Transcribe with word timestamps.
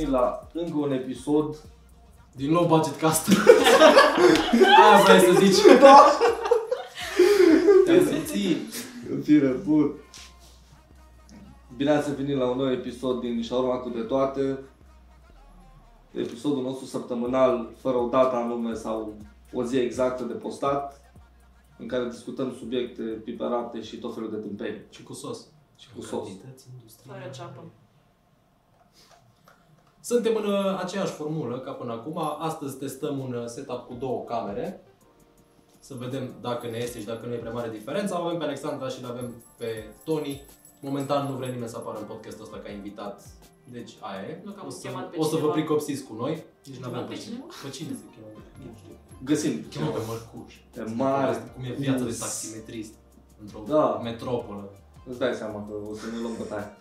Și 0.00 0.06
bine 0.06 0.16
ați 0.16 0.30
venit 0.48 0.48
la 0.48 0.48
încă 0.52 0.78
un 0.78 0.92
episod. 0.92 1.56
Din 2.36 2.50
nou 2.50 2.66
budget 2.66 2.96
cast. 2.96 3.28
Aia 4.80 5.02
vrei 5.04 5.20
să 5.20 5.40
zici. 5.40 5.60
Te-ai 7.84 8.04
simțit. 8.04 8.74
În 9.10 9.22
fire, 9.22 9.48
bun. 9.48 9.92
Bine 11.76 11.90
ați 11.90 12.14
venit 12.14 12.36
la 12.36 12.50
un 12.50 12.56
nou 12.56 12.72
episod 12.72 13.20
din 13.20 13.42
Shawarma 13.42 13.76
cu 13.76 13.88
de 13.88 14.00
toate. 14.00 14.58
Episodul 16.10 16.62
nostru 16.62 16.86
săptămânal, 16.86 17.70
fără 17.80 17.96
o 17.96 18.08
dată 18.08 18.36
anume 18.36 18.74
sau 18.74 19.14
o 19.52 19.64
zi 19.64 19.76
exactă 19.76 20.24
de 20.24 20.32
postat, 20.32 21.00
în 21.78 21.86
care 21.86 22.08
discutăm 22.08 22.54
subiecte 22.58 23.02
piperate 23.02 23.82
și 23.82 23.96
tot 23.96 24.14
felul 24.14 24.30
de 24.30 24.36
tâmpeni. 24.36 24.80
Și 24.90 25.02
cu 25.02 25.12
sos. 25.12 25.46
Și 25.76 25.88
cu 25.94 26.00
sos. 26.00 26.26
Cantități 26.26 26.66
industriale. 26.72 27.18
Fără 27.18 27.32
ceapă. 27.32 27.62
Suntem 30.00 30.34
în 30.36 30.44
uh, 30.52 30.78
aceeași 30.82 31.12
formulă 31.12 31.58
ca 31.58 31.70
până 31.72 31.92
acum. 31.92 32.18
Astăzi 32.38 32.76
testăm 32.78 33.18
un 33.18 33.32
uh, 33.34 33.46
setup 33.46 33.86
cu 33.86 33.94
două 33.94 34.24
camere. 34.24 34.80
Să 35.78 35.94
vedem 35.98 36.34
dacă 36.40 36.66
ne 36.70 36.78
iese 36.78 36.98
și 37.00 37.06
dacă 37.06 37.26
nu 37.26 37.32
e 37.32 37.36
prea 37.36 37.52
mare 37.52 37.70
diferența. 37.70 38.20
O 38.22 38.24
avem 38.24 38.38
pe 38.38 38.44
Alexandra 38.44 38.88
și 38.88 39.02
îl 39.04 39.10
avem 39.10 39.34
pe 39.56 39.84
Tony. 40.04 40.42
Momentan 40.80 41.26
nu 41.30 41.36
vrea 41.36 41.48
nimeni 41.48 41.68
să 41.70 41.76
apară 41.76 41.98
în 41.98 42.04
podcastul 42.04 42.44
ăsta 42.44 42.56
ca 42.64 42.70
invitat. 42.70 43.22
Deci 43.64 43.92
aia 44.00 44.20
e. 44.28 44.40
Nu 44.44 44.50
că 44.52 44.60
am 44.60 44.66
o 44.66 44.70
să, 44.70 44.86
chemat 44.88 45.10
pe 45.10 45.16
o 45.18 45.22
să 45.22 45.28
vă 45.30 45.36
cineva. 45.36 45.52
pricopsiți 45.52 46.02
cu 46.04 46.14
noi. 46.14 46.44
Deci 46.64 46.74
nu 46.76 46.80
Chemat 46.86 46.94
avem 46.94 47.06
pe 47.08 47.14
pe 47.14 47.20
cine. 47.20 47.34
cineva? 47.34 47.46
Pe 47.62 47.68
cine 47.70 47.88
se 48.00 48.04
cheamă? 48.14 48.42
Nu 48.64 48.70
știu. 48.80 48.94
Găsim. 49.24 49.54
Chemăm 49.70 49.92
pe 49.92 49.98
mărcuș. 50.06 50.54
E 50.76 50.94
mare. 50.94 51.52
Cum 51.54 51.64
e 51.64 51.72
viața 51.78 52.04
de 52.04 52.16
taximetrist 52.20 52.92
într-o 53.42 53.60
Da. 53.68 54.00
metropolă. 54.02 54.64
Îți 55.08 55.18
dai 55.18 55.34
seama 55.34 55.66
că 55.66 55.72
o 55.90 55.94
să 55.94 56.04
ne 56.12 56.18
luăm 56.22 56.34
bătaie. 56.38 56.68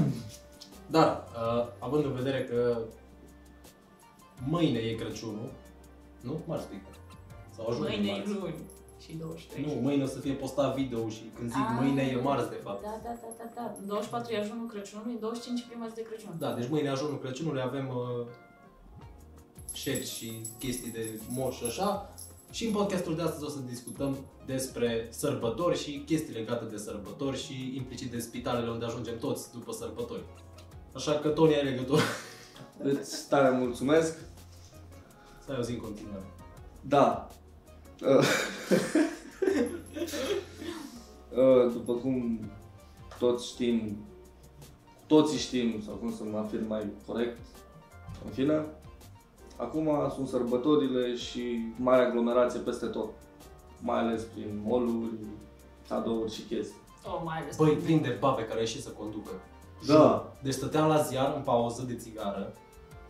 Dar, 0.90 1.24
uh, 1.34 1.66
având 1.78 2.04
în 2.04 2.12
vedere 2.12 2.44
că 2.44 2.78
mâine 4.46 4.78
e 4.78 4.94
Crăciunul, 4.94 5.50
nu? 6.20 6.40
Marți 6.46 6.66
pică. 6.66 6.88
Sau 7.56 7.68
ajung 7.68 7.86
Mâine 7.88 8.08
e 8.08 8.12
marți. 8.12 8.32
luni 8.32 8.54
și 9.04 9.12
23. 9.16 9.64
Nu, 9.64 9.80
mâine 9.80 10.02
o 10.02 10.06
să 10.06 10.18
fie 10.18 10.32
postat 10.32 10.74
video 10.74 11.08
și 11.08 11.22
când 11.36 11.50
zic 11.50 11.60
Ah. 11.68 11.78
mâine 11.80 12.02
e 12.02 12.20
marți 12.20 12.48
de 12.50 12.60
fapt. 12.64 12.82
Da, 12.82 13.00
da, 13.02 13.08
da, 13.20 13.28
da, 13.38 13.44
da. 13.54 13.74
În 13.80 13.86
24 13.86 14.32
e 14.32 14.38
ajunul 14.38 14.66
Crăciunului, 14.66 15.12
în 15.12 15.20
25 15.20 15.64
prima 15.68 15.86
zi 15.88 15.94
de 15.94 16.02
Crăciun. 16.02 16.34
Da, 16.38 16.52
deci 16.52 16.68
mâine 16.68 16.88
ajunul 16.88 17.18
Crăciunului 17.18 17.60
avem 17.62 17.88
uh, 17.88 18.26
șerpi 19.72 20.06
și 20.10 20.32
chestii 20.58 20.90
de 20.92 21.20
moș 21.28 21.56
și 21.56 21.64
așa. 21.64 22.14
Și 22.50 22.66
în 22.66 22.72
podcastul 22.72 23.16
de 23.16 23.22
astăzi 23.22 23.44
o 23.44 23.48
să 23.48 23.58
discutăm 23.58 24.16
despre 24.46 25.06
sărbători 25.10 25.78
și 25.78 26.02
chestii 26.06 26.34
legate 26.34 26.64
de 26.64 26.76
sărbători 26.76 27.38
și 27.42 27.72
implicit 27.76 28.10
de 28.10 28.18
spitalele 28.18 28.70
unde 28.70 28.84
ajungem 28.84 29.18
toți 29.18 29.52
după 29.52 29.72
sărbători. 29.72 30.22
Așa 30.92 31.12
că 31.12 31.28
Tony 31.28 31.54
ai 31.54 31.64
legătură. 31.64 32.00
Îți 32.82 33.28
tare 33.28 33.56
mulțumesc. 33.56 34.18
Să 35.44 35.52
ai 35.52 35.58
o 35.58 35.62
zi 35.62 35.72
în 35.72 35.80
continuare. 35.80 36.24
Da. 36.80 37.28
Uh, 38.02 38.08
uh, 41.36 41.72
După 41.72 41.92
cum 41.92 42.40
toți 43.18 43.46
știm, 43.46 43.96
toți 45.06 45.38
știm, 45.38 45.82
sau 45.86 45.94
cum 45.94 46.14
să 46.14 46.22
mă 46.24 46.38
afirm 46.38 46.66
mai 46.66 46.86
corect, 47.06 47.38
în 48.24 48.30
fine, 48.30 48.64
acum 49.56 50.10
sunt 50.14 50.28
sărbătorile 50.28 51.14
și 51.16 51.72
mare 51.76 52.04
aglomerație 52.04 52.60
peste 52.60 52.86
tot. 52.86 53.10
Mai 53.82 53.98
ales 53.98 54.22
prin 54.22 54.62
mall 54.66 55.10
cadouri 55.88 56.32
și 56.32 56.42
chestii. 56.42 56.80
Oh, 57.06 57.20
mai 57.24 57.38
ales. 57.38 57.56
Băi, 57.56 57.74
plin 57.74 58.02
de 58.02 58.16
babe 58.20 58.42
care 58.42 58.54
au 58.54 58.60
ieșit 58.60 58.82
să 58.82 58.88
conducă. 58.90 59.30
Da. 59.86 60.32
Deci 60.42 60.52
stăteam 60.54 60.88
la 60.88 61.02
ziar 61.02 61.34
în 61.36 61.42
pauză 61.42 61.82
de 61.82 61.94
țigară 61.96 62.52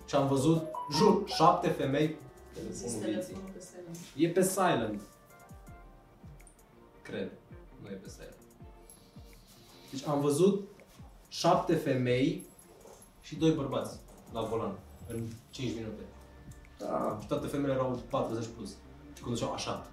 și 0.07 0.15
am 0.15 0.27
văzut, 0.29 0.63
jur, 0.93 1.23
șapte 1.27 1.69
femei. 1.69 2.17
Zis 2.71 2.81
Telefonul 2.81 3.13
vieții. 3.13 3.33
telefonul 3.33 3.53
pe 3.55 3.61
seara. 3.61 3.87
E 4.17 4.29
pe 4.29 4.43
silent. 4.43 5.01
Cred. 7.03 7.31
Nu 7.83 7.89
e 7.89 7.93
pe 7.95 8.09
silent. 8.09 8.35
Deci 9.91 10.07
am 10.07 10.21
văzut 10.21 10.69
șapte 11.29 11.75
femei 11.75 12.47
și 13.21 13.37
doi 13.37 13.51
bărbați 13.51 13.99
la 14.33 14.41
volan 14.43 14.79
în 15.09 15.27
5 15.51 15.75
minute. 15.75 16.03
Da. 16.79 17.19
Și 17.21 17.27
toate 17.27 17.47
femeile 17.47 17.73
erau 17.73 18.01
40 18.11 18.47
plus. 18.57 18.71
Și 19.15 19.23
conduceau 19.23 19.53
așa. 19.53 19.87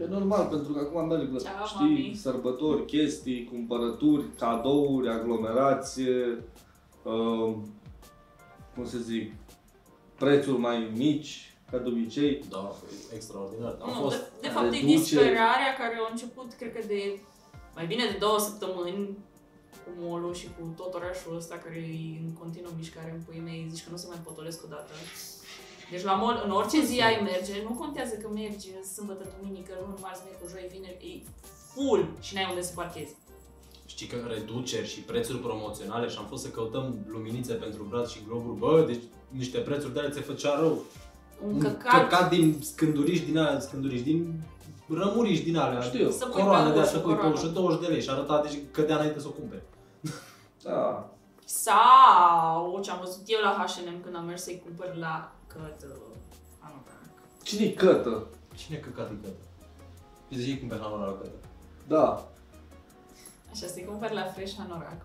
E 0.00 0.06
normal, 0.06 0.46
pentru 0.46 0.72
că 0.72 0.78
acum 0.78 1.06
merg 1.08 1.32
la, 1.32 1.38
Ceau, 1.38 1.66
știi, 1.66 2.02
mami. 2.04 2.14
sărbători, 2.20 2.84
chestii, 2.84 3.44
cumpărături, 3.44 4.24
cadouri, 4.38 5.08
aglomerație, 5.08 6.44
uh, 7.02 7.54
cum 8.74 8.86
să 8.86 8.98
zic, 8.98 9.32
prețuri 10.18 10.58
mai 10.58 10.90
mici, 10.96 11.54
ca 11.70 11.78
de 11.78 11.88
obicei. 11.88 12.44
Da, 12.50 12.74
extraordinar. 13.14 13.78
Am 13.82 13.88
Nu, 13.88 13.94
fost... 13.94 14.16
de, 14.16 14.24
de 14.40 14.48
fapt 14.48 14.66
e 14.66 14.68
reduceri. 14.70 14.96
disperarea 14.96 15.74
care 15.78 15.94
a 16.06 16.10
început, 16.10 16.52
cred 16.52 16.72
că 16.72 16.80
de 16.86 17.20
mai 17.74 17.86
bine 17.86 18.04
de 18.12 18.16
două 18.20 18.38
săptămâni 18.38 19.18
cu 19.84 19.90
molul 19.98 20.34
și 20.34 20.46
cu 20.46 20.72
tot 20.76 20.94
orașul 20.94 21.36
ăsta 21.36 21.54
care 21.64 21.76
e 21.76 22.18
în 22.26 22.32
continuă 22.38 22.72
mișcare 22.76 23.10
în 23.16 23.20
puii 23.26 23.40
mei, 23.44 23.66
zici 23.70 23.84
că 23.84 23.90
nu 23.90 23.96
se 23.96 24.06
mai 24.08 24.20
potolesc 24.24 24.64
odată. 24.64 24.92
Deci 25.90 26.02
la 26.02 26.12
mall, 26.12 26.42
în 26.44 26.50
orice 26.50 26.84
zi 26.84 27.00
ai 27.00 27.20
merge, 27.22 27.54
nu 27.68 27.74
contează 27.82 28.14
că 28.14 28.28
mergi 28.34 28.68
sâmbătă, 28.94 29.24
duminică, 29.38 29.72
luni, 29.80 29.98
marți, 30.00 30.22
miercuri, 30.24 30.50
joi, 30.50 30.70
vineri, 30.72 31.06
e 31.10 31.28
full 31.72 32.08
și 32.20 32.34
n-ai 32.34 32.46
unde 32.48 32.62
să 32.62 32.72
parchezi. 32.74 33.14
Știi 33.86 34.06
că 34.06 34.16
reduceri 34.28 34.88
și 34.88 35.00
prețuri 35.00 35.38
promoționale 35.38 36.08
și 36.08 36.16
am 36.18 36.26
fost 36.28 36.42
să 36.42 36.48
căutăm 36.48 36.94
luminițe 37.08 37.52
pentru 37.52 37.82
braț 37.82 38.10
și 38.10 38.20
globuri, 38.26 38.58
bă, 38.58 38.84
deci 38.86 39.02
niște 39.28 39.58
prețuri 39.58 39.92
de 39.92 39.98
alea 39.98 40.10
ți 40.10 40.20
făcea 40.20 40.58
rău. 40.58 40.82
Un 41.44 41.54
Un 41.54 41.60
căcat, 41.60 42.00
căcat 42.00 42.30
din 42.30 42.58
scânduriși 42.62 43.22
din 43.22 43.38
alea, 43.38 43.60
scânduriși 43.60 44.02
din 44.02 44.42
rămuriși 44.88 45.42
din 45.42 45.56
alea. 45.56 45.80
Știu. 45.80 46.10
Să 46.10 46.26
pui 46.26 46.42
Coroane 46.42 46.68
pe 46.68 46.74
de 46.74 46.80
ușă, 46.80 46.88
așa, 46.88 46.98
pui 46.98 47.14
pe 47.14 47.20
coroană. 47.20 47.38
ușă 47.38 47.46
20 47.46 47.80
de 47.80 47.86
lei 47.86 48.02
și 48.02 48.10
arăta, 48.10 48.40
deci 48.40 48.58
cădea 48.70 48.96
înainte 48.96 49.20
să 49.20 49.26
o 49.28 49.30
cumpere. 49.30 49.64
Da. 50.62 51.10
Sau 51.44 52.80
ce 52.82 52.90
am 52.90 52.98
văzut 53.04 53.22
eu 53.26 53.40
la 53.42 53.66
H&M 53.66 54.02
când 54.02 54.16
am 54.16 54.24
mers 54.24 54.42
să-i 54.42 54.62
cumpăr 54.64 54.96
la 54.96 55.32
cătă. 55.52 55.86
Anorac. 56.58 57.10
Cine-i 57.42 57.74
cătă? 57.74 58.26
Cine 58.54 58.76
căcat 58.76 59.10
e 59.10 59.14
cătă? 59.22 59.44
Și 60.30 60.38
zici 60.38 60.58
cumperi 60.58 60.80
la 60.80 60.88
la 60.88 61.18
cătă. 61.20 61.38
Da. 61.88 62.28
Așa, 63.50 63.66
să-i 63.66 63.84
cumpăr 63.84 64.10
la 64.10 64.24
Fresh 64.24 64.54
Hanorac. 64.58 65.00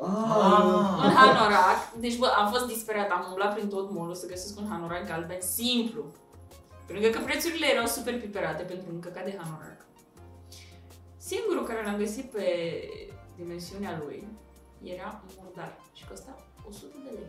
Ah. 0.00 1.04
Un 1.04 1.12
hanorac, 1.20 1.92
deci 2.00 2.18
bă, 2.18 2.26
am 2.26 2.50
fost 2.50 2.66
disperat, 2.66 3.10
am 3.10 3.26
umblat 3.28 3.54
prin 3.54 3.68
tot 3.68 3.90
molul 3.90 4.14
să 4.14 4.26
găsesc 4.26 4.58
un 4.58 4.68
hanorac 4.68 5.06
galben 5.06 5.40
simplu. 5.40 6.04
Pentru 6.86 7.10
că 7.10 7.18
prețurile 7.24 7.66
erau 7.72 7.86
super 7.86 8.20
piperate 8.20 8.62
pentru 8.62 8.86
un 8.92 9.00
căcat 9.00 9.24
de 9.24 9.38
hanorac. 9.40 9.80
Singurul 11.16 11.66
care 11.66 11.84
l-am 11.84 11.96
găsit 11.96 12.30
pe 12.30 12.46
dimensiunea 13.36 14.02
lui 14.04 14.28
era 14.82 15.22
murdar 15.42 15.78
și 15.92 16.06
costa 16.08 16.36
100 16.68 16.86
de 17.04 17.10
lei. 17.10 17.26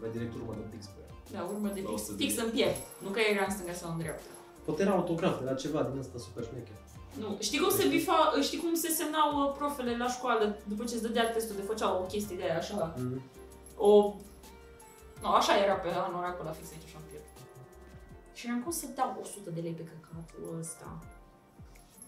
Avea 0.00 0.10
direct 0.16 0.32
urmă 0.38 0.52
de 0.60 0.66
pix 0.72 0.82
pe 0.94 0.98
ea. 1.04 1.10
La 1.36 1.42
urmă 1.52 1.68
de 1.76 1.80
La 1.84 1.90
fix, 1.90 2.00
100 2.00 2.12
de 2.16 2.22
fix 2.24 2.32
lei. 2.36 2.44
în 2.46 2.50
piept. 2.56 2.80
Nu 3.04 3.08
că 3.14 3.20
era 3.32 3.44
în 3.48 3.52
stânga 3.56 3.74
sau 3.80 3.88
în 3.92 3.98
dreapta. 4.02 4.30
Poate 4.64 4.80
era 4.84 4.92
autograf, 5.00 5.36
era 5.44 5.54
ceva 5.64 5.80
din 5.88 5.98
ăsta 6.02 6.16
super 6.26 6.42
șmecher. 6.48 6.78
Nu. 7.22 7.28
Știi 7.48 7.60
cum 7.62 7.70
se 7.78 7.84
bifa, 7.94 8.18
știi 8.46 8.58
cum 8.62 8.74
se 8.84 8.88
semnau 8.98 9.28
uh, 9.40 9.52
profele 9.58 9.92
la 10.02 10.08
școală 10.16 10.44
după 10.70 10.82
ce 10.84 10.94
îți 10.94 11.02
dădea 11.06 11.30
testul 11.30 11.56
de 11.56 11.62
făceau 11.70 11.92
o 12.02 12.06
chestie 12.12 12.36
de 12.36 12.42
aia 12.48 12.56
așa? 12.64 12.94
Mm. 12.98 13.20
O... 13.76 13.90
Nu, 15.22 15.28
așa 15.40 15.52
era 15.64 15.74
pe 15.74 15.88
anoracul 15.88 16.44
la 16.44 16.50
fix 16.58 16.66
aici, 16.72 16.88
așa 16.88 16.98
în 17.02 17.06
piept. 17.10 17.28
Și 18.38 18.46
eram 18.46 18.60
cum 18.62 18.72
să 18.72 18.86
dau 18.94 19.18
100 19.22 19.50
de 19.50 19.60
lei 19.60 19.72
pe 19.78 19.84
căcatul 19.90 20.56
ăsta? 20.62 20.88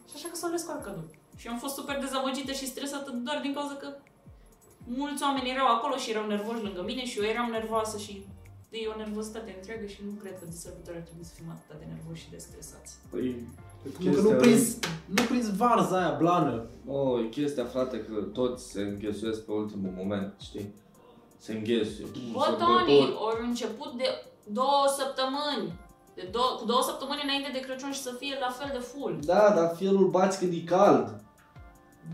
Și 0.08 0.14
așa 0.16 0.28
că 0.28 0.36
s-a 0.36 0.46
ales 0.46 0.62
cadou. 0.62 1.04
Și 1.36 1.48
am 1.48 1.58
fost 1.58 1.74
super 1.74 1.98
dezamăgită 1.98 2.52
și 2.52 2.66
stresată 2.66 3.10
doar 3.10 3.38
din 3.42 3.54
cauza 3.54 3.74
că 3.74 3.88
mulți 4.84 5.23
oameni 5.23 5.50
erau 5.50 5.67
acolo 5.67 5.96
și 5.96 6.11
erau 6.11 6.26
nervoși 6.26 6.62
lângă 6.62 6.82
mine 6.82 7.05
și 7.05 7.19
eu 7.19 7.25
eram 7.25 7.50
nervoasă 7.50 7.99
și 7.99 8.12
e 8.70 8.93
o 8.94 9.02
nervozitate 9.05 9.55
întreagă 9.56 9.87
și 9.87 10.00
nu 10.05 10.12
cred 10.23 10.34
că 10.38 10.44
de 10.44 10.56
sărbători 10.56 10.96
ar 10.96 11.02
trebui 11.02 11.25
să 11.25 11.34
fim 11.37 11.49
atât 11.50 11.79
de 11.79 11.87
nervoși 11.94 12.23
și 12.23 12.31
de 12.31 12.37
stresați. 12.46 12.90
Păi, 13.11 13.26
Nu, 14.05 14.12
că 14.12 14.20
nu 14.20 14.31
prins, 14.43 14.64
nu 15.17 15.23
prins 15.31 15.56
varza 15.56 15.96
aia 15.99 16.14
blană. 16.23 16.67
Oh, 16.87 17.20
e 17.25 17.29
chestia, 17.29 17.64
frate, 17.64 17.96
că 18.06 18.14
toți 18.38 18.70
se 18.73 18.81
înghesuiesc 18.81 19.40
pe 19.44 19.52
ultimul 19.52 19.93
moment, 19.96 20.34
știi? 20.49 20.75
Se 21.38 21.52
înghesuie. 21.52 22.06
Bă, 22.32 22.56
Tony, 22.58 23.17
ori 23.26 23.46
început 23.50 23.93
de 23.93 24.08
două 24.44 24.84
săptămâni. 24.99 25.67
De 26.14 26.29
două, 26.32 26.56
cu 26.58 26.64
două 26.64 26.82
săptămâni 26.82 27.20
înainte 27.25 27.50
de 27.52 27.61
Crăciun 27.61 27.93
și 27.93 28.02
să 28.02 28.12
fie 28.19 28.34
la 28.40 28.50
fel 28.58 28.70
de 28.73 28.79
full. 28.79 29.19
Da, 29.25 29.52
dar 29.56 29.75
fierul 29.76 30.08
bați 30.08 30.38
când 30.38 30.52
e 30.52 30.61
cald. 30.75 31.20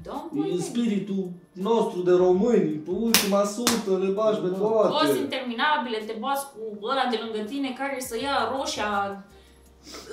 Da, 0.02 0.28
E 0.36 0.38
în 0.40 0.46
băi, 0.48 0.60
spiritul 0.70 1.24
nostru 1.52 2.00
de 2.00 2.10
români, 2.10 2.70
pe 2.86 2.90
ultima 2.90 3.44
sută 3.44 3.90
le 4.04 4.10
bagi 4.18 4.38
pe 4.40 4.48
Toți 4.48 4.58
toate. 4.60 5.18
interminabile, 5.18 5.98
te 6.06 6.14
bați 6.24 6.44
cu 6.52 6.86
ăla 6.90 7.04
de 7.10 7.18
lângă 7.22 7.40
tine 7.50 7.70
care 7.78 7.96
să 8.08 8.16
ia 8.22 8.36
roșia, 8.56 8.90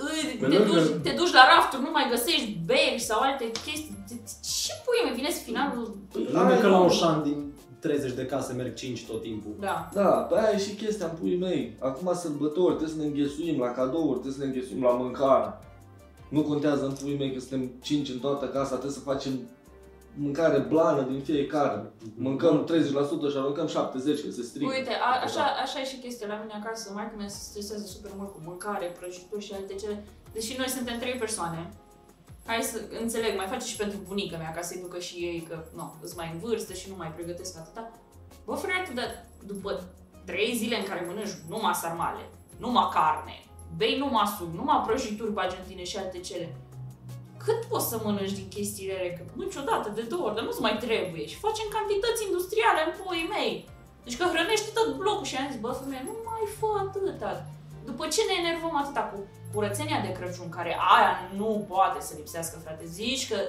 îi, 0.05 0.37
Pe 0.39 0.45
te, 0.47 0.57
lângă- 0.57 0.79
duci, 0.79 1.01
te 1.03 1.11
duci 1.19 1.33
la 1.39 1.43
rafturi, 1.55 1.81
nu 1.87 1.91
mai 1.91 2.07
găsești 2.09 2.57
beri 2.65 2.99
sau 3.09 3.19
alte 3.21 3.45
chestii. 3.65 4.03
Ce 4.65 4.71
pui 4.85 4.99
mă, 5.09 5.11
vine 5.15 5.29
finalul? 5.29 5.97
Păi, 6.11 6.23
Lângă 6.31 6.53
ai, 6.53 6.59
că 6.59 6.67
la 6.67 6.77
nu. 6.77 6.85
Oșan 6.85 7.23
din 7.23 7.53
30 7.79 8.11
de 8.11 8.25
case 8.25 8.53
merg 8.53 8.73
5 8.73 9.05
tot 9.05 9.21
timpul. 9.21 9.51
Da. 9.59 9.89
Da, 9.93 10.09
pe 10.29 10.35
aia 10.39 10.51
e 10.55 10.59
și 10.59 10.73
chestia 10.75 11.05
în 11.05 11.17
puii 11.19 11.37
mei. 11.37 11.75
Acum 11.79 12.13
sărbători, 12.13 12.75
trebuie 12.75 12.95
să 12.95 13.01
ne 13.01 13.05
înghesuim 13.07 13.59
la 13.59 13.67
cadouri, 13.71 14.19
trebuie 14.19 14.33
să 14.33 14.39
ne 14.39 14.45
înghesuim 14.45 14.83
la 14.83 14.89
mâncare. 14.91 15.47
Nu 16.29 16.41
contează 16.41 16.85
în 16.85 16.91
puii 17.01 17.17
mei 17.17 17.33
că 17.33 17.39
suntem 17.39 17.71
5 17.81 18.09
în 18.09 18.19
toată 18.19 18.45
casa, 18.45 18.69
trebuie 18.71 18.91
să 18.91 18.99
facem 18.99 19.31
mâncare 20.17 20.59
blană 20.59 21.01
din 21.01 21.21
fiecare. 21.21 21.91
Mâncăm 22.17 22.65
30% 22.65 23.31
și 23.31 23.37
aruncăm 23.37 23.67
70% 23.67 23.71
că 23.71 24.31
se 24.31 24.41
strică. 24.41 24.73
Uite, 24.77 24.93
a, 25.07 25.21
așa, 25.23 25.43
așa 25.63 25.79
e 25.79 25.85
și 25.85 25.97
chestia 25.97 26.27
la 26.27 26.39
mine 26.41 26.53
acasă. 26.63 26.91
Mai 26.93 27.11
mea 27.17 27.27
se 27.27 27.41
stresează 27.49 27.85
super 27.85 28.11
mult 28.17 28.31
cu 28.33 28.41
mâncare, 28.45 28.95
prăjituri 28.99 29.45
și 29.45 29.53
alte 29.53 29.73
cele. 29.73 30.03
Deși 30.33 30.57
noi 30.57 30.69
suntem 30.69 30.97
trei 30.99 31.13
persoane, 31.13 31.73
hai 32.45 32.61
să 32.61 32.81
înțeleg, 33.01 33.37
mai 33.37 33.47
face 33.47 33.65
și 33.65 33.75
pentru 33.75 33.97
bunica 34.07 34.37
mea 34.37 34.51
ca 34.51 34.61
să-i 34.61 34.81
ducă 34.81 34.99
și 34.99 35.15
ei 35.15 35.47
că, 35.49 35.63
nu, 35.75 35.95
îți 36.01 36.15
mai 36.15 36.29
în 36.33 36.39
vârstă 36.39 36.73
și 36.73 36.89
nu 36.89 36.95
mai 36.95 37.11
pregătesc 37.15 37.57
atâta. 37.57 37.91
Bă, 38.45 38.53
frate, 38.55 38.91
dar 38.93 39.25
după 39.45 39.83
trei 40.25 40.55
zile 40.55 40.77
în 40.77 40.85
care 40.85 41.05
mănânci 41.07 41.37
numai 41.49 41.73
sarmale, 41.73 42.29
numai 42.57 42.89
carne, 42.93 43.35
bei 43.77 43.97
numai 43.97 44.33
suc, 44.37 44.53
numai 44.53 44.83
prăjituri 44.85 45.33
pe 45.33 45.41
argentine 45.41 45.83
și 45.83 45.97
alte 45.97 46.19
cele, 46.19 46.55
cât 47.45 47.59
poți 47.71 47.89
să 47.91 47.97
mănânci 48.03 48.37
din 48.39 48.49
chestiile 48.57 48.95
rele? 48.97 49.11
Că 49.17 49.23
niciodată, 49.45 49.87
de 49.97 50.03
două 50.11 50.23
ori, 50.25 50.35
dar 50.37 50.45
nu-ți 50.45 50.65
mai 50.67 50.75
trebuie. 50.85 51.25
Și 51.31 51.43
facem 51.47 51.67
cantități 51.75 52.25
industriale 52.27 52.81
în 52.83 52.93
puii 52.99 53.31
mei. 53.35 53.53
Deci 54.05 54.17
că 54.19 54.25
hrănești 54.31 54.75
tot 54.77 54.89
blocul 55.01 55.27
și 55.29 55.35
am 55.35 55.49
zis, 55.51 55.59
bă, 55.63 55.71
femeie, 55.81 56.03
nu 56.09 56.15
mai 56.29 56.43
fă 56.57 56.69
atâta. 56.85 57.31
După 57.89 58.03
ce 58.13 58.21
ne 58.29 58.35
enervăm 58.43 58.75
atâta 58.81 59.03
cu 59.11 59.17
curățenia 59.53 59.99
de 60.05 60.11
Crăciun, 60.17 60.49
care 60.57 60.71
aia 60.95 61.13
nu 61.39 61.49
poate 61.71 61.99
să 62.07 62.13
lipsească, 62.19 62.55
frate, 62.63 62.85
zici 62.99 63.29
că 63.31 63.39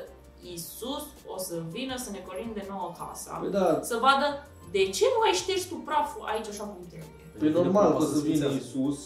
Iisus 0.50 1.04
o 1.34 1.38
să 1.38 1.54
vină 1.74 1.94
să 2.04 2.10
ne 2.10 2.20
colinde 2.28 2.62
nouă 2.72 2.88
casa, 2.98 3.32
Păi 3.42 3.50
da, 3.50 3.80
să 3.90 3.96
vadă 4.06 4.28
de 4.70 4.82
ce 4.96 5.04
nu 5.14 5.20
ai 5.26 5.34
șters 5.42 5.62
tu 5.70 5.74
praful 5.74 6.24
aici 6.32 6.48
așa 6.48 6.64
cum 6.64 6.86
trebuie. 6.92 7.22
Păi 7.38 7.50
normal 7.50 7.90
că 7.90 8.02
o 8.02 8.06
să 8.06 8.18
vină 8.18 8.46
sfințească. 8.48 8.54
Iisus 8.54 8.98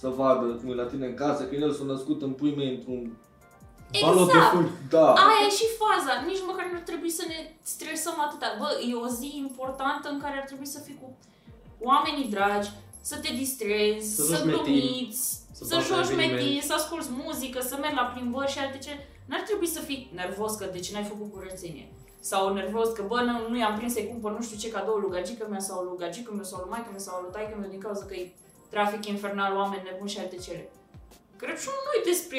să 0.00 0.08
vadă 0.08 0.44
cum 0.44 0.70
e 0.70 0.74
la 0.74 0.86
tine 0.86 1.06
în 1.06 1.14
casă, 1.14 1.42
că 1.44 1.54
el 1.54 1.72
s-a 1.72 1.84
născut 1.84 2.22
în 2.22 2.32
pui 2.32 2.54
mei 2.56 2.74
într-un... 2.74 3.16
Balot 4.00 4.26
de 4.26 4.32
Exact. 4.36 4.52
fân. 4.54 4.70
Da, 4.94 5.12
Aia 5.12 5.46
e 5.46 5.50
și 5.60 5.66
faza. 5.82 6.12
Nici 6.30 6.42
măcar 6.46 6.64
nu 6.70 6.76
ar 6.76 6.82
trebui 6.90 7.10
să 7.10 7.24
ne 7.28 7.38
stresăm 7.62 8.16
atâta. 8.26 8.48
Bă, 8.58 8.68
e 8.90 8.94
o 8.94 9.08
zi 9.08 9.30
importantă 9.46 10.08
în 10.08 10.20
care 10.20 10.36
ar 10.38 10.46
trebui 10.50 10.66
să 10.66 10.78
fii 10.78 10.98
cu 11.02 11.16
oamenii 11.80 12.28
dragi, 12.30 12.70
să 13.00 13.16
te 13.22 13.30
distrezi, 13.32 14.14
Să 14.14 14.22
să, 14.22 14.34
joci 14.36 14.44
metin, 14.44 14.62
glumiți, 14.62 15.22
să 15.52 15.64
să, 15.64 15.74
faci 15.74 15.84
joci 15.84 16.10
eveniment. 16.10 16.32
metin, 16.32 16.60
să 16.68 16.72
asculti 16.74 17.08
muzică, 17.24 17.60
să 17.60 17.76
mergi 17.80 17.96
la 17.96 18.02
plimbări 18.12 18.50
și 18.50 18.58
alte 18.58 18.78
ce. 18.78 18.92
N-ar 19.28 19.40
trebui 19.40 19.66
să 19.66 19.80
fii 19.80 20.10
nervos 20.14 20.54
că 20.54 20.64
de 20.72 20.78
ce 20.78 20.92
n-ai 20.92 21.10
făcut 21.12 21.32
curățenie. 21.32 21.88
Sau 22.20 22.52
nervos 22.52 22.88
că, 22.92 23.02
bă, 23.06 23.20
nu, 23.20 23.48
nu 23.48 23.56
i-am 23.58 23.76
prins 23.76 23.92
să-i 23.92 24.08
cumpăr 24.08 24.30
nu 24.36 24.42
știu 24.42 24.56
ce 24.56 24.70
cadou 24.70 24.94
lui 24.96 25.10
gagică 25.10 25.46
mea 25.50 25.58
sau 25.68 25.82
lui 25.82 25.98
gagică 25.98 26.32
meu 26.34 26.44
sau 26.44 26.58
lui 26.60 26.70
maică 26.70 26.88
mea 26.90 26.98
sau 26.98 27.20
lui 27.22 27.32
taică 27.32 27.56
meu 27.60 27.70
din 27.70 27.80
cauza 27.80 28.04
că 28.04 28.14
e 28.14 28.32
trafic 28.70 29.06
infernal, 29.06 29.56
oameni 29.56 29.82
nebuni 29.90 30.10
și 30.10 30.18
alte 30.18 30.36
cele. 30.36 30.70
Crăciunul 31.36 31.82
nu 31.86 31.92
e 31.98 32.10
despre 32.12 32.38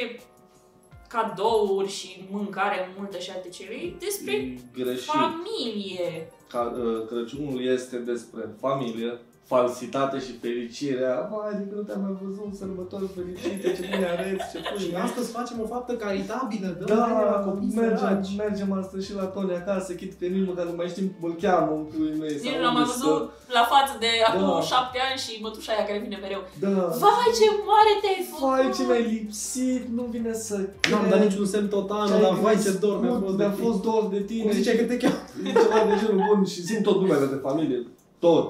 cadouri 1.15 1.91
și 1.91 2.27
mâncare 2.31 2.93
multă 2.97 3.17
și 3.17 3.31
alte 3.35 3.49
cele, 3.49 3.73
e 3.73 3.93
despre 3.99 4.33
e 4.33 4.57
greșit. 4.73 5.03
familie. 5.03 6.31
Ca, 6.49 6.75
uh, 6.77 7.07
Crăciunul 7.07 7.63
este 7.63 7.97
despre 7.97 8.49
familie, 8.59 9.19
falsitate 9.53 10.17
și 10.25 10.31
fericirea. 10.43 11.13
Vai, 11.33 11.51
de 11.59 11.63
când 11.67 11.77
nu 11.79 11.85
te-am 11.87 12.01
mai 12.05 12.15
văzut, 12.23 12.49
sărbători 12.61 13.07
fericite, 13.17 13.67
ce 13.77 13.83
bine 13.91 14.07
arăți, 14.13 14.45
ce 14.51 14.57
Și 14.81 14.87
pui. 14.89 15.01
astăzi 15.05 15.27
facem 15.37 15.57
o 15.63 15.67
faptă 15.73 15.93
caritabilă, 16.03 16.67
dăm 16.79 16.87
bani 16.99 17.17
la 17.33 17.37
Da, 17.37 17.43
copii 17.47 17.71
mergem, 17.83 17.97
săraci. 17.97 18.31
mergem 18.43 18.69
astăzi 18.81 19.03
și 19.07 19.13
la 19.19 19.25
Tony 19.33 19.53
acasă, 19.61 19.89
chit 19.99 20.11
că 20.19 20.25
nici 20.33 20.47
măcar 20.49 20.65
nu 20.69 20.75
mai 20.79 20.87
știm 20.93 21.07
cum 21.15 21.23
îl 21.29 21.35
cheamă 21.43 21.71
în 21.79 21.83
puii 21.91 22.15
mei. 22.21 22.33
Nici 22.35 22.43
sau 22.51 22.55
nu 22.57 22.63
l-am 22.65 22.75
mai 22.77 22.85
unde 22.85 22.93
văzut 22.93 23.21
la 23.57 23.63
față 23.73 23.93
de 24.03 24.09
acum 24.29 24.47
Da. 24.59 24.65
șapte 24.71 24.97
ani 25.07 25.17
și 25.25 25.31
mătușa 25.45 25.71
aia 25.73 25.85
care 25.89 25.99
vine 26.05 26.17
mereu. 26.25 26.41
Da. 26.63 26.73
Vai, 27.03 27.29
ce 27.39 27.45
mare 27.71 27.93
te-ai 28.01 28.21
făcut! 28.29 28.43
Vai, 28.51 28.65
ce 28.77 28.81
mi-ai 28.89 29.05
lipsit, 29.15 29.83
nu 29.97 30.03
vine 30.15 30.33
să 30.47 30.55
Nu 30.89 30.95
am 30.99 31.05
dat 31.13 31.21
niciun 31.27 31.45
semn 31.53 31.67
tot 31.75 31.87
anul, 31.99 32.19
dar 32.25 32.33
vai 32.45 32.57
ce 32.65 32.71
dor 32.83 32.95
mi-a 33.03 33.17
fost 33.25 33.35
de 33.39 33.43
mi-a 33.43 33.51
tine. 33.55 33.63
fost 33.65 33.79
dor 33.87 34.03
de 34.15 34.21
tine. 34.29 34.43
Cum 34.45 34.51
zice 34.59 34.71
că 34.79 34.83
te 34.91 34.97
cheamă? 35.03 35.19
E 35.47 35.51
ceva 35.63 35.77
de 35.89 35.93
genul 36.01 36.19
bun 36.27 36.39
și 36.53 36.59
simt 36.69 36.83
tot 36.87 36.97
numele 37.01 37.25
de 37.35 37.39
familie. 37.47 37.79
Tot. 38.25 38.49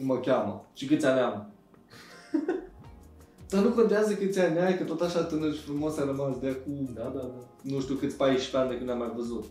Cum 0.00 0.08
mă 0.08 0.16
cheamă. 0.20 0.64
Și 0.74 0.86
câți 0.86 1.06
ani 1.06 1.20
am. 1.20 1.52
Dar 3.48 3.62
nu 3.62 3.68
contează 3.70 4.12
câți 4.14 4.38
ani 4.40 4.58
ai, 4.58 4.76
că 4.78 4.84
tot 4.84 5.00
așa 5.00 5.22
tânăr 5.22 5.52
și 5.54 5.60
frumos 5.60 5.98
ai 5.98 6.04
rămas 6.06 6.38
de 6.38 6.48
acum, 6.48 6.88
Da, 6.94 7.02
da, 7.02 7.20
da. 7.20 7.44
nu 7.62 7.80
știu 7.80 7.94
câți 7.94 8.16
14 8.16 8.56
ani 8.56 8.68
de 8.68 8.74
când 8.74 8.86
ne-am 8.86 8.98
mai 8.98 9.12
văzut. 9.16 9.44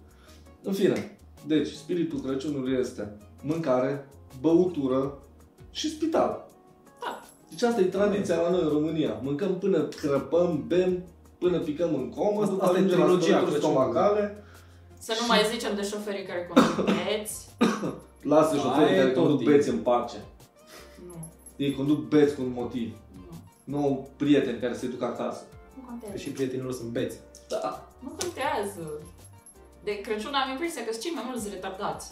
În 0.63 0.73
fine, 0.73 1.17
deci, 1.45 1.67
spiritul 1.71 2.19
Crăciunului 2.19 2.77
este 2.79 3.17
mâncare, 3.41 4.09
băutură 4.41 5.17
și 5.71 5.89
spital. 5.89 6.47
Da. 7.01 7.21
Deci 7.49 7.61
asta 7.61 7.81
e 7.81 7.83
tradiția 7.83 8.41
la 8.41 8.49
noi 8.49 8.61
în 8.61 8.67
România. 8.69 9.19
Mâncăm 9.23 9.57
până 9.57 9.83
crăpăm, 9.83 10.63
bem, 10.67 11.03
până 11.37 11.59
picăm 11.59 11.93
în 11.93 12.09
comă, 12.09 12.41
Asta- 12.41 12.51
după 12.53 12.63
asta 12.65 12.75
e 12.77 12.79
ajungem 12.79 12.99
la 12.99 13.05
trilogia 13.05 13.25
spălături 13.25 13.51
Crăciunului. 13.51 13.81
stomacale, 13.91 14.43
Să 14.99 15.13
nu 15.19 15.25
mai 15.27 15.39
zicem 15.51 15.75
de 15.75 15.81
șoferii 15.83 16.25
care 16.25 16.49
conduc 16.53 16.85
beți. 16.85 17.49
lasă 18.33 18.53
Aia 18.53 18.61
șoferii 18.61 18.93
e 18.95 18.97
care 18.99 19.09
tot 19.11 19.21
conduc 19.23 19.37
timpul. 19.37 19.55
beți 19.55 19.69
în 19.69 19.77
pace. 19.77 20.17
Nu, 21.59 21.65
Ei 21.65 21.73
conduc 21.75 21.99
beți 22.07 22.35
cu 22.35 22.41
un 22.41 22.51
motiv. 22.51 22.93
nu, 23.15 23.21
Nu 23.77 23.83
au 23.83 24.09
prieteni 24.15 24.59
care 24.59 24.73
se 24.73 24.87
duc 24.87 25.01
acasă. 25.01 25.43
nu 25.75 25.81
Că 25.81 25.87
contează. 25.89 26.17
și 26.17 26.29
prietenii 26.29 26.63
lor 26.63 26.73
sunt 26.73 26.89
beți. 26.89 27.17
Da. 27.49 27.87
Nu 27.99 28.09
contează. 28.09 29.01
De 29.83 30.01
Crăciun 30.01 30.33
am 30.33 30.49
impresia 30.51 30.83
că 30.83 30.91
sunt 30.91 31.03
cei 31.03 31.11
mai 31.15 31.23
mulți 31.27 31.49
retardați. 31.49 32.11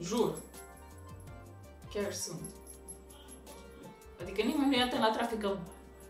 Jur. 0.00 0.34
Chiar 1.94 2.12
sunt. 2.12 2.40
Adică 4.22 4.42
nimeni 4.42 4.68
nu 4.70 4.74
e 4.76 4.82
atent 4.82 5.00
la 5.02 5.10
trafic 5.16 5.40
că 5.40 5.50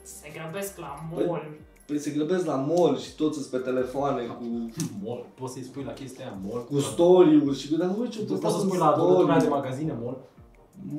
se 0.03 0.29
grăbesc 0.35 0.79
la 0.79 0.95
mall. 1.13 1.57
Păi 1.87 1.99
se 1.99 2.11
grăbesc 2.11 2.47
la 2.47 2.55
mall 2.57 2.99
și 2.99 3.15
toți 3.15 3.39
sunt 3.39 3.51
pe 3.51 3.59
telefoane 3.71 4.23
cu, 4.27 4.45
Mall. 5.05 5.27
Poți 5.35 5.53
să-i 5.53 5.63
spui 5.65 5.83
la 5.85 5.93
chestia 5.93 6.25
aia, 6.25 6.39
mall. 6.47 6.65
cu 6.65 6.79
story-uri 6.79 7.59
și 7.59 7.69
cu 7.71 7.77
dar 7.77 7.97
uite 7.99 8.09
ce 8.17 8.25
Tu 8.25 8.35
poți 8.35 8.55
să 8.55 8.61
spui 8.61 8.79
la 8.79 8.87
adunătura 8.93 9.39
de 9.39 9.49
magazine, 9.49 9.93
mall. 10.03 10.19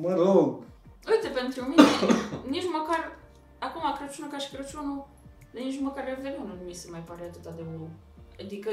Mă 0.00 0.14
rog, 0.14 0.58
Uite, 1.06 1.28
pentru 1.28 1.62
mine, 1.64 1.82
nici 2.54 2.68
măcar, 2.78 3.18
acum 3.58 3.82
Crăciunul 3.98 4.30
ca 4.30 4.38
și 4.38 4.50
Crăciunul, 4.54 5.06
de 5.52 5.60
nici 5.60 5.80
măcar 5.80 6.04
Revelionul 6.04 6.56
nu 6.60 6.64
mi 6.66 6.74
se 6.74 6.90
mai 6.90 7.00
pare 7.08 7.22
atât 7.22 7.42
de 7.56 7.62
wow. 7.70 7.88
Adică, 8.40 8.70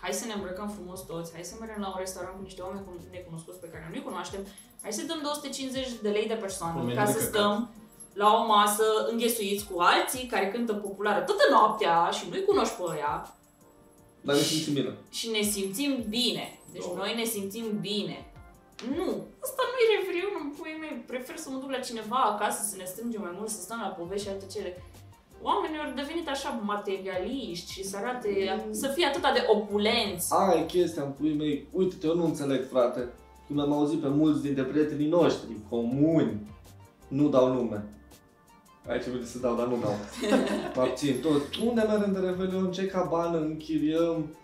hai 0.00 0.12
să 0.12 0.24
ne 0.26 0.32
îmbrăcăm 0.32 0.68
frumos 0.68 1.00
toți, 1.06 1.32
hai 1.32 1.44
să 1.44 1.54
mergem 1.60 1.80
la 1.80 1.88
un 1.88 1.98
restaurant 1.98 2.36
cu 2.36 2.42
niște 2.42 2.62
oameni 2.62 2.84
cu- 2.86 3.00
necunoscuți 3.10 3.58
pe 3.60 3.68
care 3.72 3.86
nu-i 3.90 4.02
cunoaștem, 4.02 4.40
hai 4.82 4.92
să 4.92 5.04
dăm 5.06 5.18
250 5.22 5.88
de 6.02 6.08
lei 6.08 6.26
de 6.26 6.34
persoană 6.34 6.72
Cu 6.78 6.78
meniu 6.84 6.96
ca 7.00 7.04
de 7.04 7.12
să 7.12 7.18
căcat. 7.18 7.30
stăm 7.32 7.70
la 8.12 8.34
o 8.34 8.46
masă 8.46 8.84
înghesuiți 9.10 9.66
cu 9.66 9.80
alții 9.80 10.26
care 10.26 10.50
cântă 10.50 10.72
populară 10.74 11.24
toată 11.24 11.42
noaptea 11.50 12.10
și 12.10 12.28
nu-i 12.30 12.44
cunoști 12.44 12.74
pe 12.74 12.82
ăia 12.86 13.34
dar 14.24 14.34
ne 14.36 14.42
simțim 14.42 14.72
bine. 14.74 14.94
și 15.10 15.28
ne 15.30 15.42
simțim 15.42 16.04
bine. 16.08 16.58
Deci 16.72 16.82
Da. 16.86 16.96
noi 16.96 17.14
ne 17.14 17.24
simțim 17.24 17.78
bine. 17.80 18.31
Nu, 18.96 19.08
asta 19.44 19.62
nu 19.70 19.76
e 19.82 19.86
Revelion 19.94 20.34
în 20.42 20.50
puii 20.56 20.82
mei. 20.82 21.04
Prefer 21.12 21.36
să 21.36 21.48
mă 21.50 21.58
duc 21.62 21.70
la 21.70 21.86
cineva 21.88 22.20
acasă, 22.32 22.60
să 22.70 22.74
ne 22.76 22.86
strângem 22.92 23.20
mai 23.26 23.34
mult, 23.38 23.50
să 23.56 23.60
stăm 23.60 23.80
la 23.82 23.96
povești 23.98 24.24
și 24.26 24.32
alte 24.32 24.46
cele. 24.54 24.70
Oamenii 25.42 25.78
au 25.78 25.92
devenit 26.02 26.28
așa 26.28 26.60
materialiști 26.72 27.72
și 27.72 27.84
să 27.84 27.96
arate, 27.96 28.30
să 28.70 28.86
fie 28.88 29.06
atât 29.06 29.22
de 29.22 29.44
opulenți. 29.54 30.26
Aia 30.32 30.60
e 30.60 30.64
chestia 30.64 31.02
în 31.02 31.10
puii 31.10 31.36
mei. 31.42 31.68
Uite-te, 31.72 32.06
eu 32.06 32.14
nu 32.14 32.24
înțeleg, 32.24 32.68
frate. 32.70 33.08
Cum 33.46 33.58
am 33.58 33.72
auzit 33.72 34.00
pe 34.00 34.08
mulți 34.08 34.42
dintre 34.42 34.62
prietenii 34.62 35.08
noștri, 35.08 35.50
comuni, 35.68 36.46
nu 37.08 37.28
dau 37.28 37.52
nume. 37.52 37.84
Aici 38.88 39.04
vreau 39.04 39.22
să 39.22 39.38
dau, 39.38 39.56
dar 39.56 39.66
nu 39.66 39.76
dau. 39.80 39.94
Mă 40.74 40.82
abțin 40.86 41.20
tot. 41.22 41.42
Unde 41.66 41.82
mergem 41.88 42.12
de 42.12 42.18
Revelion? 42.18 42.72
Ce 42.72 42.86
cabană 42.86 43.38
închiriem? 43.38 44.36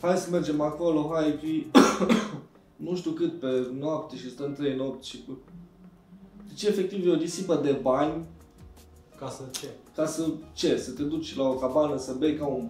Hai 0.00 0.16
să 0.16 0.30
mergem 0.30 0.60
acolo, 0.60 1.10
hai 1.14 1.38
fi... 1.42 1.66
nu 2.78 2.96
știu 2.96 3.10
cât 3.10 3.40
pe 3.40 3.70
noapte 3.78 4.16
și 4.16 4.30
stăm 4.30 4.52
trei 4.52 4.76
nopți 4.76 5.08
și 5.08 5.24
cu... 5.26 5.38
Deci 6.48 6.62
efectiv 6.62 7.06
e 7.06 7.10
o 7.10 7.14
risipă 7.14 7.54
de 7.54 7.72
bani 7.82 8.24
Ca 9.18 9.28
să 9.28 9.42
ce? 9.50 9.68
ca 9.94 10.06
să 10.06 10.26
ce? 10.52 10.76
Să 10.78 10.90
te 10.90 11.02
duci 11.02 11.36
la 11.36 11.48
o 11.48 11.52
cabană, 11.52 11.96
să 11.96 12.12
bei 12.18 12.36
ca 12.36 12.46
un 12.46 12.68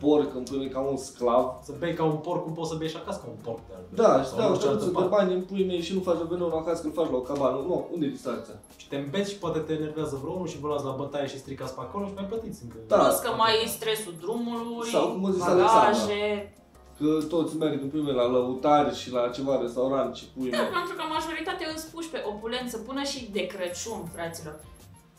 porc, 0.00 0.34
în 0.34 0.42
pui 0.42 0.68
ca 0.68 0.80
un 0.80 0.96
sclav. 0.96 1.44
Să 1.62 1.72
bei 1.78 1.94
ca 1.94 2.04
un 2.04 2.16
porc, 2.16 2.42
cum 2.44 2.52
poți 2.52 2.70
să 2.70 2.76
bei 2.76 2.88
și 2.88 2.96
acasă 2.96 3.20
ca 3.24 3.28
un 3.28 3.36
porc. 3.42 3.58
de 3.68 3.72
altfel. 3.76 3.96
Da, 4.04 4.22
și 4.22 4.28
Sau 4.28 4.38
dau 4.38 4.50
orice 4.50 4.66
altă 4.66 4.78
căruță 4.78 5.00
de 5.00 5.06
parte. 5.06 5.14
bani 5.16 5.34
în 5.34 5.42
pui 5.42 5.64
mei 5.66 5.80
și 5.80 5.94
nu 5.94 6.00
faci 6.00 6.18
revelionul 6.18 6.58
acasă, 6.58 6.80
că 6.80 6.86
îl 6.86 6.92
faci 6.92 7.10
la 7.10 7.16
o 7.16 7.20
cabană. 7.20 7.56
Nu, 7.56 7.88
unde 7.92 8.06
e 8.06 8.08
distracția? 8.08 8.54
Și 8.76 8.88
te 8.88 8.96
îmbeți 8.96 9.30
și 9.30 9.38
poate 9.38 9.58
te 9.58 9.72
enervează 9.72 10.18
vreunul 10.22 10.46
și 10.46 10.58
vă 10.58 10.66
luați 10.66 10.84
la 10.84 10.90
bătaie 10.90 11.26
și 11.26 11.38
stricați 11.38 11.74
pe 11.74 11.80
acolo 11.82 12.06
și 12.06 12.12
mai 12.14 12.24
plătiți 12.24 12.60
încă. 12.62 12.76
Da. 12.86 12.96
Plus 12.98 13.18
că 13.18 13.30
mai 13.42 13.52
e 13.64 13.66
stresul 13.68 14.14
drumului, 14.20 14.88
Sau 14.90 15.06
cum 15.12 15.24
a 15.26 15.30
zis 15.30 15.40
bagaje. 15.44 16.22
Că 16.98 17.22
toți 17.28 17.56
merg 17.56 17.82
în 17.82 17.88
pui 17.88 18.00
mei 18.00 18.14
la 18.14 18.26
lăutari 18.26 18.96
și 19.00 19.10
la 19.10 19.28
ceva 19.28 19.60
restaurant 19.60 20.14
și 20.16 20.24
pui 20.34 20.50
Da, 20.50 20.56
mei. 20.60 20.70
pentru 20.78 20.94
că 20.98 21.02
majoritatea 21.16 21.68
îți 21.74 21.90
puși 21.92 22.08
pe 22.08 22.22
opulență 22.26 22.76
până 22.78 23.02
și 23.02 23.30
de 23.32 23.46
Crăciun, 23.46 24.00
fraților. 24.14 24.56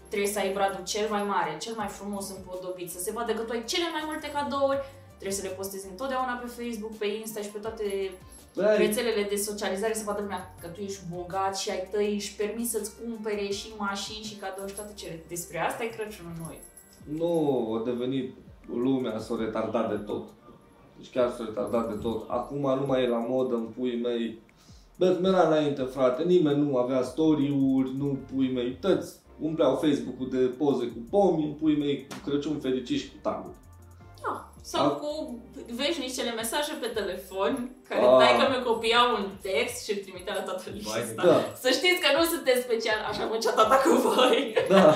Trebuie 0.07 0.29
să 0.35 0.39
ai 0.39 0.53
bradul 0.53 0.83
cel 0.93 1.07
mai 1.09 1.23
mare, 1.23 1.57
cel 1.59 1.73
mai 1.77 1.87
frumos 1.87 2.25
împodobit, 2.37 2.89
să 2.91 2.99
se 2.99 3.11
vadă 3.11 3.31
că 3.33 3.41
tu 3.41 3.51
ai 3.51 3.63
cele 3.65 3.87
mai 3.95 4.03
multe 4.05 4.27
cadouri, 4.35 4.83
trebuie 5.19 5.39
să 5.39 5.45
le 5.47 5.53
postezi 5.59 5.87
întotdeauna 5.91 6.33
pe 6.41 6.47
Facebook, 6.57 6.93
pe 6.97 7.05
Insta 7.05 7.39
și 7.41 7.49
pe 7.55 7.59
toate 7.65 7.85
Băi, 8.55 8.77
rețelele 8.77 9.23
de 9.29 9.35
socializare 9.35 9.93
să 9.93 10.03
vadă 10.05 10.21
lumea 10.21 10.55
că 10.61 10.67
tu 10.67 10.79
ești 10.81 11.01
bogat 11.15 11.57
și 11.57 11.69
ai 11.69 11.87
tăi 11.91 12.13
își 12.13 12.35
permis 12.35 12.69
să-ți 12.69 12.91
cumpere 13.01 13.47
și 13.59 13.67
mașini 13.77 14.25
și 14.25 14.35
cadouri 14.35 14.69
și 14.71 14.75
toate 14.75 14.93
cele. 14.95 15.23
Despre 15.27 15.59
asta 15.59 15.83
e 15.83 15.87
Crăciunul 15.97 16.35
noi. 16.45 16.57
nu 17.19 17.31
a 17.79 17.83
devenit 17.85 18.35
lumea 18.83 19.19
s-a 19.19 19.35
retardat 19.39 19.89
de 19.89 19.95
tot. 19.95 20.23
Deci 20.97 21.11
chiar 21.11 21.29
s-a 21.37 21.43
retardat 21.45 21.87
de 21.93 21.99
tot. 22.01 22.29
Acum 22.29 22.59
nu 22.79 22.85
mai 22.85 23.03
e 23.03 23.07
la 23.07 23.25
modă 23.29 23.55
în 23.55 23.67
puii 23.77 24.01
mei. 24.01 24.39
Bă, 24.97 25.09
cum 25.09 25.25
era 25.25 25.47
înainte, 25.47 25.81
frate, 25.81 26.23
nimeni 26.23 26.61
nu 26.67 26.77
avea 26.77 27.01
story-uri, 27.03 27.91
nu 27.97 28.17
pui 28.33 28.51
mei, 28.53 28.71
tăți 28.81 29.13
umpleau 29.39 29.75
Facebook-ul 29.75 30.29
de 30.31 30.37
poze 30.37 30.85
cu 30.85 30.97
pomi, 31.09 31.43
în 31.43 31.51
puii 31.51 31.77
mei 31.77 32.07
cu 32.09 32.29
Crăciun 32.29 32.59
fericit 32.59 32.99
și 32.99 33.07
cu 33.09 33.15
taguri. 33.21 33.55
Da. 34.23 34.49
Sau 34.61 34.85
A- 34.85 34.89
cu 34.89 35.39
veșnicele 35.75 36.31
mesaje 36.31 36.73
pe 36.81 36.87
telefon, 36.87 37.75
care 37.89 38.01
A. 38.05 38.17
dai 38.17 38.35
că 38.39 38.45
mi 38.57 38.63
copiau 38.63 39.05
un 39.19 39.25
text 39.41 39.83
și 39.85 39.91
îl 39.91 39.97
trimitea 40.05 40.33
la 40.35 40.41
toată 40.41 40.63
Vai, 40.65 40.73
lista. 40.77 41.23
Da, 41.25 41.37
Să 41.63 41.69
știți 41.77 42.01
că 42.03 42.09
nu 42.17 42.23
sunteți 42.33 42.61
special, 42.67 42.99
așa 43.09 43.23
făcea 43.33 43.51
tata 43.59 43.75
cu 43.85 43.91
voi. 44.07 44.53
da. 44.69 44.95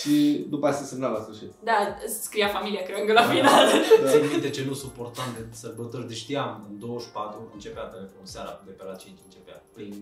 și 0.00 0.44
după 0.48 0.66
aceea 0.66 0.82
se 0.82 0.88
semna 0.88 1.08
la 1.08 1.20
sfârșit. 1.22 1.50
Da, 1.68 1.76
scria 2.22 2.48
familia 2.48 2.82
creangă 2.82 3.12
la 3.12 3.22
final. 3.32 3.66
Da. 4.02 4.08
Țin 4.10 4.28
minte 4.30 4.50
ce 4.50 4.64
nu 4.68 4.74
suportam 4.74 5.28
de 5.36 5.42
sărbători, 5.62 6.08
de 6.08 6.14
știam, 6.14 6.66
în 6.70 6.78
24 6.78 7.50
începea 7.54 7.82
telefonul, 7.82 8.26
seara 8.34 8.60
de 8.66 8.70
pe 8.70 8.84
la 8.84 8.94
5 8.94 9.18
începea 9.26 9.62
pling, 9.74 9.94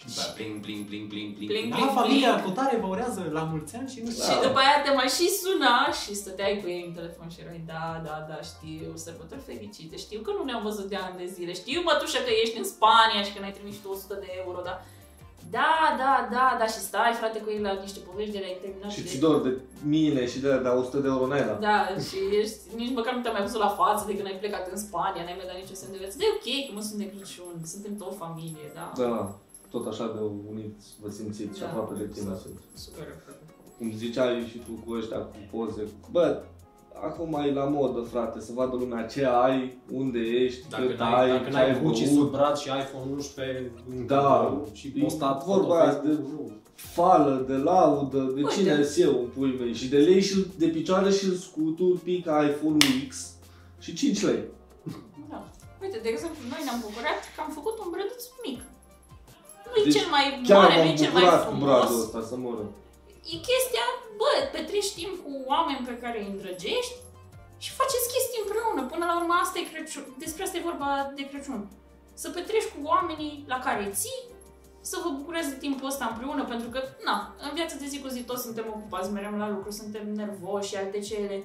și 0.00 0.06
după 0.08 0.20
aia 0.22 0.32
pling, 0.38 0.54
pling, 0.64 0.82
pling, 0.88 1.06
pling, 1.12 1.30
pling. 1.36 1.50
Pling, 1.52 1.68
Da, 1.72 1.76
pling, 1.76 1.90
familia 2.00 2.32
pling. 2.34 2.44
cu 2.46 2.50
tare 2.58 2.74
vă 2.82 2.88
urează 2.94 3.20
la 3.38 3.42
mulți 3.52 3.72
ani 3.78 3.88
și 3.92 3.98
nu 4.04 4.10
știu. 4.10 4.24
Și 4.30 4.36
Da. 4.40 4.46
după 4.46 4.58
aia 4.64 4.76
te 4.84 4.90
mai 5.00 5.10
și 5.16 5.26
suna 5.42 5.76
și 6.00 6.10
stăteai 6.22 6.54
cu 6.62 6.66
ei 6.74 6.82
în 6.88 6.94
telefon 6.98 7.28
și 7.34 7.40
erai, 7.44 7.60
da, 7.72 7.84
da, 8.08 8.16
da, 8.30 8.38
știu, 8.52 8.88
sărbători 9.04 9.46
fericite, 9.50 9.94
știu 10.06 10.20
că 10.26 10.30
nu 10.36 10.42
ne-am 10.48 10.62
văzut 10.68 10.86
de 10.92 10.98
ani 11.04 11.16
de 11.22 11.26
zile, 11.36 11.52
știu, 11.62 11.78
mătușă, 11.88 12.18
că 12.26 12.32
ești 12.42 12.58
în 12.62 12.66
Spania 12.74 13.22
și 13.26 13.32
că 13.34 13.38
ne-ai 13.40 13.56
trimis 13.58 13.74
și 13.76 13.82
tu 13.84 13.90
100 13.96 14.14
de 14.24 14.28
euro, 14.42 14.58
da? 14.68 14.74
Da, 15.50 15.72
da, 16.02 16.12
da, 16.36 16.46
da, 16.60 16.66
și 16.74 16.80
stai, 16.88 17.12
frate, 17.20 17.38
cu 17.40 17.48
ei 17.54 17.60
la 17.66 17.72
niște 17.86 18.00
povești 18.08 18.32
de 18.36 18.40
la 18.44 18.50
terminat 18.62 18.90
Și 18.90 19.02
de... 19.02 19.08
ți 19.08 19.18
dor 19.24 19.36
de 19.46 19.50
mine 19.96 20.22
și 20.32 20.38
de, 20.44 20.50
de 20.64 20.68
100 20.68 20.98
de 21.04 21.08
euro 21.14 21.26
n-ai 21.26 21.44
dat. 21.50 21.58
Da, 21.68 21.78
și 22.08 22.16
ești, 22.40 22.56
nici 22.80 22.94
măcar 22.98 23.12
nu 23.14 23.20
te-am 23.22 23.34
mai 23.36 23.46
văzut 23.48 23.60
la 23.66 23.72
față 23.80 24.02
de 24.08 24.14
când 24.16 24.26
ai 24.30 24.38
plecat 24.42 24.64
în 24.72 24.78
Spania, 24.86 25.22
n-ai 25.24 25.38
mai 25.40 25.48
dat 25.50 25.58
niciun 25.62 25.78
semn 25.80 25.92
de 25.94 25.98
viață. 26.02 26.16
Dar 26.18 26.26
e 26.28 26.36
ok, 26.38 26.48
că 26.66 26.70
mă 26.76 26.82
sunt 26.88 26.98
de 27.02 27.06
Crăciun, 27.12 27.54
suntem 27.74 27.92
tot 28.00 28.08
o 28.12 28.20
familie, 28.24 28.66
da? 28.78 28.86
Da, 29.02 29.14
tot 29.74 29.84
așa 29.92 30.06
de 30.14 30.20
uniți, 30.52 30.84
vă 31.02 31.08
simțiți 31.18 31.56
și 31.58 31.62
Da. 31.64 31.68
aproape 31.70 31.94
de 32.02 32.06
tine 32.14 32.32
sunt. 32.44 32.58
Super, 32.84 33.06
frate. 33.24 33.42
Cum 33.78 33.86
ziceai 34.04 34.34
și 34.50 34.58
tu 34.66 34.72
cu 34.84 34.88
ăștia 34.98 35.18
cu 35.32 35.38
poze. 35.52 35.82
Bă, 36.14 36.26
acum 37.04 37.34
e 37.46 37.52
la 37.52 37.64
modă, 37.64 38.00
frate, 38.00 38.40
să 38.40 38.50
vadă 38.54 38.76
lumea 38.76 39.02
ce 39.06 39.24
ai, 39.24 39.78
unde 39.92 40.18
ești, 40.18 40.68
Dacă 40.68 40.84
cât 40.86 40.98
n-ai, 40.98 41.20
ai, 41.22 41.30
dacă 41.30 41.44
ce 41.44 41.50
n-ai 41.50 41.70
ai 41.70 41.80
Gucci 41.82 42.04
băut. 42.04 42.16
sub 42.18 42.30
braț 42.30 42.60
și 42.60 42.68
iPhone 42.68 43.10
11 43.12 43.72
în 43.90 44.06
Da. 44.06 44.16
cadou 44.16 44.68
și 44.72 44.92
E 44.96 45.00
postat 45.02 45.44
vorba 45.44 45.62
foto 45.62 45.74
aia 45.74 45.90
Facebook, 45.90 46.16
de- 46.16 46.22
nu. 46.32 46.50
fală, 46.74 47.44
de 47.48 47.52
laudă, 47.56 48.18
de 48.34 48.40
Uite. 48.42 48.54
cine 48.54 48.82
sunt 48.82 49.04
eu 49.06 49.14
în 49.22 49.28
pui 49.36 49.56
mei. 49.60 49.74
Și 49.74 49.88
de 49.88 49.96
lei 49.98 50.20
și 50.22 50.46
de 50.62 50.66
picioare 50.66 51.10
și 51.10 51.38
scutul 51.38 52.00
pic 52.04 52.24
iPhone 52.48 52.84
X 53.08 53.10
și 53.84 53.94
5 53.94 54.22
lei. 54.22 54.42
Da. 55.30 55.38
Uite, 55.82 55.98
de 56.02 56.08
exemplu, 56.14 56.40
noi 56.52 56.60
ne-am 56.64 56.80
bucurat 56.86 57.20
că 57.34 57.38
am 57.46 57.50
făcut 57.58 57.74
un 57.82 57.88
brăduț 57.94 58.22
mic. 58.46 58.60
Nu 59.70 59.80
e 59.80 59.84
Deci, 59.84 59.94
cel 59.96 60.08
mai 60.16 60.24
Chiar 60.48 60.60
mare, 60.62 60.74
nu 60.76 60.82
m-am 60.84 60.92
e 60.96 61.00
cel 61.02 61.12
mai 61.12 61.22
bucurat 61.22 61.42
cu 61.46 61.50
frumos. 61.50 61.66
bradul 61.68 62.00
ăsta 62.06 62.20
să 62.30 62.34
moră. 62.46 62.64
E 63.32 63.36
chestia, 63.50 63.86
bă, 64.18 64.32
petreci 64.52 64.94
timp 64.98 65.14
cu 65.24 65.32
oameni 65.52 65.86
pe 65.86 65.98
care 66.02 66.16
îi 66.18 66.30
îndrăgești 66.32 66.96
și 67.64 67.70
faceți 67.80 68.10
chestii 68.12 68.42
împreună. 68.44 68.82
Până 68.92 69.04
la 69.10 69.18
urmă 69.20 69.34
asta 69.34 69.58
e 69.58 69.70
Crăciun. 69.72 70.06
Despre 70.24 70.42
asta 70.42 70.56
e 70.56 70.70
vorba 70.70 70.88
de 71.16 71.28
Crăciun. 71.30 71.62
Să 72.22 72.30
petreci 72.30 72.72
cu 72.74 72.80
oamenii 72.92 73.44
la 73.52 73.58
care 73.66 73.90
ții, 74.00 74.20
să 74.90 74.96
vă 75.02 75.08
bucurați 75.18 75.52
de 75.52 75.62
timpul 75.64 75.90
ăsta 75.92 76.04
împreună, 76.06 76.44
pentru 76.44 76.68
că, 76.68 76.80
na, 77.04 77.34
în 77.46 77.50
viața 77.54 77.76
de 77.76 77.86
zi 77.86 78.00
cu 78.00 78.08
zi 78.08 78.20
toți 78.22 78.42
suntem 78.42 78.66
ocupați, 78.68 79.12
mereu 79.12 79.34
la 79.36 79.48
lucru, 79.48 79.70
suntem 79.70 80.04
nervoși 80.12 80.68
și 80.68 80.76
alte 80.76 80.98
cele. 80.98 81.36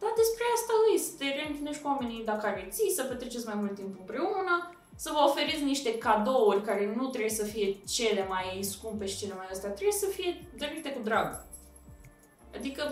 Dar 0.00 0.12
despre 0.16 0.44
asta 0.54 0.72
îi, 0.86 0.98
să 0.98 1.10
te 1.18 1.24
reîntâlnești 1.24 1.82
cu 1.82 1.88
oamenii 1.88 2.22
la 2.26 2.36
care 2.36 2.68
ții, 2.70 2.96
să 2.96 3.02
petreceți 3.02 3.46
mai 3.46 3.54
mult 3.54 3.74
timp 3.74 3.94
împreună, 3.98 4.54
să 4.96 5.10
vă 5.12 5.20
oferiți 5.28 5.62
niște 5.62 5.98
cadouri 5.98 6.62
care 6.62 6.94
nu 6.96 7.06
trebuie 7.08 7.30
să 7.40 7.44
fie 7.44 7.82
cele 7.96 8.26
mai 8.28 8.58
scumpe 8.62 9.06
și 9.06 9.18
cele 9.18 9.34
mai 9.34 9.46
astea, 9.50 9.70
trebuie 9.70 10.00
să 10.04 10.06
fie 10.06 10.48
dărite 10.56 10.90
cu 10.92 11.00
drag. 11.02 11.48
Adică 12.56 12.82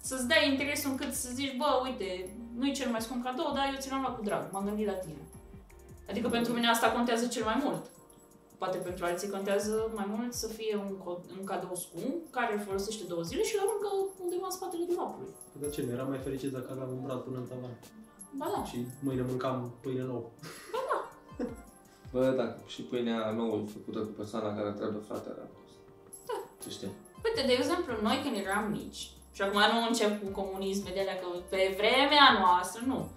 să-ți 0.00 0.28
dai 0.28 0.50
interesul 0.50 0.90
încât 0.90 1.12
să 1.12 1.28
zici, 1.32 1.56
bă, 1.56 1.80
uite, 1.82 2.36
nu 2.58 2.66
e 2.66 2.72
cel 2.72 2.90
mai 2.90 3.00
scump 3.02 3.24
cadou, 3.24 3.52
dar 3.54 3.64
eu 3.72 3.80
ți 3.80 3.90
l-am 3.90 4.00
luat 4.00 4.16
cu 4.16 4.24
drag, 4.24 4.52
m-am 4.52 4.64
gândit 4.64 4.86
la 4.86 4.92
tine. 4.92 5.22
Adică 6.10 6.28
pentru 6.28 6.52
mine 6.52 6.68
asta 6.68 6.92
contează 6.92 7.26
cel 7.26 7.44
mai 7.44 7.60
mult. 7.64 7.90
Poate 8.58 8.78
pentru 8.78 9.04
alții 9.04 9.30
contează 9.30 9.90
mai 9.94 10.06
mult 10.08 10.32
să 10.32 10.46
fie 10.48 10.76
un, 10.76 10.96
co- 11.02 11.38
un 11.38 11.44
cadou 11.44 11.74
scump, 11.74 12.30
care 12.30 12.52
îl 12.54 12.60
folosește 12.60 13.04
două 13.04 13.22
zile 13.22 13.42
și 13.42 13.54
îl 13.54 13.66
aruncă 13.66 13.88
undeva 14.22 14.44
în 14.44 14.50
spatele 14.58 14.84
dulapului. 14.88 15.32
De 15.60 15.68
ce? 15.68 15.82
Mi-era 15.82 16.02
mai 16.02 16.18
fericit 16.18 16.50
dacă 16.52 16.68
aveam 16.70 16.88
un 16.96 17.02
brad 17.02 17.20
până 17.20 17.36
în 17.38 17.46
tavan. 17.46 17.74
Ba 18.36 18.46
da. 18.56 18.64
Și 18.64 18.86
mâine 19.02 19.22
mâncam 19.22 19.74
pâine 19.80 20.02
nouă. 20.02 20.24
Bă, 22.12 22.30
dacă 22.36 22.60
și 22.66 22.82
pâinea 22.82 23.30
nouă 23.30 23.56
e 23.56 23.70
făcută 23.72 23.98
cu 23.98 24.12
persoana 24.20 24.54
care 24.56 24.70
trebuie, 24.70 25.02
frate, 25.08 25.28
era 25.28 25.46
prost. 25.54 25.74
Da. 26.26 26.36
Ce 26.62 26.68
știi? 26.70 26.92
Uite, 27.24 27.42
de 27.46 27.52
exemplu, 27.52 27.92
noi 28.02 28.20
când 28.22 28.36
eram 28.46 28.64
mici, 28.70 29.02
și 29.34 29.42
acum 29.42 29.60
nu 29.72 29.86
încep 29.86 30.12
cu 30.22 30.40
comunisme 30.40 30.90
de 30.94 31.00
alea, 31.00 31.18
că 31.18 31.26
pe 31.48 31.74
vremea 31.76 32.26
noastră, 32.40 32.82
nu. 32.86 33.10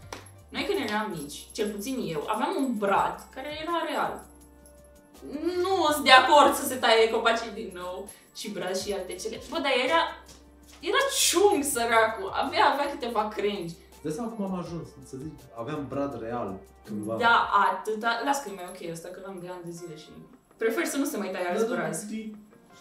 Noi 0.50 0.64
când 0.68 0.90
eram 0.90 1.08
mici, 1.18 1.38
cel 1.52 1.68
puțin 1.72 1.96
eu, 2.14 2.22
aveam 2.28 2.54
un 2.58 2.78
brad 2.78 3.18
care 3.36 3.50
era 3.64 3.78
real. 3.90 4.26
Nu 5.64 5.92
sunt 5.92 6.04
de 6.04 6.12
acord 6.12 6.54
să 6.54 6.66
se 6.66 6.76
taie 6.76 7.10
copacii 7.10 7.52
din 7.52 7.72
nou 7.74 8.10
și 8.36 8.52
brad 8.52 8.78
și 8.78 8.94
alte 8.94 9.16
cele. 9.16 9.38
Bă, 9.50 9.58
dar 9.66 9.74
era, 9.86 10.02
era 10.80 11.02
ciung 11.20 11.64
săracul, 11.64 12.30
avea, 12.44 12.66
avea 12.74 12.92
câteva 12.92 13.28
crengi. 13.28 13.74
De 14.02 14.10
seama 14.10 14.30
cum 14.30 14.46
am 14.46 14.60
ajuns, 14.60 14.88
să 15.06 15.18
zic, 15.18 15.34
aveam 15.60 15.86
brad 15.88 16.22
real 16.22 16.60
cândva. 16.86 17.16
Da, 17.16 17.50
atâta, 17.70 18.22
las 18.26 18.44
că 18.44 18.50
e 18.50 18.56
mai 18.56 18.72
ok 18.74 18.92
asta, 18.92 19.08
că 19.10 19.20
l-am 19.26 19.40
de 19.42 19.48
ani 19.50 19.64
de 19.66 19.72
zile 19.72 19.96
și 19.98 20.10
prefer 20.58 20.86
să 20.86 20.98
nu 20.98 21.06
se 21.06 21.18
mai 21.18 21.30
taie 21.30 21.48
alți 21.48 21.68
brazi. 21.68 22.32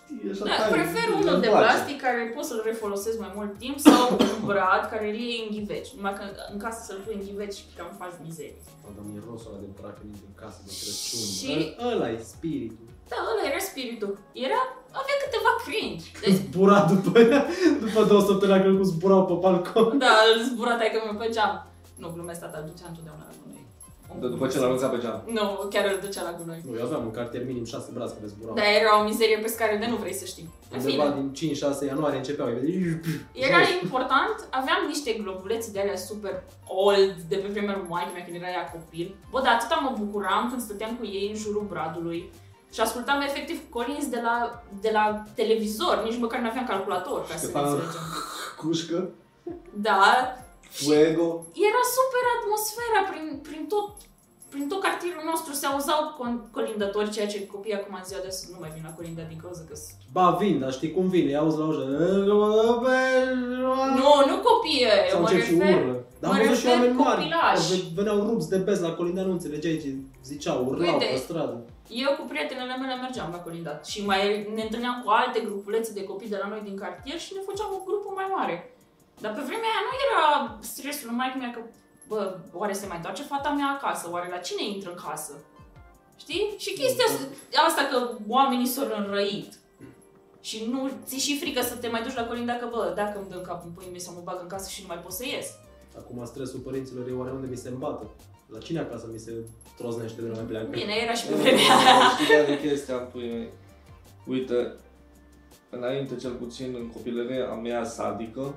Știi, 0.06 0.16
știi, 0.18 0.30
așa 0.34 0.44
Da, 0.50 0.54
tai, 0.60 0.70
prefer 0.78 1.04
îmi 1.08 1.16
unul 1.22 1.36
de 1.44 1.48
place. 1.52 1.64
plastic 1.66 1.96
care 2.06 2.20
poți 2.34 2.48
să-l 2.50 2.62
refolosesc 2.70 3.16
mai 3.24 3.32
mult 3.38 3.52
timp 3.64 3.78
sau 3.88 4.02
un 4.34 4.38
brad 4.50 4.82
care 4.92 5.04
îl 5.12 5.18
iei 5.24 5.40
în 5.44 5.48
ghiveci. 5.54 5.90
Numai 5.96 6.14
că 6.18 6.24
în 6.52 6.58
casă 6.64 6.78
să-l 6.88 7.00
pui 7.04 7.14
în 7.18 7.24
ghiveci 7.26 7.58
cam 7.76 7.90
faci 8.00 8.16
mizerie. 8.26 8.60
Mă, 8.82 8.88
dar 8.96 9.04
mirosul 9.14 9.50
ăla 9.50 9.60
de 9.64 9.68
bracă 9.78 10.02
din 10.08 10.16
casă 10.42 10.58
de 10.66 10.72
Crăciun. 10.80 11.24
Și- 11.38 11.64
Ă- 11.84 11.90
Ăla 11.92 12.06
e 12.14 12.18
spiritul. 12.34 12.86
Da, 13.12 13.18
ăla 13.30 13.42
era 13.50 13.60
spiritul. 13.70 14.12
Era, 14.46 14.60
avea 15.00 15.16
câteva 15.24 15.52
cringe. 15.64 16.06
Deci, 16.22 16.36
Zbura 16.40 16.78
după 16.92 17.12
ea, 17.30 17.40
după 17.84 18.00
două 18.10 18.22
săptămâni 18.28 18.58
a 18.58 18.62
crescut 18.62 18.88
zburau 18.92 19.22
pe 19.30 19.34
balcon. 19.44 19.88
da, 20.04 20.12
îl 20.30 20.38
zbura 20.48 20.74
că 20.92 20.98
mă 21.06 21.12
pe 21.20 21.28
geam. 21.34 21.54
Nu, 22.02 22.06
glumesc, 22.14 22.40
tata 22.42 22.58
îl 22.60 22.66
ducea 22.72 22.86
întotdeauna 22.92 23.24
la 23.30 23.34
gunoi. 23.40 23.55
Dar 24.20 24.28
după 24.30 24.46
ce 24.46 24.58
l-a 24.58 24.64
aruncat 24.66 24.90
pe 24.90 24.98
geam. 25.04 25.22
Nu, 25.36 25.44
chiar 25.72 25.84
îl 25.92 25.98
ducea 26.06 26.22
la 26.22 26.32
gunoi. 26.38 26.60
Nu, 26.68 26.76
eu 26.78 26.84
aveam 26.84 27.02
în 27.08 27.10
cartier 27.10 27.42
minim 27.46 27.64
șase 27.64 27.90
brațe 27.94 28.14
care 28.14 28.26
zburau. 28.26 28.54
Dar 28.54 28.64
era 28.80 29.00
o 29.00 29.04
mizerie 29.04 29.38
pe 29.38 29.48
scară 29.48 29.76
de 29.80 29.86
nu 29.86 29.96
vrei 29.96 30.14
să 30.14 30.24
știi. 30.24 30.48
În 30.70 30.78
Undeva 30.78 31.02
fine. 31.02 31.14
din 31.18 31.54
5-6 31.82 31.86
ianuarie 31.86 32.18
începeau. 32.18 32.48
îi 32.48 33.00
Era 33.32 33.58
jos. 33.58 33.82
important, 33.82 34.36
aveam 34.50 34.80
niște 34.86 35.10
globulețe 35.22 35.70
de 35.72 35.80
alea 35.80 35.96
super 35.96 36.34
old, 36.66 37.14
de 37.28 37.36
pe 37.36 37.48
vremea 37.54 37.76
lui 37.76 37.86
maică 37.88 38.10
mea 38.14 38.24
când 38.24 38.36
era 38.36 38.48
ea 38.58 38.70
copil. 38.74 39.16
Bă, 39.30 39.40
dar 39.44 39.52
atâta 39.58 39.76
mă 39.82 39.92
bucuram 40.04 40.48
când 40.50 40.62
stăteam 40.62 40.92
cu 41.00 41.04
ei 41.06 41.28
în 41.32 41.36
jurul 41.42 41.66
bradului 41.72 42.30
și 42.74 42.80
ascultam 42.80 43.20
efectiv 43.20 43.58
colinzi 43.70 44.10
de 44.10 44.20
la, 44.22 44.62
de 44.80 44.90
la 44.92 45.22
televizor, 45.34 46.02
nici 46.04 46.18
măcar 46.18 46.40
nu 46.40 46.48
aveam 46.48 46.66
calculator 46.66 47.20
ca 47.28 47.34
Și 47.34 47.38
să 47.38 47.50
că 47.50 47.58
ne 47.58 47.64
fa- 47.64 47.66
înțelegem. 47.66 48.00
Cușcă, 48.60 49.08
Da, 49.72 50.02
fuego. 50.84 51.26
era 51.68 51.82
super 51.98 52.24
atmosfera 52.36 53.00
prin, 53.10 53.26
prin 53.48 53.62
tot 53.72 53.88
prin 54.52 54.68
tot 54.68 54.80
cartierul 54.82 55.22
nostru 55.32 55.52
se 55.60 55.66
auzau 55.66 56.00
con- 56.18 56.42
colindători, 56.56 57.10
ceea 57.10 57.26
ce 57.32 57.46
copiii 57.46 57.74
acum 57.80 57.94
în 57.98 58.04
ziua 58.08 58.20
de 58.24 58.26
astăzi 58.32 58.52
nu 58.52 58.58
mai 58.60 58.70
vin 58.74 58.82
la 58.88 58.92
colindat 58.98 59.28
din 59.32 59.40
cauza 59.44 59.62
că 59.68 59.74
sunt 59.74 59.98
Ba, 60.16 60.26
vin, 60.40 60.58
dar 60.62 60.72
știi 60.72 60.92
cum 60.96 61.06
vin, 61.08 61.26
îi 61.26 61.36
auzi 61.36 61.58
la 61.58 61.64
ușă. 61.70 61.84
Nu, 64.00 64.10
nu 64.30 64.36
copii, 64.48 64.82
eu 64.82 65.10
Sau 65.10 65.20
mă 65.20 65.28
încep 65.28 65.44
și 65.46 65.54
refer 65.58 65.76
urlă. 65.82 65.96
Dar 66.20 66.30
mă 66.30 66.36
am 66.36 66.42
văzut 66.42 66.58
și 66.60 66.64
refer 66.66 66.78
oameni 66.78 66.96
mari. 67.04 67.16
copilași. 67.20 67.68
care 67.68 67.82
Veneau 67.96 68.18
rupți 68.28 68.48
de 68.52 68.56
bez 68.66 68.78
la 68.86 68.92
colinda, 68.98 69.22
nu 69.22 69.32
înțelegeai 69.36 69.80
ce 69.82 69.90
ziceau, 70.30 70.58
urlau 70.68 70.92
Uite. 70.92 71.08
pe 71.12 71.16
stradă. 71.26 71.56
Eu 72.04 72.10
cu 72.18 72.24
prietenele 72.30 72.74
mele 72.82 72.94
mergeam 73.04 73.28
la 73.36 73.40
colindat 73.46 73.86
și 73.90 73.98
mai 74.10 74.20
ne 74.56 74.62
întâlneam 74.62 74.96
cu 75.04 75.08
alte 75.20 75.38
grupulețe 75.48 75.90
de 75.92 76.04
copii 76.10 76.28
de 76.34 76.38
la 76.42 76.48
noi 76.48 76.60
din 76.68 76.76
cartier 76.82 77.18
și 77.24 77.32
ne 77.36 77.42
făceam 77.48 77.70
o 77.76 77.84
grupă 77.86 78.08
mai 78.14 78.28
mare. 78.36 78.56
Dar 79.20 79.32
pe 79.34 79.40
vremea 79.48 79.70
aia 79.72 79.86
nu 79.88 79.94
era 80.04 80.22
stresul 80.60 81.10
mai 81.10 81.34
mea 81.38 81.50
că, 81.50 81.60
bă, 82.08 82.38
oare 82.52 82.72
se 82.72 82.86
mai 82.86 82.96
întoarce 82.96 83.22
fata 83.22 83.50
mea 83.50 83.78
acasă? 83.80 84.08
Oare 84.10 84.28
la 84.30 84.36
cine 84.36 84.64
intră 84.68 84.90
în 84.90 85.00
casă? 85.06 85.32
Știi? 86.16 86.54
Și 86.56 86.72
chestia 86.72 87.04
asta 87.66 87.82
că 87.90 88.10
oamenii 88.28 88.66
s-au 88.66 88.86
înrăit. 88.96 89.52
Și 90.40 90.66
nu 90.70 90.90
ți 91.04 91.18
și 91.18 91.38
frică 91.38 91.62
să 91.62 91.76
te 91.76 91.88
mai 91.88 92.02
duci 92.02 92.14
la 92.14 92.26
colindat 92.26 92.58
că, 92.60 92.68
bă, 92.70 92.92
dacă 92.96 93.18
îmi 93.18 93.28
dă 93.28 93.36
în 93.36 93.42
cap 93.42 93.64
în 93.64 93.70
puii 93.70 93.90
mei 93.90 94.00
să 94.00 94.10
mă 94.14 94.20
bag 94.24 94.38
în 94.42 94.48
casă 94.48 94.68
și 94.70 94.80
nu 94.80 94.86
mai 94.86 94.98
pot 94.98 95.12
să 95.12 95.24
ies. 95.26 95.46
Acum 95.98 96.24
stresul 96.24 96.58
părinților 96.58 97.08
e 97.08 97.12
oare 97.12 97.30
unde 97.30 97.46
mi 97.50 97.56
se 97.56 97.68
îmbată. 97.68 98.10
La 98.46 98.58
cine 98.58 98.78
acasă 98.78 99.08
mi 99.12 99.18
se 99.18 99.32
troznește 99.76 100.20
de 100.20 100.28
nu 100.28 100.34
mai 100.34 100.44
pleacă? 100.44 100.66
Bine, 100.66 100.92
era 101.04 101.12
și 101.12 101.26
pe 101.26 101.34
vremea 101.34 101.76
aia. 101.76 102.08
Știi 102.14 102.34
care 102.34 102.52
e 102.52 102.68
chestia, 102.68 102.96
pui 102.96 103.28
mei? 103.28 103.48
Uite, 104.26 104.72
înainte 105.70 106.16
cel 106.16 106.32
puțin 106.32 106.74
în 106.78 106.90
copilăria 106.90 107.52
mea 107.54 107.84
sadică, 107.84 108.40
Adică... 108.40 108.54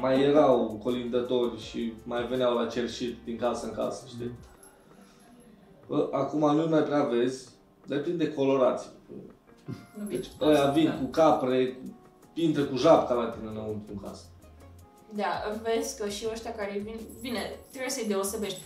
mai 0.00 0.20
erau 0.22 0.80
colindători 0.82 1.60
și 1.60 1.92
mai 2.04 2.26
veneau 2.26 2.54
la 2.54 2.66
cerșit 2.66 3.16
din 3.24 3.36
casă 3.38 3.66
în 3.66 3.74
casă, 3.74 4.04
știi? 4.08 4.30
Bă, 5.86 6.08
acum 6.12 6.56
nu 6.56 6.68
mai 6.68 6.82
prea 6.82 7.02
vezi, 7.04 7.48
dar 7.86 7.98
plin 8.00 8.16
de 8.16 8.32
colorații. 8.32 8.90
Nu 9.98 10.04
Deci 10.08 10.26
bine. 10.38 10.50
ăia 10.50 10.70
vin 10.70 10.84
Da. 10.86 10.94
cu 10.94 11.04
capre, 11.04 11.66
cu- 11.72 11.96
intră 12.34 12.62
cu 12.64 12.76
japca 12.76 13.14
la 13.14 13.28
tine 13.30 13.48
înăuntru 13.50 13.92
în 13.92 14.08
casă. 14.08 14.22
Da, 15.14 15.26
vezi 15.62 15.98
că 16.00 16.08
și 16.08 16.26
ăștia 16.32 16.54
care 16.54 16.80
vin, 16.84 17.00
bine, 17.20 17.56
trebuie 17.70 17.90
să-i 17.90 18.06
deosebești. 18.08 18.60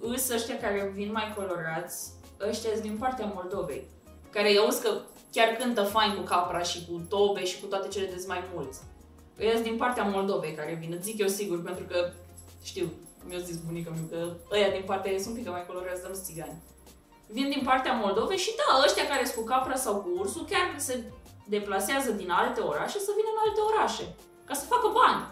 Îs 0.00 0.30
ăștia 0.30 0.58
care 0.58 0.92
vin 0.94 1.10
mai 1.12 1.32
colorați, 1.36 2.10
ăștia 2.48 2.70
sunt 2.70 2.82
din 2.82 2.96
partea 2.96 3.32
Moldovei, 3.34 3.84
care 4.30 4.52
eu 4.52 4.62
auzi 4.64 4.82
că 4.82 4.90
chiar 5.32 5.48
cântă 5.48 5.82
fain 5.82 6.14
cu 6.14 6.20
capra 6.22 6.62
și 6.62 6.86
cu 6.86 7.00
tobe 7.08 7.44
și 7.44 7.60
cu 7.60 7.66
toate 7.66 7.88
cele 7.88 8.06
de 8.06 8.24
mai 8.26 8.38
mulți. 8.54 8.80
Ăia 9.40 9.52
sunt 9.52 9.64
din 9.64 9.76
partea 9.76 10.04
Moldovei 10.04 10.54
care 10.54 10.78
vin, 10.80 10.92
îți 10.92 11.08
zic 11.08 11.18
eu 11.18 11.26
sigur, 11.26 11.62
pentru 11.62 11.84
că 11.84 12.10
știu, 12.62 12.92
mi-a 13.28 13.38
zis 13.38 13.56
bunica 13.56 13.90
mea 13.90 14.06
că 14.10 14.32
ăia 14.54 14.70
din 14.70 14.82
partea 14.86 15.10
ei 15.12 15.20
sunt 15.20 15.34
un 15.34 15.40
pic 15.40 15.50
mai 15.50 15.66
colorați, 15.66 16.00
dar 16.00 16.10
nu 16.10 16.16
sunt 16.16 16.26
țigani. 16.26 16.62
Vin 17.26 17.48
din 17.48 17.62
partea 17.64 17.92
Moldovei 17.92 18.44
și 18.46 18.56
da, 18.60 18.82
ăștia 18.84 19.06
care 19.06 19.24
sunt 19.24 19.36
cu 19.36 19.44
capra 19.52 19.76
sau 19.76 19.94
cu 19.96 20.10
ursul 20.18 20.44
chiar 20.50 20.66
se 20.76 20.94
deplasează 21.54 22.10
din 22.10 22.30
alte 22.30 22.60
orașe 22.60 22.98
să 22.98 23.12
vină 23.16 23.30
în 23.32 23.42
alte 23.44 23.60
orașe, 23.70 24.04
ca 24.44 24.54
să 24.54 24.64
facă 24.72 24.88
bani. 25.00 25.22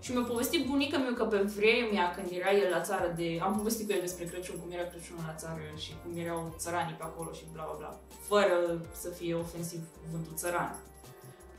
Și 0.00 0.12
mi-a 0.12 0.30
povestit 0.32 0.66
bunica 0.66 0.98
mea 0.98 1.14
că 1.14 1.24
pe 1.24 1.36
vremea 1.36 2.06
când 2.14 2.28
era 2.30 2.50
el 2.52 2.70
la 2.70 2.80
țară 2.80 3.12
de... 3.16 3.38
Am 3.42 3.56
povestit 3.56 3.86
cu 3.86 3.92
el 3.92 4.00
despre 4.00 4.24
Crăciun, 4.24 4.58
cum 4.60 4.70
era 4.70 4.86
Crăciunul 4.88 5.24
la 5.26 5.34
țară 5.42 5.60
și 5.76 5.92
cum 6.00 6.10
erau 6.24 6.54
țăranii 6.58 6.94
pe 6.94 7.02
acolo 7.02 7.32
și 7.32 7.44
bla 7.52 7.64
bla 7.68 7.76
bla. 7.78 7.92
Fără 8.28 8.56
să 9.02 9.08
fie 9.08 9.34
ofensiv 9.34 9.80
cuvântul 10.02 10.34
țăran. 10.34 10.70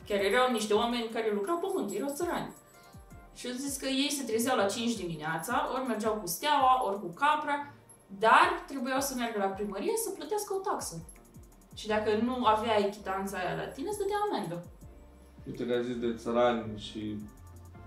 Chiar 0.08 0.20
erau 0.20 0.52
niște 0.52 0.74
oameni 0.74 1.10
care 1.14 1.32
lucrau 1.34 1.58
pământ, 1.58 1.92
erau 1.92 2.12
țărani. 2.14 2.54
Și 3.36 3.48
au 3.48 3.54
zis 3.54 3.76
că 3.78 3.86
ei 3.86 4.12
se 4.12 4.24
trezeau 4.24 4.58
la 4.58 4.66
5 4.66 4.96
dimineața, 4.96 5.70
ori 5.74 5.88
mergeau 5.88 6.14
cu 6.14 6.28
steaua, 6.28 6.74
ori 6.88 7.00
cu 7.00 7.08
capra, 7.08 7.74
dar 8.20 8.64
trebuiau 8.68 9.02
să 9.02 9.14
meargă 9.16 9.38
la 9.40 9.46
primărie 9.58 9.94
să 10.04 10.10
plătească 10.10 10.54
o 10.54 10.58
taxă. 10.70 10.96
Și 11.76 11.88
dacă 11.88 12.10
nu 12.24 12.46
aveai 12.46 12.90
chitanța 12.92 13.38
aia 13.38 13.56
la 13.56 13.68
tine, 13.68 13.90
îți 13.90 13.98
dădea 13.98 14.20
amendă. 14.32 14.66
Uite 15.48 15.66
că 15.66 15.74
ai 15.74 15.84
zis 15.84 15.98
de 16.00 16.16
țărani 16.16 16.80
și 16.80 17.16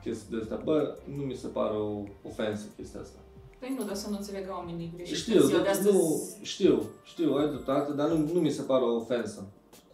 chestii 0.02 0.30
de 0.30 0.38
astea. 0.42 0.60
Bă, 0.64 0.96
nu 1.16 1.22
mi 1.22 1.34
se 1.34 1.46
pare 1.46 1.76
o 1.76 2.02
ofensă 2.22 2.64
chestia 2.76 3.00
asta. 3.00 3.18
Păi 3.58 3.74
nu, 3.78 3.84
dar 3.84 3.94
să 3.94 4.08
nu 4.10 4.16
înțelegă 4.16 4.50
oamenii 4.52 4.92
greșit. 4.94 5.16
Știu, 5.16 5.40
În 5.40 5.46
ziua 5.46 5.58
de 5.58 5.64
dar 5.64 5.72
astăzi... 5.72 5.96
nu, 5.96 6.28
știu, 6.42 6.82
știu, 7.04 7.34
ai 7.34 7.48
dreptate, 7.48 7.92
dar 7.92 8.08
nu, 8.08 8.32
nu 8.32 8.40
mi 8.40 8.50
se 8.50 8.62
pare 8.62 8.84
o 8.84 8.94
ofensă. 8.96 9.46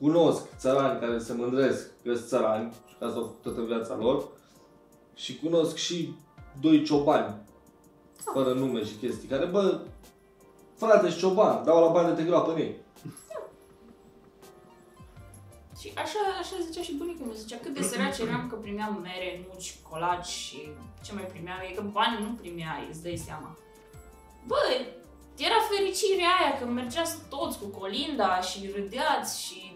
Cunosc 0.03 0.57
țărani 0.57 1.01
care 1.01 1.19
se 1.19 1.33
mândresc 1.33 1.91
că 2.03 2.15
sunt 2.15 2.27
țărani 2.27 2.73
și 2.89 2.95
că 2.99 3.05
asta 3.05 3.19
au 3.19 3.25
făcut 3.25 3.43
toată 3.43 3.63
viața 3.63 3.97
lor 3.97 4.29
și 5.15 5.39
cunosc 5.39 5.77
și 5.77 6.15
doi 6.61 6.85
ciobani, 6.85 7.35
fără 8.33 8.53
nume 8.53 8.85
și 8.85 8.95
chestii, 8.95 9.29
care, 9.29 9.45
bă, 9.47 9.81
frate 10.75 11.11
și 11.11 11.19
cioban, 11.19 11.65
dau 11.65 11.81
la 11.85 11.93
bani 11.93 12.15
de 12.15 12.23
te 12.23 12.29
groapă 12.29 12.51
în 12.51 12.57
ei. 12.57 12.77
Și 15.81 15.93
așa, 15.97 16.19
așa 16.41 16.57
zicea 16.67 16.83
și 16.83 16.95
bunicul 16.95 17.27
meu, 17.27 17.35
zicea 17.35 17.57
cât 17.63 17.75
de 17.75 17.83
săraci 17.83 18.19
eram 18.19 18.49
că 18.49 18.55
primeam 18.55 18.99
mere, 19.03 19.47
nuci, 19.53 19.77
colaci 19.91 20.27
și 20.27 20.69
ce 21.05 21.15
mai 21.15 21.25
primeam, 21.25 21.59
e 21.71 21.75
că 21.75 21.83
bani 21.93 22.23
nu 22.23 22.33
primeai, 22.41 22.87
îți 22.91 23.03
dai 23.03 23.17
seama. 23.17 23.57
Bă, 24.47 24.57
era 25.37 25.55
fericirea 25.71 26.29
aia 26.41 26.59
că 26.59 26.65
mergeați 26.65 27.17
toți 27.29 27.59
cu 27.59 27.65
colinda 27.65 28.41
și 28.41 28.71
râdeați 28.75 29.43
și 29.43 29.72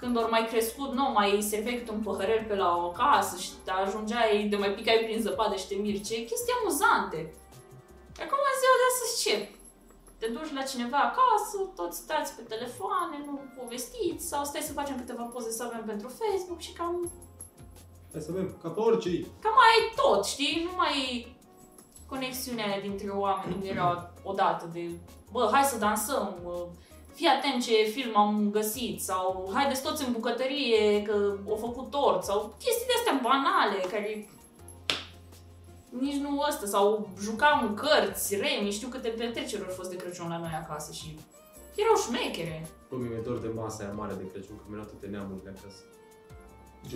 când 0.00 0.16
ori 0.16 0.30
mai 0.30 0.44
crescut, 0.50 0.90
nu, 0.92 1.04
mai 1.18 1.30
serveai 1.50 1.78
câte 1.78 1.90
un 1.90 2.02
păhărel 2.06 2.44
pe 2.48 2.54
la 2.54 2.70
o 2.86 2.90
casă 3.02 3.34
și 3.44 3.50
te 3.64 3.70
ajungeai 3.70 4.46
de 4.50 4.56
mai 4.56 4.72
picai 4.76 5.04
prin 5.04 5.20
zăpadă 5.26 5.54
și 5.56 5.68
te 5.68 5.74
miri, 5.74 6.06
ce 6.08 6.24
chestii 6.28 6.56
amuzante. 6.58 7.20
Acum 8.24 8.40
în 8.50 8.56
ziua 8.62 8.76
de 8.80 8.86
astăzi 8.90 9.14
ce? 9.24 9.34
te 10.20 10.26
duci 10.26 10.52
la 10.58 10.62
cineva 10.62 11.00
acasă, 11.08 11.56
toți 11.76 11.98
stați 11.98 12.34
pe 12.36 12.42
telefoane, 12.42 13.16
nu 13.26 13.34
povestiți, 13.58 14.28
sau 14.28 14.44
stai 14.44 14.68
să 14.68 14.72
facem 14.72 14.96
câteva 14.96 15.22
poze 15.22 15.50
să 15.50 15.62
avem 15.64 15.84
pentru 15.86 16.08
Facebook 16.20 16.60
și 16.60 16.72
cam, 16.72 17.10
Hai 18.12 18.20
să 18.20 18.32
vedem, 18.32 18.56
ca 18.62 18.68
pe 18.68 18.80
orice. 18.80 19.10
cam 19.42 19.54
mai 19.60 19.70
ai 19.74 19.92
tot, 20.00 20.24
știi? 20.24 20.62
Nu 20.64 20.72
mai 20.76 20.96
conexiunea 22.06 22.66
aia 22.66 22.80
dintre 22.80 23.08
oameni 23.10 23.52
cum 23.54 23.62
era 23.68 24.12
odată 24.22 24.68
de 24.72 24.90
bă, 25.30 25.48
hai 25.52 25.64
să 25.64 25.78
dansăm, 25.78 26.38
bă, 26.42 26.66
fii 27.20 27.36
atent 27.38 27.62
ce 27.66 27.90
film 27.96 28.16
am 28.16 28.50
găsit 28.50 28.96
sau 29.00 29.50
haideți 29.54 29.82
toți 29.82 30.04
în 30.06 30.12
bucătărie 30.12 31.02
că 31.02 31.16
au 31.48 31.58
făcut 31.66 31.90
tort 31.90 32.22
sau 32.24 32.38
chestii 32.64 32.90
de 32.90 32.96
astea 32.98 33.20
banale 33.28 33.78
care 33.92 34.10
nici 36.04 36.20
nu 36.24 36.32
ăsta, 36.48 36.66
sau 36.66 37.08
jucam 37.26 37.58
cărți, 37.82 38.36
remi, 38.42 38.76
știu 38.78 38.88
câte 38.88 39.08
petreceri 39.08 39.64
au 39.66 39.74
fost 39.78 39.90
de 39.90 39.96
Crăciun 39.96 40.28
la 40.28 40.38
noi 40.38 40.56
acasă 40.62 40.92
și 40.92 41.08
erau 41.82 41.96
șmechere. 42.06 42.56
Bă, 42.88 42.96
mi-e 42.96 43.26
dor 43.26 43.38
de 43.38 43.50
masa 43.60 43.84
aia 43.84 43.92
mare 43.92 44.14
de 44.20 44.26
Crăciun, 44.32 44.56
că 44.56 44.64
mi-erau 44.68 44.86
toate 44.90 45.06
neamurile 45.06 45.52
acasă. 45.56 45.82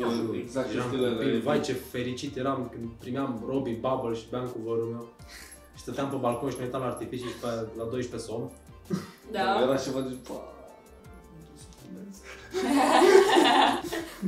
Eu, 0.00 0.34
exact 0.44 0.68
eram 0.74 0.88
chestiile 0.88 1.12
copil, 1.12 1.28
alea. 1.28 1.46
vai 1.48 1.60
ce 1.60 1.72
fericit 1.72 2.36
eram 2.36 2.68
când 2.72 2.86
primeam 3.04 3.30
Robbie 3.50 3.78
Bubble 3.84 4.14
și 4.20 4.26
beam 4.30 4.46
cu 4.54 4.58
vărul 4.66 4.88
meu. 4.94 5.06
Și 5.74 5.82
stăteam 5.82 6.08
pe 6.10 6.16
balcon 6.16 6.50
și 6.50 6.58
ne 6.58 6.64
uitam 6.64 6.80
la 6.80 6.86
artificii 6.86 7.32
și 7.32 7.38
pe, 7.42 7.46
la 7.78 7.84
12 7.84 8.28
somn. 8.28 8.50
Da. 9.32 9.60
Era 9.62 9.76
ceva 9.76 10.00
de... 10.00 10.14
"Pa, 10.28 10.48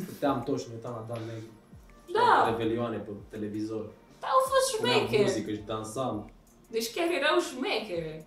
Stăteam 0.04 0.42
toți 0.42 0.62
și 0.62 0.68
ne 0.68 0.74
uitam 0.74 0.92
la 0.92 1.14
Dan 1.14 1.22
Negru. 1.26 1.50
Și 2.06 2.12
Da. 2.12 2.20
la 2.44 2.50
Revelioane 2.50 2.96
pe 2.96 3.10
televizor. 3.28 3.84
Da, 4.20 4.26
au 4.26 4.40
fost 4.52 4.76
Puneam 4.80 4.98
șmechere. 4.98 5.22
muzică 5.22 5.50
și 5.50 5.62
dansam. 5.66 6.30
Deci 6.70 6.92
chiar 6.94 7.06
erau 7.20 7.36
șmechere. 7.40 8.26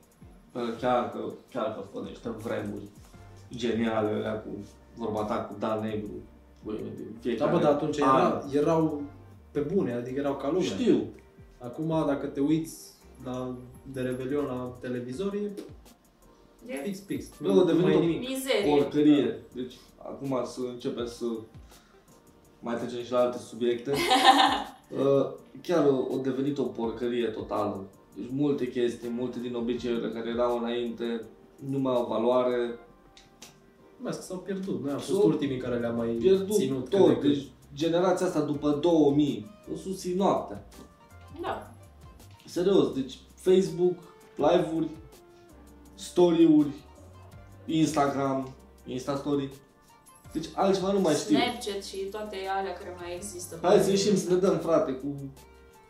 Bă, 0.54 0.60
Chiar 0.82 1.12
că, 1.12 1.20
chiar 1.54 1.64
că 1.66 1.78
au 1.78 1.88
fost 1.92 2.06
niște 2.06 2.30
vremuri 2.30 2.84
geniale 3.56 4.10
alea 4.10 4.40
cu 4.40 4.50
vorba 4.96 5.24
ta 5.24 5.36
cu 5.44 5.56
Dan 5.60 5.80
Negru. 5.80 6.12
Băi, 6.64 6.76
de 6.76 7.04
Da, 7.04 7.20
fiecare 7.22 7.52
bă, 7.52 7.58
dar 7.60 7.72
atunci 7.72 8.02
an. 8.02 8.16
era, 8.20 8.44
erau 8.62 9.02
pe 9.52 9.60
bune, 9.60 9.94
adică 9.94 10.20
erau 10.20 10.36
ca 10.36 10.48
lumea. 10.48 10.62
Știu. 10.68 11.04
Acum, 11.60 11.88
dacă 12.08 12.26
te 12.28 12.40
uiți 12.40 12.78
la, 13.24 13.56
de 13.84 14.02
Revelion 14.02 14.46
la 14.46 14.78
televizor, 14.80 15.34
e 15.34 15.52
E 16.68 16.76
fix, 16.84 17.00
fix. 17.06 17.26
Bă, 17.42 17.48
Nu, 17.48 17.52
a 17.52 17.56
nu 17.56 17.64
devenit 17.64 17.84
mai 17.86 17.94
e 17.94 17.98
o 17.98 18.00
nimic. 18.00 18.30
mizerie. 18.30 18.76
Porcărie. 18.76 19.40
Deci, 19.54 19.74
acum 19.98 20.42
să 20.46 20.60
începem 20.74 21.06
să 21.08 21.26
mai 22.60 22.76
trecem 22.76 23.04
și 23.04 23.12
la 23.12 23.20
alte 23.20 23.38
subiecte. 23.38 23.92
Uh, 24.94 25.30
Chiar 25.62 25.84
a 25.86 26.18
devenit 26.24 26.58
o 26.58 26.64
porcărie 26.64 27.26
totală. 27.28 27.84
Deci 28.16 28.26
multe 28.32 28.68
chestii, 28.72 29.10
multe 29.10 29.40
din 29.40 29.56
obiceiurile 29.56 30.10
care 30.10 30.30
erau 30.30 30.58
înainte 30.58 31.22
nu 31.70 31.80
mai 31.80 31.94
au 31.94 32.06
valoare, 32.06 32.80
Mai 33.98 34.12
că 34.12 34.22
s-au 34.22 34.38
pierdut. 34.38 34.84
Noi 34.84 34.92
am 34.92 35.00
S-au 35.00 35.16
fost 35.16 35.28
ultimii 35.28 35.58
care 35.58 35.80
le-am 35.80 35.96
mai 35.96 36.08
pierdut 36.08 36.56
ținut 36.56 36.82
cât 36.82 36.90
de 36.90 36.98
tot. 36.98 37.20
cât. 37.20 37.22
Deci 37.34 37.48
generația 37.76 38.26
asta 38.26 38.42
după 38.42 38.78
2000 38.82 39.46
o 39.74 39.76
susțin 39.78 40.16
noaptea. 40.18 40.68
Da. 41.42 41.72
Serios, 42.46 42.94
deci 42.94 43.18
Facebook, 43.36 43.96
live-uri, 44.36 44.88
story-uri, 46.00 46.72
Instagram, 47.66 48.54
Insta-story. 48.86 49.50
Deci 50.34 50.46
altceva 50.56 50.92
nu 50.92 51.00
mai 51.00 51.14
știu. 51.14 51.38
Snapchat 51.38 51.84
și 51.84 51.98
toate 51.98 52.36
alea 52.58 52.74
care 52.74 52.96
mai 53.00 53.16
există. 53.16 53.60
Hai 53.62 53.80
să 53.80 53.90
ieșim 53.90 54.16
să 54.18 54.30
ne 54.30 54.36
dăm, 54.36 54.58
frate, 54.58 54.92
cu 54.92 55.08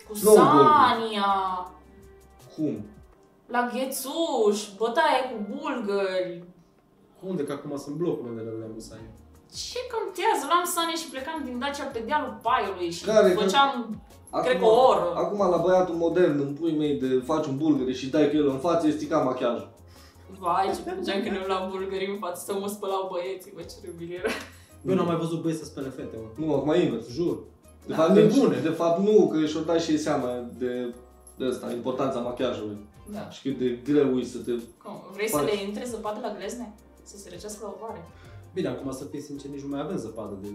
Cu 0.08 0.14
snowboard-ul. 0.16 0.66
Sania, 0.66 1.32
cum? 2.56 2.86
la 3.48 3.70
ghețuș, 3.74 4.60
bătaie 4.78 5.22
cu 5.30 5.38
bulgări. 5.54 6.44
Unde? 7.28 7.44
Că 7.44 7.52
acum 7.52 7.78
sunt 7.78 7.96
blocuri 7.96 8.30
unde 8.30 8.42
le-am 8.42 8.72
musai. 8.74 8.98
Ce 9.72 9.80
contează? 9.94 10.44
Luam 10.52 10.66
Sania 10.76 10.98
și 11.02 11.10
plecam 11.10 11.42
din 11.46 11.60
Dacia 11.60 11.84
pe 11.84 12.04
dealul 12.08 12.40
Paiului 12.46 12.92
și 12.92 13.04
Care? 13.06 13.30
făceam, 13.30 14.02
Acum, 14.30 14.46
cred 14.46 14.60
că 14.60 14.66
o 14.66 14.88
oră. 14.92 15.14
Acum 15.16 15.40
la 15.50 15.58
băiatul 15.58 15.96
modern, 15.96 16.40
în 16.40 16.54
pui 16.54 16.76
mei 16.78 16.94
de 17.00 17.22
faci 17.26 17.46
un 17.46 17.58
bulgări 17.58 17.94
și 17.94 18.10
dai 18.10 18.30
cu 18.30 18.36
el 18.36 18.48
în 18.48 18.60
față, 18.60 18.88
este 18.88 19.08
ca 19.08 19.18
machiajul. 19.18 19.70
Vai, 20.40 20.66
ce 20.76 20.82
făceam 20.90 21.22
când 21.24 21.36
îmi 21.36 21.48
luam 21.48 21.64
bulgări 21.72 22.10
în 22.14 22.18
față 22.24 22.40
să 22.46 22.54
mă 22.60 22.68
spălau 22.68 23.10
băieții, 23.12 23.52
bă, 23.56 23.62
ce 23.62 23.76
răbil 23.86 24.12
era. 24.20 24.32
Bă, 24.86 24.94
n-am 24.94 25.06
mai 25.06 25.16
văzut 25.16 25.42
băieți 25.42 25.60
să 25.60 25.66
spele 25.66 25.90
fete, 25.90 26.16
mă. 26.22 26.46
Nu, 26.46 26.54
acum 26.56 26.74
invers. 26.74 27.08
Jur. 27.18 27.36
De 27.86 27.94
Da, 27.94 27.96
fapt, 27.96 28.14
pe 28.14 28.22
nici, 28.22 28.38
bune. 28.38 28.58
de 28.60 28.70
fapt 28.82 29.00
nu, 29.08 29.28
că 29.32 29.46
și-o 29.46 29.60
dat 29.62 29.82
și 29.82 29.92
ei 29.92 29.98
seama 29.98 30.30
de, 30.58 30.94
de 31.38 31.46
asta, 31.46 31.72
importanța 31.72 32.20
machiajului. 32.20 32.78
Da. 33.12 33.30
Și 33.30 33.42
cât 33.42 33.58
de 33.58 33.80
greu 33.92 34.18
e 34.18 34.24
să 34.24 34.38
te... 34.38 34.52
Cum? 34.84 34.96
Vrei 35.14 35.28
să 35.30 35.38
Faci. 35.38 35.46
le 35.50 35.64
intre 35.68 35.84
zăpadă 35.86 36.20
la 36.22 36.34
glezne? 36.38 36.74
Să 37.04 37.18
se 37.18 37.30
răcească 37.32 37.60
la 37.64 37.76
oare? 37.82 38.02
Bine, 38.54 38.68
acum 38.68 38.92
să 38.92 39.04
fii 39.04 39.22
sincer, 39.22 39.50
nici 39.50 39.62
nu 39.62 39.68
mai 39.68 39.80
avem 39.82 39.98
zăpadă 39.98 40.38
de 40.42 40.48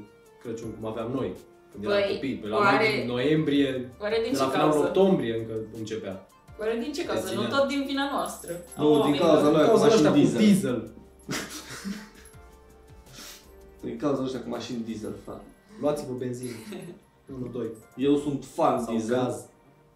Crăciun 0.42 0.70
cum 0.80 0.88
aveam 0.88 1.10
noi. 1.10 1.32
Când 1.72 1.84
Păi, 1.84 1.96
eram 2.00 2.12
copii, 2.12 2.34
pe 2.34 2.46
la 2.48 2.56
oare- 2.56 2.76
noi 2.88 2.98
din 2.98 3.06
noiembrie, 3.06 3.90
Oare 4.00 4.18
din 4.22 4.32
de 4.32 4.36
ce 4.38 4.42
la 4.42 4.48
finalul 4.48 4.72
cauză? 4.72 4.86
octombrie 4.86 5.34
încă 5.38 5.52
începea. 5.78 6.26
Oare 6.60 6.78
din 6.82 6.92
ce 6.92 7.04
cauză? 7.04 7.34
Nu 7.34 7.42
ținea. 7.42 7.58
tot 7.58 7.68
din 7.68 7.84
vina 7.86 8.10
noastră. 8.10 8.52
a 8.76 8.82
Nu, 8.82 8.88
din 8.90 9.00
oamenilor. 9.00 9.28
cauza 9.28 9.48
Din 9.48 9.56
lui. 9.58 9.66
cauza 9.66 9.84
mașini 9.84 10.06
ăștia 10.06 10.10
cu 10.10 10.16
diesel. 10.16 10.38
diesel. 10.40 10.90
Din 13.84 13.96
cauza 13.98 14.22
ăștia 14.22 14.42
cu 14.42 14.48
mașini 14.48 14.84
diesel, 14.84 15.14
frate. 15.24 15.44
Luați-vă 15.80 16.12
benzină. 16.12 16.52
1-2. 17.64 17.66
Eu 17.96 18.18
sunt 18.18 18.44
fan 18.44 18.84
Sau 18.84 18.94
diesel 18.94 19.16
gaz. 19.24 19.44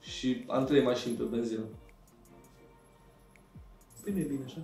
și 0.00 0.44
am 0.46 0.64
trei 0.64 0.82
mașini 0.82 1.14
pe 1.14 1.22
benzină. 1.22 1.62
Păi 4.02 4.12
nu 4.12 4.18
e 4.18 4.22
bine 4.22 4.40
așa. 4.46 4.60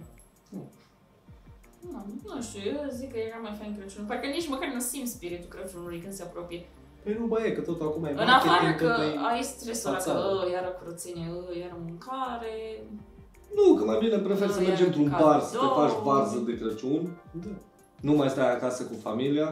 Nu, 0.49 0.69
nu 2.35 2.43
știu, 2.43 2.61
eu 2.71 2.89
zic 2.93 3.13
că 3.13 3.19
era 3.19 3.37
mai 3.37 3.57
fain 3.61 3.77
Crăciunul. 3.79 4.09
Parcă 4.09 4.27
nici 4.27 4.49
măcar 4.49 4.69
nu 4.75 4.81
simt 4.81 5.09
spiritul 5.09 5.49
Crăciunului 5.49 5.99
când 6.01 6.13
se 6.13 6.23
apropie. 6.23 6.67
Păi 7.05 7.17
nu, 7.21 7.27
bă, 7.27 7.39
e, 7.47 7.51
că 7.51 7.61
tot 7.61 7.81
acum 7.81 8.05
e 8.05 8.11
În 8.11 8.19
afară 8.19 8.51
marketing, 8.51 8.79
că 8.91 8.95
tot 8.97 9.15
e... 9.15 9.19
ai 9.31 9.43
stresul 9.43 9.89
ăla 9.89 9.97
că 9.99 10.03
fațadă. 10.05 10.43
"Ă, 10.47 10.51
iară 10.55 10.71
curățenie, 10.79 11.29
ă, 11.53 11.59
iară 11.63 11.77
mâncare. 11.85 12.55
Nu, 13.59 13.75
că 13.75 13.85
mai 13.85 13.99
bine 14.05 14.19
prefer 14.19 14.49
să 14.51 14.61
Nu, 14.61 14.67
mergi 14.67 14.83
e 14.83 14.87
într-un 14.87 15.09
bar 15.21 15.41
să 15.41 15.51
te 15.51 15.57
cadou. 15.57 15.75
faci 15.81 15.95
varză 16.09 16.39
de 16.49 16.59
Crăciun. 16.59 17.03
Da. 17.45 17.51
Nu 18.01 18.13
mai 18.13 18.29
stai 18.29 18.51
acasă 18.53 18.83
cu 18.85 18.95
familia. 19.03 19.49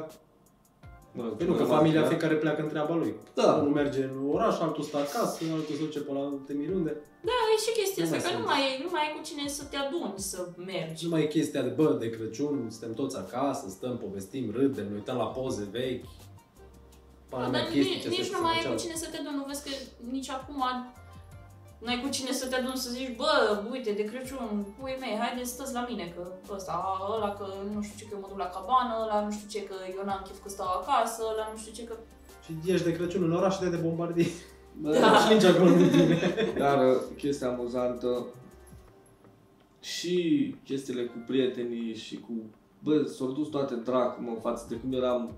Mă 1.17 1.23
rog, 1.25 1.33
Păi 1.37 1.47
nu, 1.47 1.53
că 1.53 1.59
normal, 1.63 1.77
familia 1.79 2.01
da? 2.03 2.07
fiecare 2.07 2.35
pleacă 2.35 2.63
în 2.63 2.69
treaba 2.69 2.95
lui. 2.95 3.15
Da. 3.35 3.53
Unul 3.61 3.73
merge 3.73 4.03
în 4.03 4.17
oraș, 4.35 4.61
altul 4.61 4.85
stă 4.85 4.97
acasă, 4.97 5.39
altul 5.53 5.75
se 5.75 5.85
duce 5.85 6.01
pe 6.01 6.13
la 6.13 6.19
alte 6.21 6.53
mirunde. 6.53 6.93
Da, 7.29 7.37
e 7.55 7.57
și 7.67 7.73
chestia 7.81 8.05
Nu 8.05 8.11
asta, 8.11 8.17
mai 8.17 8.25
că 8.25 8.29
sunt. 8.31 8.39
nu 8.41 8.47
mai, 8.53 8.63
nu 8.85 8.89
mai 8.95 9.01
ai 9.05 9.13
cu 9.17 9.21
cine 9.29 9.45
să 9.49 9.63
te 9.71 9.77
aduni, 9.85 10.13
să 10.17 10.39
mergi. 10.73 11.05
Nu 11.05 11.11
mai 11.11 11.23
e 11.23 11.27
chestia 11.37 11.63
de, 11.63 11.69
bă, 11.69 11.97
de 12.01 12.11
Crăciun, 12.11 12.67
suntem 12.71 12.93
toți 13.01 13.17
acasă, 13.25 13.65
stăm, 13.69 13.95
povestim, 14.05 14.45
râdem, 14.57 14.87
ne 14.89 14.95
uităm 14.95 15.17
la 15.17 15.25
poze 15.39 15.69
vechi. 15.71 16.05
Pana 17.33 17.45
Da, 17.45 17.51
mea 17.55 17.63
dar 17.63 17.71
chestii 17.73 17.95
nici, 17.95 18.03
ce 18.03 18.09
nici 18.15 18.29
se 18.29 18.35
nu 18.35 18.41
mai 18.45 18.53
ai 18.55 18.63
făceau. 18.63 18.73
cu 18.75 18.83
cine 18.83 18.97
să 19.03 19.07
te 19.11 19.17
aduni, 19.21 19.39
nu 19.41 19.45
vezi 19.51 19.63
că 19.67 19.71
nici 20.17 20.31
acum 20.39 20.63
nu 21.83 21.89
ai 21.93 22.01
cu 22.03 22.09
cine 22.17 22.33
să 22.41 22.45
te 22.47 22.57
aduni 22.57 22.83
să 22.85 22.91
zici, 22.97 23.17
bă, 23.21 23.33
uite, 23.73 23.91
de 23.99 24.05
Crăciun, 24.11 24.45
pui 24.77 24.97
mei, 25.03 25.15
haide 25.21 25.43
stăți 25.53 25.77
la 25.79 25.85
mine, 25.91 26.05
că 26.15 26.23
ăsta, 26.59 26.75
ăla 27.15 27.31
că 27.39 27.47
nu 27.75 27.81
știu 27.83 27.97
ce, 27.99 28.05
că 28.05 28.13
eu 28.15 28.21
mă 28.23 28.29
duc 28.31 28.39
la 28.45 28.55
cabană, 28.57 28.93
ăla 29.03 29.19
nu 29.27 29.31
știu 29.37 29.49
ce, 29.55 29.61
că 29.69 29.75
eu 29.97 30.05
n-am 30.05 30.23
chef 30.27 30.39
că 30.43 30.49
stau 30.49 30.71
acasă, 30.79 31.21
ăla 31.33 31.45
nu 31.53 31.59
știu 31.63 31.73
ce, 31.79 31.85
că... 31.89 31.95
Și 32.45 32.51
ieși 32.65 32.87
de 32.89 32.93
Crăciun 32.97 33.23
în 33.23 33.37
oraș 33.39 33.55
și 33.55 33.61
de 33.77 33.83
bombardii. 33.87 34.31
Bă, 34.81 34.91
Da. 35.03 35.19
și 35.23 35.33
nici 35.33 35.45
acolo 35.51 35.71
nu 35.71 35.87
bine. 35.95 36.19
Dar 36.63 36.79
uh, 36.89 37.01
chestia 37.17 37.49
amuzantă 37.49 38.27
și 39.81 40.17
chestiile 40.65 41.05
cu 41.05 41.19
prietenii 41.27 41.95
și 41.95 42.17
cu... 42.17 42.33
Bă, 42.83 43.05
s-au 43.17 43.31
dus 43.31 43.49
toate 43.49 43.75
dracu, 43.75 44.23
mă, 44.23 44.37
față 44.41 44.67
de 44.69 44.75
cum 44.75 44.93
eram 44.93 45.33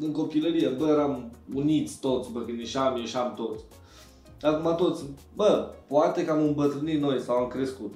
în 0.00 0.12
copilărie. 0.12 0.68
Bă, 0.68 0.86
eram 0.86 1.30
uniți 1.54 1.98
toți, 2.00 2.32
bă, 2.32 2.40
când 2.40 2.58
ieșeam, 2.58 2.96
ieșeam 2.96 3.34
toți. 3.34 3.64
Acum 4.42 4.74
toți, 4.74 5.04
bă, 5.34 5.70
poate 5.88 6.24
că 6.24 6.30
am 6.30 6.42
îmbătrânit 6.42 7.00
noi 7.00 7.20
sau 7.20 7.36
am 7.36 7.48
crescut. 7.48 7.94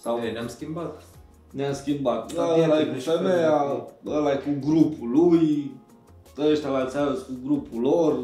Sau 0.00 0.18
E, 0.18 0.30
ne-am 0.30 0.48
schimbat. 0.48 1.02
ne-am 1.50 1.72
schimbat. 1.72 2.32
Da, 2.34 2.42
Ăla 2.42 2.62
e 2.62 2.68
prieteni 2.68 2.92
cu 2.92 2.98
și 3.00 3.08
femeia, 3.08 3.58
felul 3.58 4.16
ăla 4.16 4.32
e 4.32 4.36
cu 4.36 4.68
grupul 4.68 5.10
lui, 5.10 5.72
ăștia 6.38 6.68
la 6.68 6.78
alți 6.78 7.24
cu 7.24 7.32
grupul 7.44 7.80
lor, 7.80 8.18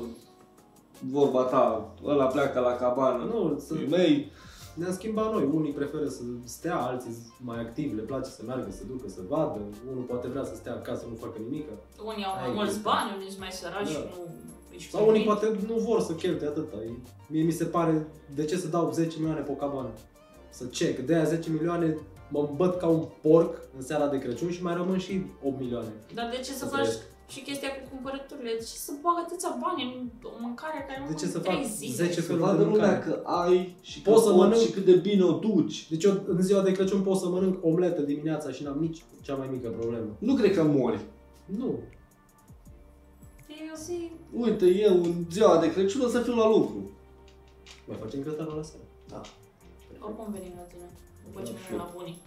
vorba 1.01 1.43
ta, 1.43 1.95
ăla 2.05 2.27
pleacă 2.27 2.61
la 2.61 2.73
cabană, 2.73 3.25
Nu, 3.25 3.59
să, 3.67 3.75
Fii 3.75 3.89
mei, 3.89 4.31
ne-am 4.79 4.93
schimbat 4.93 5.33
noi. 5.33 5.45
Unii 5.53 5.73
preferă 5.73 6.09
să 6.09 6.23
stea, 6.45 6.77
alții 6.77 7.13
sunt 7.13 7.33
mai 7.51 7.61
activi, 7.61 7.95
le 7.95 8.03
place 8.03 8.31
să 8.31 8.43
meargă, 8.47 8.71
să 8.71 8.83
ducă, 8.87 9.09
să 9.09 9.21
vadă. 9.29 9.61
Unul 9.91 10.03
poate 10.03 10.29
vrea 10.29 10.45
să 10.45 10.55
stea 10.55 10.73
acasă, 10.73 11.05
nu 11.09 11.15
facă 11.15 11.39
nimic. 11.49 11.67
Unii 12.11 12.25
au 12.25 12.35
mai 12.35 12.45
Ai 12.47 12.53
mulți 12.55 12.73
chestia. 12.73 12.91
bani, 12.93 13.11
unii 13.17 13.29
sunt 13.29 13.41
mai 13.41 13.53
săraci 13.53 13.85
Da. 13.85 13.91
și 13.91 13.99
nu 14.17 14.25
își 14.77 14.91
Sau 14.91 15.09
unii 15.09 15.25
permit. 15.25 15.41
poate 15.41 15.73
nu 15.73 15.77
vor 15.89 16.01
să 16.01 16.13
cheltuie 16.13 16.49
atâta. 16.49 16.77
E- 16.77 17.03
Mie 17.33 17.43
mi 17.43 17.51
se 17.61 17.65
pare, 17.65 18.07
de 18.35 18.45
ce 18.45 18.57
să 18.57 18.69
dau 18.69 18.91
10 18.93 19.17
milioane 19.19 19.41
pe 19.41 19.51
o 19.51 19.55
cabană? 19.55 19.91
Să 20.51 20.65
ce? 20.67 20.95
Că 20.95 21.03
de 21.03 21.15
aia 21.15 21.25
10 21.25 21.51
milioane 21.51 21.97
mă 22.31 22.47
îmbăt 22.51 22.79
ca 22.79 22.87
un 22.87 23.05
porc 23.23 23.53
în 23.77 23.83
seara 23.83 24.07
de 24.09 24.19
Crăciun 24.19 24.51
și 24.51 24.63
mai 24.63 24.75
rămân 24.75 24.99
și 24.99 25.23
8 25.43 25.59
milioane. 25.61 25.89
Dar 26.15 26.29
de 26.31 26.37
ce 26.37 26.43
să 26.53 26.59
Să 26.59 26.65
faci 26.65 26.73
trăiesc. 26.81 26.99
Și 27.33 27.41
chestia 27.41 27.69
cu 27.77 27.89
cumpărăturile? 27.91 28.51
De 28.59 28.65
ce 28.71 28.77
să 28.87 28.93
bag 29.03 29.17
atâția 29.25 29.59
bani 29.63 29.83
în 29.83 29.93
o 30.23 30.31
mâncare 30.41 30.85
care 30.89 31.01
nu 31.01 31.07
De 31.09 31.15
ce 31.15 31.27
să 31.27 31.39
trei 31.39 31.57
fac 31.63 31.65
zile? 31.65 31.95
10 31.95 32.13
să 32.13 32.21
feluri 32.23 32.45
de 32.45 32.51
vadă 32.51 32.63
lumea 32.65 32.91
mâncare? 32.93 33.11
că 33.11 33.23
ai 33.25 33.77
și 33.81 34.01
că 34.03 34.11
Poți 34.11 34.25
să 34.25 34.31
poți 34.31 34.41
mănânc- 34.43 34.65
și 34.65 34.71
cât 34.71 34.85
de 34.85 34.95
bine 34.97 35.23
o 35.25 35.33
duci. 35.33 35.89
Deci 35.91 36.05
eu 36.05 36.13
în 36.27 36.43
ziua 36.43 36.63
de 36.63 36.73
Crăciun 36.73 37.03
pot 37.03 37.19
să 37.19 37.29
mănânc 37.29 37.65
omletă 37.65 38.01
dimineața 38.03 38.51
și 38.53 38.63
n-am 38.63 38.79
nici 38.79 39.03
cea 39.23 39.35
mai 39.35 39.49
mică 39.53 39.69
problemă. 39.69 40.11
Nu 40.19 40.35
cred 40.35 40.55
că 40.55 40.63
mori. 40.63 40.99
Nu. 41.45 41.79
E 43.49 43.71
o 43.75 43.77
zi... 43.77 44.11
Uite, 44.33 44.67
eu 44.67 44.95
în 44.95 45.15
ziua 45.31 45.59
de 45.59 45.73
Crăciun 45.73 46.01
o 46.05 46.09
să 46.09 46.21
fiu 46.21 46.35
la 46.35 46.49
lucru. 46.49 46.91
Mai 47.87 47.97
facem 48.03 48.21
grătarul 48.23 48.57
la 48.57 48.63
seara. 48.63 48.85
Da. 49.09 49.21
Oricum 50.07 50.27
venim 50.37 50.53
la 50.57 50.63
tine, 50.71 50.87
după 51.25 51.39
ce 51.47 51.53
Da, 51.53 51.59
venim 51.65 51.79
la 51.85 51.91
bunii. 51.97 52.19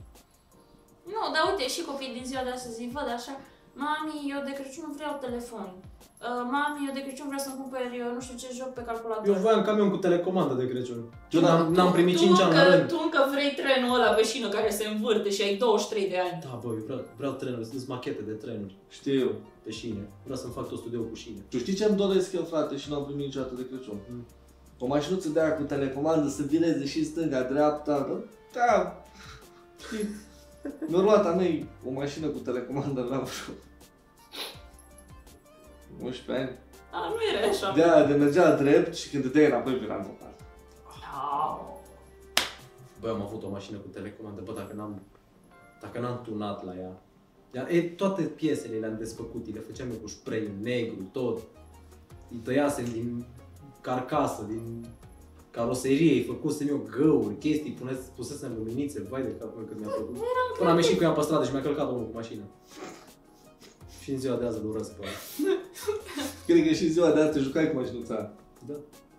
Nu, 1.13 1.21
dar 1.33 1.41
uite, 1.49 1.65
și 1.73 1.81
copiii 1.89 2.13
din 2.17 2.25
ziua 2.29 2.43
de 2.47 2.49
astăzi 2.57 2.81
îi 2.81 2.91
văd 2.97 3.07
așa, 3.17 3.33
Mami, 3.73 4.15
eu 4.33 4.39
de 4.47 4.53
Crăciun 4.57 4.89
vreau 4.97 5.13
telefon. 5.25 5.67
Uh, 5.73 6.43
mami, 6.53 6.85
eu 6.87 6.93
de 6.97 7.03
Crăciun 7.05 7.27
vreau 7.31 7.43
să-mi 7.45 7.59
cumpăr, 7.61 7.81
eu 8.01 8.07
nu 8.15 8.21
știu 8.25 8.37
ce 8.41 8.47
joc 8.59 8.69
pe 8.73 8.83
calculator. 8.89 9.27
Eu 9.27 9.41
voiam 9.45 9.63
camion 9.67 9.89
cu 9.89 9.97
telecomandă 10.05 10.53
de 10.61 10.67
Crăciun. 10.71 11.01
Eu 11.03 11.39
Eu 11.39 11.41
n-am, 11.41 11.73
n-am 11.73 11.91
primit 11.91 12.15
tu 12.15 12.21
5 12.23 12.39
ani 12.39 12.53
la 12.53 12.61
încă, 12.61 12.75
rând. 12.75 12.87
Tu 12.91 12.97
încă 13.03 13.19
vrei 13.33 13.51
trenul 13.59 13.95
ăla 13.97 14.11
pe 14.17 14.23
șină 14.31 14.47
care 14.49 14.69
se 14.69 14.87
învârte 14.87 15.29
și 15.29 15.41
ai 15.41 15.55
23 15.55 16.09
de 16.09 16.19
ani. 16.27 16.37
Da, 16.45 16.59
bă, 16.63 16.69
eu 16.79 16.83
vreau, 16.87 17.01
vreau 17.19 17.33
trenuri, 17.41 17.65
sunt 17.65 17.87
machete 17.87 18.21
de 18.29 18.35
trenuri 18.43 18.75
Știu 18.97 19.13
eu. 19.25 19.31
pe 19.63 19.71
șine. 19.71 20.03
Vreau 20.23 20.39
să-mi 20.41 20.53
fac 20.57 20.67
tot 20.69 20.79
studioul 20.79 21.07
cu 21.09 21.15
șine. 21.15 21.39
Tu 21.49 21.57
știi 21.57 21.73
ce-mi 21.73 21.95
doresc 22.03 22.33
eu, 22.33 22.43
frate, 22.43 22.73
și 22.81 22.89
nu 22.89 22.95
am 22.95 23.05
primit 23.05 23.25
niciodată 23.25 23.53
de 23.55 23.67
Crăciun? 23.69 23.97
Mm. 24.09 24.25
O 24.79 24.87
mașinuță 24.87 25.29
de 25.29 25.41
aia 25.41 25.55
cu 25.55 25.63
telecomandă 25.63 26.29
să 26.29 26.41
vireze 26.43 26.85
și 26.85 27.05
stânga, 27.05 27.41
dreapta, 27.41 28.05
bă? 28.09 28.17
Da. 28.53 29.03
Știi? 29.85 30.09
Mi-a 30.87 30.99
luat 30.99 31.25
a 31.25 31.31
mei 31.31 31.69
o 31.85 31.91
mașină 31.91 32.27
cu 32.27 32.37
telecomandă 32.37 33.01
la 33.01 33.17
vreo 33.17 33.55
11 36.03 36.45
ani. 36.45 36.57
A, 36.91 37.07
nu 37.09 37.15
era 37.37 37.47
așa. 37.47 37.73
De 37.75 37.83
aia 37.83 38.05
de 38.05 38.13
mergea 38.13 38.55
drept 38.55 38.95
și 38.95 39.09
când 39.09 39.23
te 39.23 39.29
dai 39.29 39.45
înapoi 39.45 39.79
vina 39.79 39.95
în 39.95 40.03
total. 40.03 40.35
Au. 41.13 41.83
Bă, 42.99 43.09
am 43.09 43.21
avut 43.21 43.43
o 43.43 43.49
mașină 43.49 43.77
cu 43.77 43.87
telecomandă, 43.87 44.41
bă, 44.45 44.53
dacă 44.53 44.73
n-am, 44.73 45.01
dacă 45.81 45.99
n-am 45.99 46.21
tunat 46.23 46.65
la 46.65 46.75
ea. 46.77 47.01
Iar 47.55 47.69
e, 47.69 47.81
toate 47.81 48.21
piesele 48.21 48.77
le-am 48.77 48.97
desfăcut, 48.97 49.53
le 49.53 49.59
făceam 49.59 49.89
eu 49.89 49.97
cu 49.97 50.07
spray 50.07 50.51
negru, 50.61 51.09
tot. 51.11 51.41
Îi 52.31 52.37
tăiasem 52.37 52.85
din 52.85 53.25
carcasă, 53.81 54.43
din 54.47 54.85
caroserie, 55.51 56.13
îi 56.13 56.23
făcusem 56.23 56.67
eu 56.67 56.87
găuri, 56.97 57.37
chestii, 57.37 57.71
pune, 57.71 57.97
pusesem 58.15 58.53
luminițe, 58.57 59.05
vai 59.09 59.21
de 59.21 59.35
capul 59.39 59.57
meu 59.57 59.67
cât 59.67 59.79
mi-a 59.79 59.89
plăcut. 59.89 60.17
Până 60.57 60.69
am 60.69 60.77
ieșit 60.77 60.97
cu 60.97 61.03
ea 61.03 61.11
pe 61.11 61.21
stradă 61.21 61.45
și 61.45 61.51
mi-a 61.51 61.61
călcat 61.61 61.89
omul 61.89 62.05
cu 62.05 62.15
mașina. 62.15 62.43
Și 64.01 64.11
în 64.11 64.19
ziua 64.19 64.35
de 64.35 64.45
azi 64.45 64.57
îl 64.59 64.69
urăsc 64.69 64.91
pe 64.95 65.01
ăla. 65.01 65.11
Cred 66.47 66.67
că 66.67 66.73
și 66.73 66.89
ziua 66.89 67.11
de 67.11 67.21
azi 67.21 67.33
te 67.33 67.39
jucai 67.39 67.69
cu 67.69 67.75
mașinuța 67.75 68.15
aia. 68.15 68.31
Da. 68.67 68.73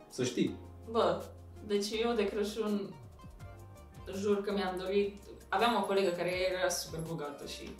Să 0.09 0.25
știi. 0.25 0.57
Bă, 0.90 1.23
deci 1.66 1.90
eu 2.05 2.14
de 2.14 2.29
Crăciun 2.29 2.95
jur 4.16 4.42
că 4.42 4.53
mi-am 4.53 4.77
dorit... 4.83 5.21
Aveam 5.49 5.75
o 5.83 5.87
colegă 5.87 6.11
care 6.11 6.33
era 6.53 6.68
super 6.68 7.01
bogată 7.09 7.47
și 7.47 7.71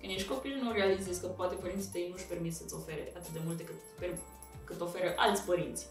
când 0.00 0.12
ești 0.12 0.28
copil 0.28 0.60
nu 0.62 0.72
realizezi 0.72 1.20
că 1.20 1.26
poate 1.26 1.54
părinții 1.54 1.90
tăi 1.92 2.08
nu-și 2.10 2.26
permit 2.26 2.54
să-ți 2.54 2.74
ofere 2.74 3.12
atât 3.16 3.32
de 3.32 3.40
multe 3.46 3.64
cât, 3.64 3.74
per- 3.98 4.18
cât 4.64 4.80
oferă 4.80 5.14
alți 5.16 5.42
părinți. 5.42 5.86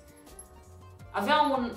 Avea 1.12 1.38
un 1.58 1.72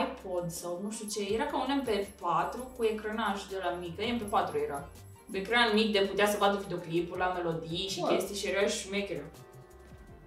iPod 0.00 0.50
sau 0.50 0.80
nu 0.82 0.90
știu 0.90 1.08
ce, 1.08 1.34
era 1.34 1.46
ca 1.46 1.58
un 1.58 1.82
MP4 1.82 2.76
cu 2.76 2.84
ecranaj 2.84 3.46
de 3.50 3.56
la 3.64 3.70
mică, 3.80 4.02
MP4 4.02 4.64
era. 4.64 4.88
Cu 5.30 5.36
ecran 5.36 5.74
mic 5.74 5.92
de 5.92 5.98
putea 5.98 6.28
să 6.28 6.36
vadă 6.38 6.58
videoclipuri 6.62 7.18
la 7.18 7.32
melodii 7.32 7.88
și 7.88 8.00
What? 8.00 8.12
chestii 8.12 8.36
și 8.36 8.46
era 8.46 8.66
șmecher. 8.66 9.24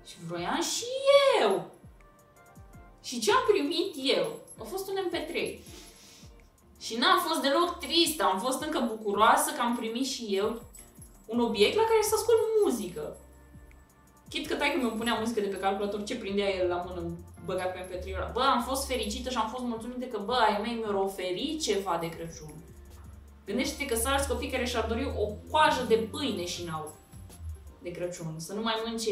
Și 0.07 0.15
vroiam 0.27 0.61
și 0.61 0.85
eu! 1.41 1.71
Și 3.03 3.19
ce 3.19 3.31
am 3.31 3.43
primit 3.51 4.15
eu 4.17 4.39
a 4.61 4.63
fost 4.63 4.89
un 4.89 4.95
MP3. 5.05 5.59
Și 6.79 6.97
n-am 6.97 7.19
fost 7.27 7.41
deloc 7.41 7.79
tristă, 7.79 8.23
am 8.23 8.39
fost 8.39 8.61
încă 8.61 8.79
bucuroasă 8.87 9.51
că 9.51 9.61
am 9.61 9.75
primit 9.75 10.05
și 10.05 10.23
eu 10.29 10.61
un 11.25 11.39
obiect 11.39 11.75
la 11.75 11.81
care 11.81 11.99
să 12.01 12.15
ascult 12.15 12.37
muzică. 12.63 13.17
Chit 14.29 14.47
că 14.47 14.55
tai 14.55 14.71
că 14.71 14.77
mi 14.77 14.91
punea 14.91 15.19
muzică 15.19 15.39
de 15.39 15.47
pe 15.47 15.59
calculator, 15.59 16.03
ce 16.03 16.15
prindea 16.15 16.49
el 16.55 16.67
la 16.67 16.75
mână 16.75 17.01
băgat 17.45 17.73
pe 17.73 17.79
MP3 17.79 18.15
ăla. 18.15 18.29
Bă, 18.33 18.41
am 18.41 18.63
fost 18.63 18.87
fericită 18.87 19.29
și 19.29 19.37
am 19.37 19.49
fost 19.49 19.63
mulțumită 19.63 20.05
că, 20.05 20.21
bă, 20.25 20.33
ai 20.33 20.59
mei 20.61 20.73
mi-au 20.73 21.03
oferit 21.03 21.61
ceva 21.61 21.97
de 22.01 22.09
Crăciun. 22.09 22.53
Gândește-te 23.45 23.85
că 23.85 23.95
sunt 23.95 24.13
alți 24.13 24.27
copii 24.27 24.49
care 24.49 24.65
și-ar 24.65 24.85
dori 24.85 25.13
o 25.17 25.25
coajă 25.49 25.83
de 25.87 25.95
pâine 25.95 26.45
și 26.45 26.63
n-au 26.63 26.93
de 27.81 27.91
Crăciun. 27.91 28.35
Să 28.37 28.53
nu 28.53 28.61
mai 28.61 28.81
mănânce 28.83 29.11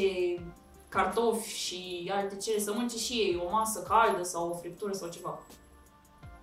cartofi 0.90 1.58
și 1.58 2.12
alte 2.14 2.36
cele, 2.36 2.60
să 2.60 2.74
mănânce 2.74 2.98
și 2.98 3.14
ei 3.14 3.42
o 3.46 3.50
masă 3.52 3.82
caldă 3.82 4.24
sau 4.24 4.50
o 4.50 4.56
friptură 4.56 4.94
sau 4.94 5.10
ceva. 5.10 5.40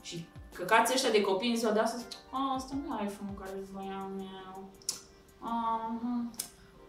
Și 0.02 0.26
căcați 0.54 0.92
ăștia 0.94 1.10
de 1.10 1.20
copii 1.20 1.50
în 1.50 1.56
ziua 1.56 1.72
de 1.72 1.78
astăzi, 1.78 2.04
a, 2.30 2.54
asta 2.54 2.74
nu 2.74 2.94
e 2.94 3.04
iPhone-ul 3.04 3.38
care 3.38 3.52
îl 3.56 3.66
voiam 3.72 4.12
eu. 4.18 4.70
A, 5.38 5.80
hm. 6.00 6.30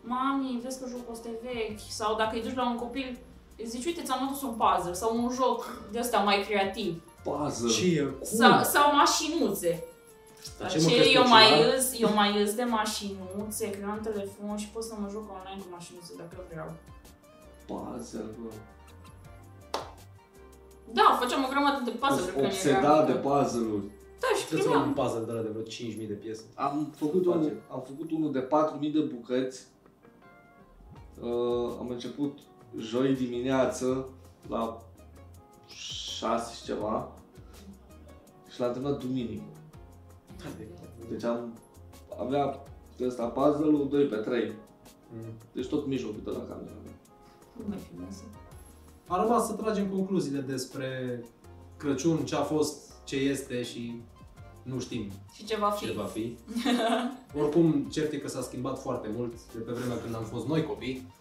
Mami, 0.02 0.60
vezi 0.64 0.80
că 0.80 0.88
jocul 0.90 1.14
ăsta 1.14 1.28
e 1.30 1.40
vechi. 1.44 1.80
Sau 1.90 2.16
dacă 2.16 2.36
îi 2.36 2.42
duci 2.42 2.56
la 2.56 2.70
un 2.70 2.78
copil, 2.78 3.06
îi 3.06 3.18
zici, 3.66 3.86
uite, 3.86 4.02
ți-am 4.04 4.28
adus 4.28 4.42
un 4.42 4.54
puzzle 4.62 4.94
sau 4.94 5.18
un 5.24 5.32
joc 5.34 5.82
de 5.92 6.00
ăsta 6.00 6.18
mai 6.18 6.44
creativ. 6.48 7.02
Puzzle. 7.24 7.70
Ce 7.72 7.86
e? 8.00 8.02
Cum? 8.04 8.24
Sau, 8.24 8.64
sau 8.64 8.96
mașinuțe. 8.96 9.84
Dar 10.60 10.72
ce 10.72 10.80
mă 10.82 10.88
Ce 10.90 10.96
crezi 10.96 11.16
eu 11.16 11.22
pe 11.22 11.28
mai 11.28 11.46
cineva? 11.48 11.74
îs, 11.76 12.00
eu 12.00 12.14
mai 12.14 12.42
îs 12.42 12.54
de 12.54 12.64
mașinuțe, 12.64 13.70
că 13.70 13.78
eu 13.82 13.90
am 13.90 14.00
telefon 14.04 14.58
și 14.58 14.68
pot 14.74 14.84
să 14.84 14.94
mă 15.02 15.08
joc 15.12 15.26
online 15.38 15.62
cu 15.62 15.68
mașinuțe 15.72 16.12
dacă 16.18 16.36
vreau. 16.50 16.70
Puzzle, 17.70 18.26
bă. 18.42 18.50
Da, 20.94 21.18
făceam 21.22 21.44
o 21.44 21.48
grămadă 21.50 21.82
de 21.86 21.92
puzzle 21.92 22.32
când 22.32 22.46
Obsedat 22.46 22.84
eram 22.84 23.06
de 23.06 23.14
mică. 23.14 23.28
puzzle-uri. 23.28 23.86
Da, 24.20 24.28
și 24.38 24.46
Trebuie 24.46 24.62
să 24.68 24.70
luăm 24.74 24.82
primeam. 24.84 24.88
un 24.88 24.94
puzzle 25.00 25.26
de 25.30 25.32
la 25.38 25.42
de 25.46 25.50
vreo 25.54 25.66
5.000 26.04 26.08
de 26.08 26.14
piese. 26.24 26.44
Am 26.56 26.94
făcut, 26.96 27.24
Face. 27.26 27.38
unul, 27.38 27.62
am 27.76 27.82
făcut 27.90 28.12
unul 28.12 28.32
de 28.32 28.40
4.000 28.40 28.92
de 28.94 29.00
bucăți. 29.00 29.60
Uh, 31.22 31.70
am 31.82 31.88
început 31.90 32.34
joi 32.80 33.16
dimineață 33.16 34.08
la 34.48 34.82
6 35.68 36.56
și 36.56 36.64
ceva 36.64 37.12
și 38.50 38.60
l-am 38.60 38.72
terminat 38.72 39.00
duminică. 39.00 39.44
Deci 41.10 41.24
am 41.24 41.54
avea 42.20 42.60
ăsta 43.02 43.26
puzzle-ul 43.26 43.88
2 43.90 44.06
pe 44.06 44.16
3. 44.16 44.52
Mm. 45.14 45.34
Deci 45.52 45.68
tot 45.68 45.88
mijlocul 45.88 46.22
de 46.24 46.30
la 46.30 46.38
camera. 46.40 46.72
Nu 47.58 47.64
mai 47.68 47.78
filmează. 47.78 48.24
A 49.08 49.22
rămas 49.22 49.48
să 49.48 49.54
tragem 49.54 49.88
concluziile 49.90 50.40
despre 50.40 51.22
Crăciun, 51.78 52.18
ce 52.26 52.36
a 52.36 52.42
fost, 52.42 52.94
ce 53.04 53.16
este 53.16 53.64
și 53.64 54.02
nu 54.64 54.80
știm 54.80 55.12
Și 55.34 55.46
ce 55.46 55.58
va 55.58 55.70
fi. 55.70 55.86
ce 55.86 55.92
va 55.92 56.04
fi. 56.04 56.38
Oricum, 57.42 57.88
cert 57.92 58.12
e 58.12 58.18
că 58.18 58.28
s-a 58.28 58.42
schimbat 58.42 58.82
foarte 58.82 59.10
mult 59.16 59.34
de 59.54 59.60
pe 59.60 59.72
vremea 59.72 59.98
când 60.02 60.16
am 60.16 60.24
fost 60.24 60.48
noi 60.48 60.64
copii. 60.64 61.14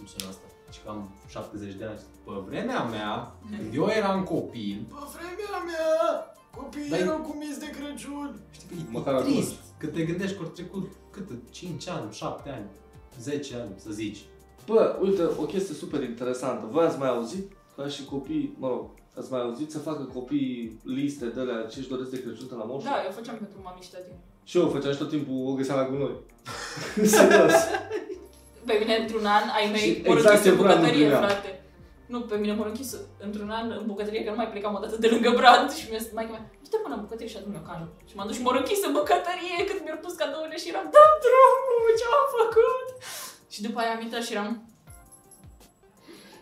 Cum 0.00 0.08
sună 0.12 0.26
asta? 0.32 0.46
Și 0.74 0.80
cam 0.84 0.98
70 1.28 1.74
de 1.80 1.84
ani. 1.84 2.00
Pe 2.24 2.32
vremea 2.48 2.82
mea, 2.94 3.12
când 3.58 3.74
eu 3.74 3.86
eram 4.00 4.18
copil, 4.34 4.78
pe 4.88 4.96
vremea 5.14 5.58
mea, 5.70 5.90
copiii 6.56 6.90
Dar- 6.90 7.00
erau 7.00 7.18
cu 7.18 7.32
mis 7.42 7.56
de 7.58 7.70
Crăciun. 7.76 8.40
Știi 8.50 8.66
că 8.68 8.74
e, 8.78 8.90
Măcar 8.90 9.14
e 9.14 9.22
trist. 9.22 9.50
atunci. 9.52 9.58
Că 9.78 9.86
te 9.86 10.02
gândești 10.04 10.36
că 10.36 10.42
au 10.42 10.48
trecut 10.48 10.86
cât? 11.10 11.28
5 11.50 11.88
ani, 11.88 12.12
7 12.12 12.50
ani, 12.50 12.66
10 13.20 13.54
ani, 13.54 13.70
să 13.76 13.90
zici. 13.90 14.18
Bă, 14.66 14.98
uite, 15.02 15.22
o 15.22 15.44
chestie 15.52 15.74
super 15.74 16.02
interesantă. 16.02 16.68
Voi 16.70 16.84
ați 16.84 16.98
mai 16.98 17.08
auzit 17.08 17.52
ca 17.76 17.88
și 17.88 18.04
copii, 18.04 18.56
mă 18.58 18.68
rog, 18.68 18.90
ați 19.18 19.30
mai 19.32 19.40
auzit 19.40 19.70
să 19.70 19.78
facă 19.78 20.02
copiii 20.02 20.80
liste 20.84 21.26
de 21.26 21.40
alea 21.40 21.62
ce 21.66 21.78
își 21.78 21.88
doresc 21.88 22.10
de 22.10 22.22
Crăciun 22.22 22.46
de 22.48 22.54
la 22.54 22.64
moș? 22.64 22.84
Da, 22.84 23.02
eu 23.04 23.10
făceam 23.10 23.36
pentru 23.36 23.58
mami 23.62 23.80
și 23.80 23.90
tati. 23.90 24.10
Și 24.44 24.58
eu 24.58 24.68
făceam 24.68 24.92
și 24.92 24.98
tot 24.98 25.08
timpul 25.08 25.46
o 25.50 25.52
găseam 25.54 25.78
la 25.78 25.88
gunoi. 25.88 26.16
Serios. 27.14 27.52
Pe 28.68 28.74
mine, 28.80 28.94
într-un 29.02 29.26
an, 29.36 29.44
ai 29.56 29.64
Și 29.64 29.70
mei 29.70 30.02
mă 30.06 30.12
exact 30.12 30.28
închis 30.34 30.44
ce 30.44 30.50
în 30.50 30.56
vreau, 30.56 30.68
nu 30.68 30.80
bucătărie, 30.80 31.06
primeam. 31.06 31.24
frate. 31.28 31.50
Nu, 32.12 32.18
pe 32.30 32.36
mine 32.42 32.54
mă 32.60 32.64
închis 32.70 32.90
într-un 33.26 33.50
an 33.58 33.66
în 33.80 33.84
bucătărie, 33.90 34.24
că 34.24 34.30
nu 34.30 34.40
mai 34.42 34.50
plecam 34.52 34.74
o 34.78 34.80
dată 34.84 34.96
de 35.04 35.08
lângă 35.14 35.30
Brad 35.38 35.66
și 35.78 35.84
mi-a 35.90 36.00
zis, 36.02 36.12
maică 36.16 36.32
mea, 36.34 36.44
du-te 36.62 36.78
până 36.84 36.94
în 36.96 37.02
bucătărie 37.04 37.30
și 37.32 37.38
adu-mi 37.38 37.60
o 37.62 37.64
cană. 37.68 37.86
Și 38.08 38.14
m-am 38.16 38.26
dus 38.28 38.36
și 38.36 38.42
m-am 38.44 38.56
închis 38.62 38.80
în 38.88 38.92
bucătărie 38.98 39.58
cât 39.68 39.78
mi-au 39.84 40.00
pus 40.04 40.14
cadourile 40.20 40.56
și 40.62 40.68
eram, 40.72 40.86
dă 40.94 41.04
drumul, 41.24 41.90
ce 41.98 42.04
am 42.18 42.26
făcut? 42.38 42.86
Și 43.52 43.58
după 43.66 43.78
aia 43.80 43.92
am 43.94 44.02
intrat 44.06 44.22
și 44.26 44.32
eram, 44.36 44.48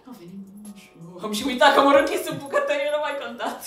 a 0.08 0.10
venit 0.20 0.40
moșul. 0.64 1.24
Am 1.26 1.32
și 1.38 1.44
uitat 1.50 1.70
că 1.74 1.80
m-am 1.80 2.00
închis 2.02 2.22
în 2.32 2.36
bucătărie, 2.44 2.90
nu 2.94 3.00
mai 3.06 3.14
contat. 3.24 3.60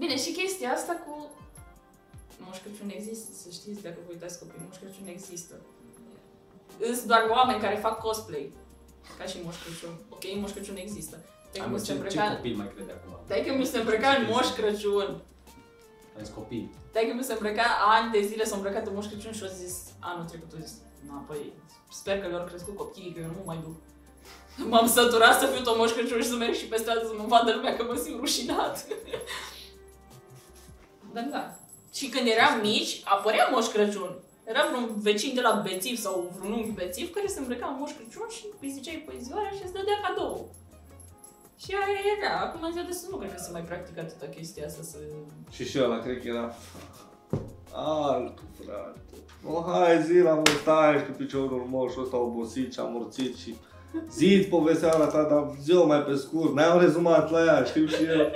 Bine, 0.00 0.16
și 0.24 0.30
chestia 0.38 0.70
asta 0.78 0.94
cu 1.04 1.12
Moș 2.44 2.58
Crăciun 2.62 2.90
există, 2.98 3.28
să 3.42 3.48
știți, 3.58 3.82
dacă 3.86 3.98
vă 4.04 4.10
uitați 4.14 4.38
copii, 4.40 4.62
Moș 4.64 4.76
Crăciun 4.80 5.08
există. 5.16 5.54
Sunt 6.82 7.02
doar 7.12 7.26
oameni 7.30 7.60
care 7.60 7.76
fac 7.76 7.98
cosplay, 7.98 8.52
ca 9.18 9.24
și 9.24 9.36
Moș 9.44 9.54
Crăciun. 9.64 9.94
Ok, 10.08 10.22
Moș 10.40 10.50
Crăciun 10.50 10.76
există. 10.76 11.16
Dacă 11.52 11.64
Am 11.66 11.72
mi 11.72 11.78
se 11.78 11.84
ce, 11.84 11.90
ce 11.92 11.98
îmbrăca, 11.98 12.34
copil 12.34 12.56
mai 12.56 12.70
crede 12.74 12.92
acum? 12.92 13.12
dacă 13.26 13.52
mi 13.58 13.64
se 13.66 13.78
îmbrăca 13.78 14.08
în 14.08 14.26
Moș 14.30 14.46
Crăciun, 14.56 15.22
Ai 16.16 16.24
zis 16.24 16.34
copii. 16.34 16.70
dacă 16.92 17.06
mi 17.14 17.22
se 17.24 17.32
îmbrăca 17.32 17.64
ani 17.96 18.10
de 18.12 18.20
zile 18.20 18.44
s-a 18.44 18.56
îmbrăcat 18.56 18.86
în 18.86 18.94
Moș 18.94 19.06
Crăciun 19.06 19.32
și 19.32 19.42
a 19.44 19.46
zis 19.46 19.74
anul 20.00 20.24
trecut, 20.24 20.50
a 20.56 20.60
zis, 20.66 20.72
na, 21.08 21.24
păi, 21.28 21.52
sper 21.90 22.20
că 22.20 22.26
le-au 22.26 22.44
crescut 22.44 22.76
copiii, 22.76 23.12
că 23.12 23.20
eu 23.20 23.28
nu 23.28 23.42
mai 23.44 23.58
duc. 23.62 23.76
M-am 24.70 24.86
săturat 24.88 25.40
să 25.40 25.46
fiu 25.46 25.62
tot 25.62 25.76
Moș 25.76 25.90
Crăciun 25.92 26.22
și 26.22 26.28
să 26.28 26.34
merg 26.36 26.54
și 26.54 26.66
pe 26.66 26.76
stradă 26.76 27.00
să 27.06 27.12
mă 27.16 27.24
vadă 27.26 27.52
lumea 27.54 27.76
că 27.76 27.82
mă 27.84 27.94
simt 27.94 28.18
rușinat. 28.20 28.84
Dar 31.14 31.24
da. 31.30 31.56
Și 31.94 32.08
când 32.08 32.26
eram 32.26 32.60
mici, 32.60 33.00
apărea 33.04 33.48
Moș 33.52 33.66
Crăciun. 33.66 34.16
Era 34.50 34.62
vreun 34.68 34.86
vecin 35.08 35.32
de 35.34 35.40
la 35.40 35.62
Bețiv 35.64 35.96
sau 35.98 36.14
vreun 36.36 36.52
unchi 36.58 36.78
Bețiv 36.80 37.06
care 37.14 37.26
se 37.26 37.38
îmbrăca 37.40 37.66
în 37.66 37.76
Moș 37.78 37.90
Crăciun 37.96 38.28
și 38.36 38.44
îi 38.62 38.74
ziceai 38.76 39.04
poezioara 39.06 39.50
și 39.56 39.62
îți 39.64 39.76
dădea 39.76 39.98
cadou. 40.06 40.34
Și 41.62 41.70
aia 41.80 42.00
era. 42.16 42.32
Acum 42.44 42.60
în 42.66 42.72
ziua 42.72 42.84
de 42.88 42.92
sus 42.98 43.10
nu 43.10 43.16
cred 43.16 43.32
că 43.34 43.40
se 43.42 43.50
mai 43.52 43.64
practică 43.70 44.00
atâta 44.00 44.26
chestia 44.36 44.66
asta 44.66 44.82
să... 44.82 44.96
Și 45.54 45.62
și 45.70 45.78
ăla, 45.84 45.98
cred 46.04 46.20
că 46.20 46.28
era 46.28 46.46
altul, 47.72 48.44
frate. 48.58 49.00
O, 49.52 49.62
hai 49.70 50.02
zi 50.02 50.18
la 50.18 50.34
mustaș 50.34 50.96
cu 51.06 51.12
piciorul 51.16 51.66
moșul 51.70 52.02
ăsta 52.02 52.16
obosit 52.16 52.72
și 52.72 52.80
amorțit 52.80 53.36
și 53.36 53.54
zi 54.10 54.46
povestea 54.50 54.90
ta, 54.90 55.22
dar 55.30 55.44
zi 55.62 55.72
mai 55.72 56.02
pe 56.02 56.14
scurt, 56.14 56.54
n-am 56.54 56.78
rezumat 56.80 57.30
la 57.30 57.44
ea, 57.44 57.64
știu 57.64 57.86
și 57.86 58.02
eu. 58.04 58.30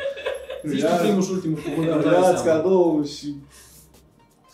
Zici 0.65 0.81
tu 0.83 0.97
primul 1.03 1.23
și 1.23 1.31
ultimul 1.31 1.59
cuvânt. 1.59 1.91
îmi 1.91 2.03
dai 2.03 2.21
Dați 2.21 2.43
seama. 2.43 2.61
cadou 2.61 3.05
și 3.05 3.35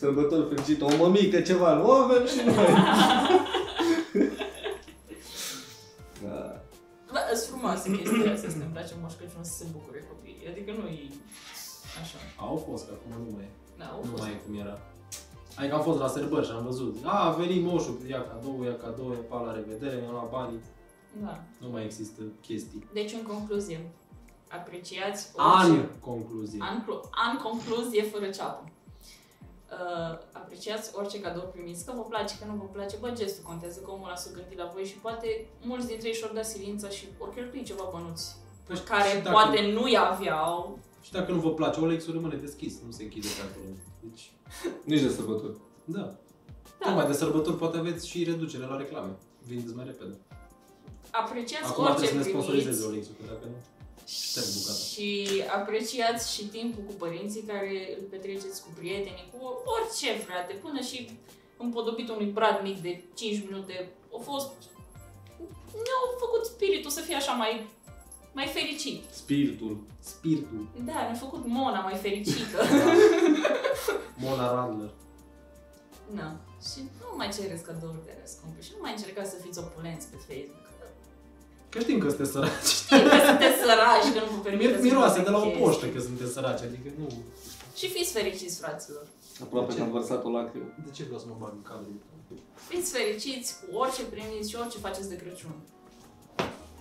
sărbători 0.06 0.48
fericite, 0.54 0.84
o 0.84 0.96
mămică, 0.96 1.40
ceva, 1.40 1.74
nu 1.74 1.90
avem 1.90 2.24
și 2.26 2.40
noi. 2.46 2.70
da. 6.24 6.38
Bă, 7.12 7.20
sunt 7.34 7.48
frumoase 7.50 7.86
chestia 7.96 8.32
asta, 8.32 8.48
să 8.54 8.58
ne 8.58 8.68
place 8.74 8.92
Moș 9.02 9.12
Crăciun 9.18 9.44
să 9.50 9.54
se 9.60 9.64
bucure 9.74 10.00
copiii. 10.10 10.46
Adică 10.52 10.70
nu 10.78 10.84
e 10.86 11.02
așa. 12.02 12.18
Au 12.46 12.56
fost, 12.66 12.82
că 12.86 12.92
acum 12.96 13.12
nu 13.26 13.30
mai 13.36 13.44
e. 13.50 13.50
Da, 13.80 13.86
au 13.94 14.00
Nu 14.04 14.10
fost. 14.10 14.22
mai 14.22 14.30
e 14.36 14.42
cum 14.44 14.54
era. 14.64 14.76
Adică 15.58 15.74
am 15.78 15.82
fost 15.88 15.98
la 16.04 16.08
sărbări 16.16 16.46
și 16.46 16.52
am 16.58 16.64
văzut. 16.70 16.94
A, 17.04 17.16
a 17.28 17.30
venit 17.42 17.62
moșul, 17.70 17.96
ia 18.14 18.22
cadou, 18.30 18.56
ia 18.68 18.76
cadou, 18.84 19.08
ia 19.16 19.22
pa 19.30 19.38
la 19.46 19.52
revedere, 19.58 19.96
mi-a 20.00 20.10
luat 20.16 20.30
banii. 20.36 20.60
Da. 21.24 21.34
Nu 21.62 21.68
mai 21.74 21.84
există 21.84 22.20
chestii. 22.46 22.82
Deci, 22.98 23.12
în 23.18 23.22
concluzie, 23.32 23.78
apreciați 24.58 25.22
An, 25.36 25.70
orice... 25.70 25.88
concluzie. 26.10 26.58
An, 26.68 26.76
clu- 26.84 27.08
an 27.26 27.32
concluzie 27.46 28.02
fără 28.02 28.26
ceapă. 28.38 28.62
Uh, 29.72 30.18
apreciați 30.32 30.90
orice 30.94 31.20
cadou 31.20 31.42
primiți, 31.54 31.84
că 31.84 31.92
vă 31.96 32.02
place, 32.02 32.34
că 32.38 32.44
nu 32.50 32.54
vă 32.62 32.64
place, 32.72 32.96
bă, 33.00 33.10
gestul 33.10 33.42
contează, 33.50 33.80
că 33.80 33.90
omul 33.90 34.06
ăla 34.06 34.16
s-a 34.16 34.30
gândit 34.34 34.58
la 34.58 34.70
voi 34.74 34.84
și 34.84 34.96
poate 35.06 35.46
mulți 35.62 35.86
dintre 35.86 36.08
ei 36.08 36.14
și-au 36.14 36.34
dat 36.34 36.46
silința 36.46 36.88
și 36.88 37.04
ori 37.18 37.34
cheltui 37.34 37.62
ceva 37.70 37.88
bănuți 37.92 38.36
Păi 38.66 38.76
și 38.76 38.82
care 38.82 39.10
dacă- 39.22 39.30
poate 39.36 39.58
nu-i 39.76 39.96
aveau. 39.98 40.78
Și 41.00 41.12
dacă 41.12 41.32
nu 41.32 41.40
vă 41.40 41.50
place, 41.50 41.80
Olexul 41.80 42.12
rămâne 42.12 42.34
deschis, 42.36 42.74
nu 42.86 42.90
se 42.90 43.02
închide 43.02 43.28
pe 43.36 43.42
acolo. 43.48 43.66
Deci, 44.00 44.32
Nici 44.90 45.00
de 45.00 45.08
sărbători. 45.08 45.56
da. 45.84 46.00
Da. 46.00 46.14
Tocmai 46.86 47.06
de 47.06 47.12
sărbători 47.12 47.56
poate 47.56 47.76
aveți 47.76 48.08
și 48.08 48.24
reducere 48.24 48.66
la 48.66 48.76
reclame. 48.76 49.12
Vindeți 49.46 49.74
mai 49.76 49.84
repede. 49.84 50.14
Apreciați 51.10 51.64
Acum 51.64 51.84
orice 51.84 51.96
trebuie 51.98 52.22
să 52.22 52.28
ne 52.28 52.32
primiți. 52.32 52.44
sponsorizeze 52.46 52.86
Olexul, 52.90 53.14
că 53.18 53.24
dacă 53.32 53.44
nu... 53.52 53.56
Șterg 54.20 54.46
bucata. 54.56 54.84
Și 54.92 55.08
apreciați 55.58 56.34
și 56.34 56.42
timpul 56.44 56.82
cu 56.84 56.92
părinții 56.92 57.42
care 57.42 57.96
îl 57.98 58.04
petreceți 58.10 58.62
cu 58.62 58.68
prietenii, 58.78 59.30
cu 59.32 59.38
orice, 59.74 60.12
frate, 60.26 60.52
până 60.52 60.80
și 60.80 61.10
împodobit 61.56 62.08
unui 62.08 62.30
brad 62.36 62.62
mic 62.62 62.78
de 62.82 63.02
5 63.14 63.44
minute. 63.48 63.90
Au 64.12 64.18
fost... 64.18 64.50
Ne-au 65.84 66.04
făcut 66.18 66.44
spiritul 66.44 66.90
să 66.90 67.00
fie 67.00 67.14
așa 67.14 67.32
mai, 67.32 67.66
mai 68.32 68.46
fericit. 68.46 69.04
Spiritul. 69.10 69.80
Spiritul. 70.00 70.68
Da, 70.84 70.92
ne-a 70.92 71.14
făcut 71.14 71.46
Mona 71.46 71.80
mai 71.80 71.94
fericită. 71.94 72.58
Mona 74.22 74.54
Randler. 74.54 74.90
Na. 76.14 76.40
Și 76.70 76.80
nu 77.00 77.16
mai 77.16 77.28
cereți 77.36 77.64
cadouri 77.64 78.04
de 78.04 78.14
scumpe 78.24 78.60
și 78.62 78.70
nu 78.74 78.80
mai 78.80 78.92
încercați 78.96 79.30
să 79.30 79.36
fiți 79.44 79.58
opulenți 79.58 80.06
pe 80.06 80.16
Facebook. 80.16 80.61
Că 81.72 81.78
știm 81.84 81.98
că 82.02 82.08
sunteți 82.08 82.30
săraci. 82.36 82.68
Știu 82.84 83.02
că 83.12 83.18
sunteți 83.28 83.58
săraci, 83.64 84.08
că 84.14 84.20
nu 84.24 84.30
vă 84.36 84.40
permiteți 84.48 84.72
Mir- 84.74 84.82
să 84.82 84.86
Miroase 84.88 85.08
faceți 85.18 85.26
de 85.28 85.30
la 85.36 85.38
o 85.38 85.42
chestii. 85.44 85.62
poștă 85.62 85.84
că 85.94 86.00
sunteți 86.08 86.32
săraci, 86.36 86.62
adică 86.68 86.88
nu... 87.00 87.06
Și 87.78 87.86
fiți 87.94 88.12
fericiți, 88.18 88.56
fraților. 88.62 89.04
Aproape 89.44 89.66
De 89.68 89.72
ce? 89.72 89.78
că 89.78 89.84
am 89.84 89.92
vărsat 89.98 90.20
o 90.28 90.30
lacrimă. 90.38 90.68
De 90.86 90.90
ce 90.96 91.02
vreau 91.08 91.20
să 91.22 91.26
mă 91.28 91.36
bag 91.42 91.52
în 91.60 91.62
cadru? 91.70 91.90
Fiți 92.68 92.88
fericiți 92.96 93.48
cu 93.60 93.66
orice 93.82 94.02
primiți 94.14 94.48
și 94.50 94.56
orice 94.62 94.78
faceți 94.86 95.08
de 95.12 95.16
Crăciun. 95.22 95.54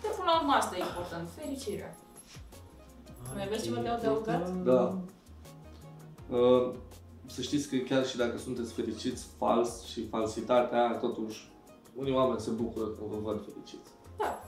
De 0.01 0.08
până 0.17 0.30
la 0.32 0.39
urmă 0.39 0.54
asta 0.54 0.73
e 0.77 0.80
important, 0.91 1.25
fericirea. 1.39 1.91
Mai 3.36 3.43
aveți 3.45 3.63
ceva 3.63 3.80
de 3.82 3.88
adăugat? 3.88 4.49
Da. 4.71 4.82
Uh, 6.38 6.65
să 7.36 7.41
știți 7.41 7.67
că 7.69 7.75
chiar 7.89 8.08
și 8.08 8.17
dacă 8.17 8.38
sunteți 8.38 8.71
fericiți 8.73 9.23
fals 9.38 9.84
și 9.91 10.08
falsitatea 10.08 10.80
aia, 10.80 10.91
totuși, 11.06 11.51
unii 11.95 12.13
oameni 12.13 12.39
se 12.39 12.49
bucură 12.49 12.86
când 12.86 13.10
vă 13.10 13.17
văd 13.23 13.39
fericiți. 13.47 13.89
Da. 14.17 14.43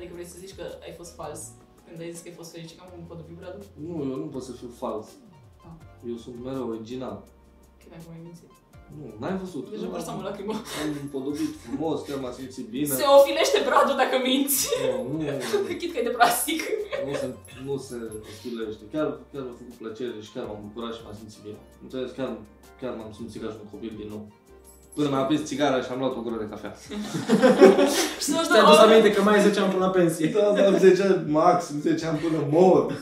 Adică 0.00 0.14
vrei 0.16 0.32
să 0.34 0.42
zici 0.44 0.54
că 0.58 0.64
ai 0.86 0.94
fost 1.00 1.12
fals 1.20 1.40
când 1.90 2.02
ai 2.02 2.12
zis 2.14 2.22
că 2.22 2.28
ai 2.30 2.40
fost 2.40 2.50
fericit, 2.54 2.76
că 2.78 2.82
am 2.84 2.90
un 3.10 3.16
de 3.28 3.34
Bradu? 3.38 3.60
Nu, 3.86 3.94
eu 4.12 4.18
nu 4.24 4.28
pot 4.34 4.42
să 4.48 4.52
fiu 4.60 4.70
fals. 4.82 5.06
Ah. 5.66 6.10
Eu 6.10 6.16
sunt 6.24 6.36
mereu 6.44 6.68
original. 6.74 7.16
Că 7.80 7.84
mi-ai 7.90 8.04
mai 8.08 8.20
mințit. 8.26 8.50
Nu, 8.96 9.04
n-ai 9.20 9.36
văzut. 9.42 9.64
Deja 9.70 9.86
Nu, 9.86 9.94
vărsam 9.96 10.18
o 10.20 10.22
lacrimă. 10.28 10.54
Am 10.80 10.88
împodobit 11.04 11.52
frumos, 11.64 11.98
chiar 12.06 12.18
m-am 12.20 12.34
simțit 12.38 12.66
bine. 12.76 12.94
Se 13.00 13.06
ofilește 13.18 13.58
bradul 13.68 13.96
dacă 14.02 14.16
minți. 14.28 14.60
Nu, 14.82 14.92
nu, 15.12 15.24
Chit 15.80 15.90
că 15.92 15.98
e 15.98 16.08
de 16.10 16.16
plastic. 16.18 16.60
nu 17.06 17.12
se, 17.20 17.26
nu 17.66 17.76
se 17.88 17.96
ofilește. 18.32 18.82
Chiar, 18.92 19.08
chiar 19.32 19.42
mi-a 19.46 19.56
făcut 19.60 19.76
plăcere 19.82 20.18
și 20.26 20.32
chiar 20.34 20.44
m-am 20.46 20.60
bucurat 20.66 20.92
și 20.96 21.02
m-am 21.04 21.16
simțit 21.20 21.42
bine. 21.46 21.58
Înțeles? 21.84 22.10
Chiar, 22.18 22.30
chiar 22.80 22.92
m-am 22.98 23.12
simțit 23.18 23.40
ca 23.42 23.48
și 23.52 23.58
un 23.64 23.70
copil 23.74 23.92
din 24.00 24.08
nou. 24.14 24.22
Până 24.94 25.08
mi-a 25.08 25.18
aprins 25.18 25.44
țigara 25.44 25.82
și 25.82 25.90
am 25.90 25.98
luat 25.98 26.16
o 26.16 26.20
gură 26.20 26.36
de 26.36 26.48
cafea. 26.48 26.74
Și 28.18 28.24
să 28.24 28.32
Și 28.42 28.48
ți-ai 28.48 28.60
adus 28.60 28.76
aminte 28.76 29.12
că 29.12 29.22
mai 29.22 29.34
ai 29.36 29.42
10 29.42 29.60
ani 29.60 29.72
până 29.72 29.84
la 29.84 29.90
pensie. 29.90 30.26
Da, 30.28 30.66
am 30.66 30.78
10 30.78 31.02
ani, 31.02 31.30
maxim 31.30 31.80
10 31.80 32.06
ani 32.06 32.18
până 32.18 32.46
mor. 32.50 32.92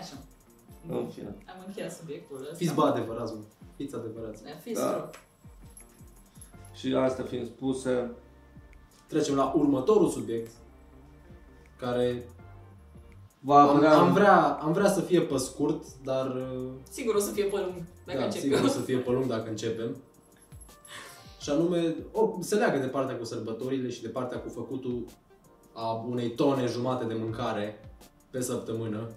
Așa. 0.00 0.14
În 0.88 1.06
fine. 1.14 1.36
Am 1.46 1.64
încheiat 1.66 1.92
subiectul 1.92 2.38
ăsta. 2.40 2.54
Fiți 2.56 2.74
bă 2.74 2.82
adevărați, 2.82 3.32
mă. 3.32 3.38
Fiți 3.76 3.94
adevărați. 3.94 4.42
Da, 4.42 4.50
Fiți 4.62 4.80
Da. 4.80 4.86
da. 4.86 5.10
Și 6.74 6.94
astea 6.94 7.24
fiind 7.24 7.46
spuse, 7.46 8.10
Trecem 9.06 9.34
la 9.34 9.52
următorul 9.56 10.08
subiect, 10.08 10.50
care 11.78 12.28
va 13.40 13.62
am, 13.62 13.68
apărea... 13.68 13.98
am, 13.98 14.12
vrea, 14.12 14.42
am 14.62 14.72
vrea 14.72 14.88
să 14.90 15.00
fie 15.00 15.20
pe 15.20 15.36
scurt, 15.36 15.84
dar 16.04 16.26
uh, 16.26 16.68
Sigur 16.90 17.14
o 17.14 17.18
să 17.18 17.30
fie 17.30 17.44
pe 17.44 17.56
lung 17.56 17.82
dacă 18.06 18.18
da, 18.18 18.24
încep 18.24 18.40
sigur 18.40 18.58
eu. 18.58 18.64
o 18.64 18.68
să 18.68 18.80
fie 18.80 18.96
pe 18.96 19.10
lung 19.16 19.26
dacă 19.26 19.48
începem. 19.48 19.96
Și 21.40 21.50
anume, 21.50 21.94
o, 22.12 22.36
se 22.40 22.54
leagă 22.54 22.78
de 22.78 22.86
partea 22.86 23.16
cu 23.16 23.24
sărbătorile 23.24 23.90
și 23.90 24.02
de 24.02 24.08
partea 24.08 24.38
cu 24.38 24.48
făcutul 24.48 25.04
a 25.72 25.92
unei 26.08 26.30
tone 26.30 26.66
jumate 26.66 27.04
de 27.04 27.16
mâncare 27.18 27.90
pe 28.30 28.40
săptămână. 28.40 29.08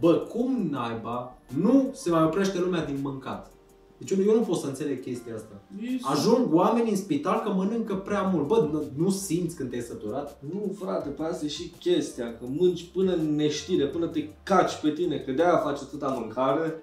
Bă, 0.00 0.14
cum 0.14 0.68
naiba 0.70 1.38
nu 1.46 1.90
se 1.92 2.10
mai 2.10 2.22
oprește 2.22 2.58
lumea 2.58 2.84
din 2.84 2.98
mâncat? 3.02 3.50
Deci 3.98 4.10
eu, 4.10 4.24
eu 4.24 4.34
nu 4.34 4.40
pot 4.40 4.56
să 4.56 4.66
înțeleg 4.66 5.02
chestia 5.02 5.34
asta. 5.34 5.62
Ajung 6.02 6.54
oamenii 6.54 6.90
în 6.90 6.96
spital 6.96 7.40
că 7.40 7.50
mănâncă 7.50 7.94
prea 7.94 8.22
mult. 8.22 8.46
Bă, 8.46 8.68
nu, 8.72 8.84
nu 8.96 9.10
simți 9.10 9.56
când 9.56 9.70
te-ai 9.70 9.82
săturat? 9.82 10.42
Nu, 10.52 10.74
frate, 10.78 11.08
pe 11.08 11.22
asta 11.22 11.44
e 11.44 11.48
și 11.48 11.72
chestia, 11.80 12.36
că 12.38 12.44
mânci 12.48 12.84
până 12.92 13.12
în 13.12 13.34
neștire, 13.34 13.86
până 13.86 14.06
te 14.06 14.28
caci 14.42 14.80
pe 14.82 14.90
tine, 14.90 15.18
că 15.18 15.32
de-aia 15.32 15.56
faci 15.56 15.80
atâta 15.80 16.08
mâncare. 16.08 16.82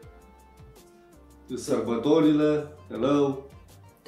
Sărbătorile, 1.56 2.68
hello. 2.90 3.38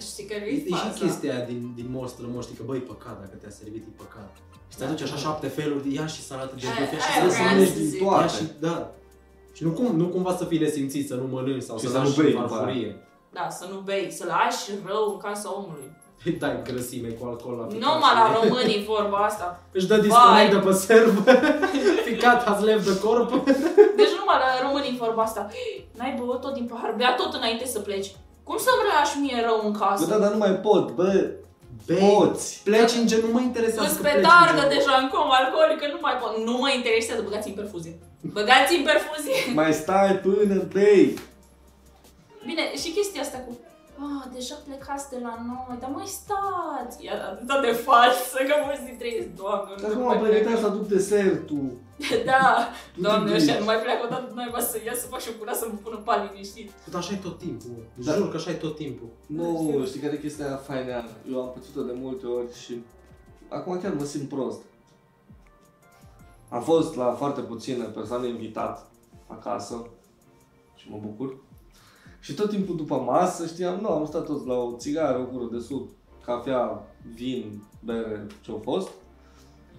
Știi 0.02 0.26
care 0.32 0.44
E, 0.46 0.52
e 0.52 0.56
e 0.56 0.76
și 0.82 0.90
faza? 0.90 1.00
chestia 1.06 1.30
aia 1.36 1.46
din, 1.46 1.62
din 1.76 1.88
Moș 1.96 2.10
Strămoș, 2.10 2.44
știi 2.44 2.56
că 2.60 2.64
băi, 2.66 2.80
păcat 2.92 3.16
dacă 3.24 3.36
te-a 3.42 3.50
servit, 3.60 3.84
e 3.90 3.92
păcat. 4.04 4.30
Și 4.72 4.78
te 4.78 4.84
aduci 4.84 5.02
așa 5.02 5.16
șapte 5.26 5.48
feluri, 5.48 5.84
de 5.88 5.92
ia 6.00 6.08
și 6.14 6.22
salată 6.30 6.54
de 6.60 6.66
Aia- 6.68 6.78
bufea 6.80 7.00
și 7.06 7.10
aia 7.12 7.24
să 7.24 7.30
să 7.36 7.38
vreau 7.42 7.50
mănânci 7.54 7.72
să 7.74 7.78
din 7.80 7.88
zic. 7.90 8.00
toate. 8.04 8.26
Toate. 8.26 8.36
Și, 8.38 8.44
da. 8.68 8.76
Și 9.56 9.64
nu, 9.64 9.72
cum, 9.78 9.88
nu 10.02 10.06
cumva 10.16 10.34
să 10.40 10.46
fii 10.46 10.60
nesimțit, 10.66 11.08
să 11.08 11.16
nu 11.22 11.26
mănânci 11.34 11.64
sau 11.70 11.78
Și 11.78 11.86
să, 11.86 11.92
să 11.92 11.98
nu 11.98 12.04
lași 12.04 12.18
bei 12.22 12.32
în 12.34 12.42
după 12.42 12.54
aia. 12.54 12.62
farfurie. 12.64 12.92
Da, 13.38 13.46
să 13.60 13.66
nu 13.72 13.78
bei, 13.88 14.06
să 14.20 14.24
lași 14.34 14.64
rău 14.90 15.04
în 15.14 15.18
casa 15.28 15.48
omului. 15.60 15.88
Îi 16.26 16.32
dai 16.32 16.62
grăsime 16.64 17.08
cu 17.08 17.26
alcool 17.30 17.56
la 17.62 17.66
ficat 17.72 17.82
Numai 17.86 18.14
și- 18.16 18.20
la 18.20 18.26
românii 18.40 18.84
vorba 18.94 19.18
asta. 19.30 19.48
Își 19.78 19.88
dă 19.88 19.98
disconnect 19.98 20.52
Vai. 20.52 20.60
de 20.62 20.68
pe 20.68 20.72
server. 20.74 21.40
Ficat 22.08 22.40
has 22.48 22.60
left 22.70 22.86
the 22.90 22.98
corp. 23.06 23.30
Deci 24.00 24.14
numai 24.20 24.38
la 24.44 24.50
românii 24.66 24.98
vorba 25.04 25.22
asta. 25.24 25.42
N-ai 25.98 26.16
băut 26.20 26.42
tot 26.42 26.54
din 26.54 26.66
pahar, 26.72 26.94
bea 26.98 27.16
tot 27.16 27.34
înainte 27.34 27.66
să 27.66 27.80
pleci. 27.80 28.10
Cum 28.50 28.58
să-mi 28.66 28.86
lași 28.92 29.16
mie 29.24 29.40
rău 29.48 29.58
în 29.68 29.72
Bă, 29.72 29.80
casă? 29.82 30.06
da, 30.12 30.18
dar 30.24 30.32
nu 30.36 30.38
mai 30.46 30.54
pot, 30.68 30.86
bă, 31.00 31.10
Bei, 31.88 31.98
poți. 32.16 32.62
pleci 32.68 32.96
în 33.00 33.06
gen, 33.10 33.20
nu 33.26 33.32
mă 33.36 33.42
interesează 33.50 33.88
Îți 33.88 33.98
că 33.98 34.04
pe 34.08 34.10
pleci 34.14 34.26
targă 34.30 34.62
în 34.64 34.70
gen. 34.70 34.78
deja 34.78 34.94
în 35.02 35.08
coma 35.14 35.36
alcoolică, 35.42 35.86
nu 35.96 36.00
mai 36.06 36.16
pot. 36.22 36.32
Nu 36.48 36.56
mă 36.64 36.70
interesează, 36.80 37.22
băgați 37.28 37.48
în 37.52 37.58
perfuzie. 37.62 37.94
Băgați 38.38 38.76
în 38.78 38.84
perfuzie. 38.92 39.40
Mai 39.62 39.72
stai 39.82 40.12
până 40.26 40.56
bei. 40.76 41.06
Bine, 42.50 42.64
și 42.82 42.90
chestia 42.98 43.22
asta 43.22 43.38
cu 43.46 43.52
Ah, 44.08 44.24
deja 44.34 44.56
plecați 44.68 45.10
de 45.14 45.20
la 45.28 45.34
noi, 45.50 45.78
dar 45.82 45.90
mai 45.98 46.06
stați! 46.20 46.96
E 47.06 47.12
atât 47.12 47.62
de 47.68 47.72
falsă 47.88 48.38
că 48.48 48.54
mulți 48.66 48.84
dintre 48.90 49.08
ei, 49.16 49.32
doamne, 49.42 49.74
Dar 49.82 49.90
nu 49.92 49.96
cum 49.98 50.06
mai 50.06 50.16
am 50.16 50.22
pregătit 50.22 50.46
plecă. 50.48 50.60
să 50.62 50.66
aduc 50.68 50.86
desertul? 50.88 51.68
Da, 52.32 52.44
Tu 52.94 53.02
doamne, 53.02 53.30
te 53.30 53.36
ăștia 53.38 53.54
duci. 53.54 53.62
nu 53.64 53.70
mai 53.72 53.80
pleacă 53.86 54.02
odată, 54.06 54.32
noi 54.36 54.48
să 54.72 54.78
ia 54.86 54.96
să 55.02 55.08
fac 55.08 55.20
și 55.20 55.30
o 55.34 55.38
cura 55.40 55.54
să 55.54 55.66
mă 55.72 55.78
pună 55.84 55.98
pal 56.08 56.20
liniștit. 56.32 56.68
Dar 56.92 57.00
așa 57.02 57.14
e 57.14 57.18
tot 57.28 57.38
timpul. 57.38 57.70
mă. 57.96 58.04
Da. 58.06 58.14
Jur 58.18 58.30
că 58.32 58.38
așa 58.38 58.50
e 58.52 58.64
tot 58.66 58.76
timpul. 58.76 59.10
Nu, 59.26 59.84
știi 59.86 60.00
care 60.00 60.14
e 60.14 60.18
chestia 60.26 60.46
aia 60.46 60.56
faină? 60.70 61.04
Eu 61.32 61.42
am 61.42 61.52
pățit-o 61.54 61.82
de 61.82 61.94
multe 62.04 62.26
ori 62.26 62.52
și 62.64 62.74
acum 63.50 63.80
chiar 63.82 63.94
mă 63.94 64.04
simt 64.04 64.30
prost. 64.30 64.62
Am 66.50 66.62
fost 66.62 66.96
la 66.96 67.12
foarte 67.12 67.42
puține 67.42 67.84
persoane 67.84 68.28
invitat 68.28 68.88
acasă 69.28 69.88
și 70.76 70.88
mă 70.92 70.98
bucur. 71.02 71.36
Și 72.20 72.34
tot 72.34 72.50
timpul 72.50 72.76
după 72.76 72.96
masă, 72.96 73.46
știam, 73.48 73.80
nu, 73.80 73.90
am 73.90 74.06
stat 74.06 74.26
toți 74.26 74.48
la 74.48 74.54
o 74.54 74.76
țigară, 74.78 75.18
o 75.18 75.38
gură 75.38 75.58
de 75.58 75.60
suc, 75.60 75.90
cafea, 76.26 76.88
vin, 77.14 77.64
bere, 77.84 78.28
ce-a 78.42 78.54
fost. 78.64 78.90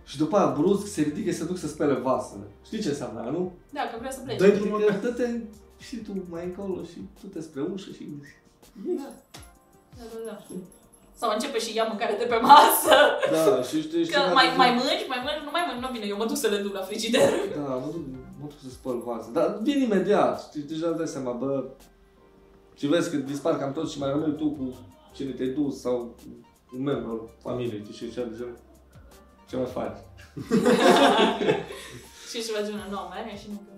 Și 0.04 0.18
după 0.18 0.36
aia 0.36 0.54
brusc 0.58 0.86
se 0.86 1.02
ridică 1.02 1.30
și 1.30 1.36
se 1.36 1.44
duc 1.44 1.56
să 1.58 1.66
spele 1.68 1.94
vasele. 1.94 2.44
Știi 2.64 2.80
ce 2.80 2.88
înseamnă, 2.88 3.20
aia, 3.20 3.30
nu? 3.30 3.52
Da, 3.70 3.80
că 3.80 3.96
vrea 3.98 4.10
să 4.10 4.20
plece. 4.24 4.38
Dă-i 4.38 4.48
Adică 4.50 4.64
drumul. 4.64 4.98
dă-te 5.02 5.40
și 5.78 5.96
tu 5.96 6.10
mai 6.30 6.44
încolo 6.44 6.82
și 6.82 6.98
tu 7.20 7.26
te 7.26 7.40
spre 7.40 7.62
ușă 7.72 7.90
și... 7.92 8.08
Da, 8.86 9.08
da, 9.96 10.04
da. 10.26 10.30
da. 10.30 10.54
Sau 11.20 11.30
începe 11.32 11.58
și 11.58 11.76
ia 11.76 11.84
mâncare 11.88 12.16
de 12.18 12.24
pe 12.24 12.38
masă. 12.50 12.94
Da, 13.34 13.62
și 13.62 13.76
știi, 13.82 14.02
știi 14.04 14.14
Că 14.14 14.20
care 14.20 14.32
mai, 14.32 14.48
zic- 14.48 14.56
mai 14.56 14.70
mânci, 14.70 15.04
mai 15.12 15.20
mânci, 15.26 15.44
nu 15.46 15.50
mai 15.56 15.64
mânci, 15.68 15.82
nu 15.84 15.88
bine, 15.92 16.06
eu 16.06 16.16
mă 16.16 16.26
duc 16.26 16.36
să 16.36 16.48
le 16.48 16.58
duc 16.64 16.74
la 16.74 16.80
frigider. 16.88 17.30
Da, 17.56 17.74
mă 17.82 17.88
duc, 17.92 18.04
mă 18.40 18.46
duc 18.50 18.58
să 18.64 18.70
spăl 18.70 18.98
vase. 19.04 19.28
Dar 19.32 19.58
vin 19.62 19.80
imediat, 19.82 20.42
știi, 20.42 20.62
deja 20.62 20.86
îți 20.88 20.96
dai 20.96 21.06
seama, 21.06 21.32
bă... 21.32 21.64
Și 22.80 22.86
vezi 22.86 23.10
că 23.10 23.16
dispar 23.16 23.58
cam 23.58 23.72
toți 23.72 23.92
și 23.92 23.98
mai 23.98 24.10
rămâi 24.10 24.36
tu 24.36 24.50
cu 24.50 24.74
cine 25.14 25.32
te-ai 25.32 25.48
dus 25.48 25.80
sau 25.80 25.96
cu 26.18 26.26
un 26.76 26.82
membru 26.82 27.10
al 27.10 27.20
familiei, 27.44 27.82
știi, 27.92 27.94
și 27.94 28.18
așa 28.18 28.28
de 28.28 28.36
genul. 28.36 28.58
Ce 29.48 29.56
mai 29.56 29.70
faci? 29.78 29.98
și 32.30 32.44
ceva 32.46 32.60
genul, 32.66 32.86
nu, 32.90 32.98
mai 33.08 33.20
are 33.20 33.36
și 33.42 33.48
nu 33.52 33.58
că... 33.66 33.72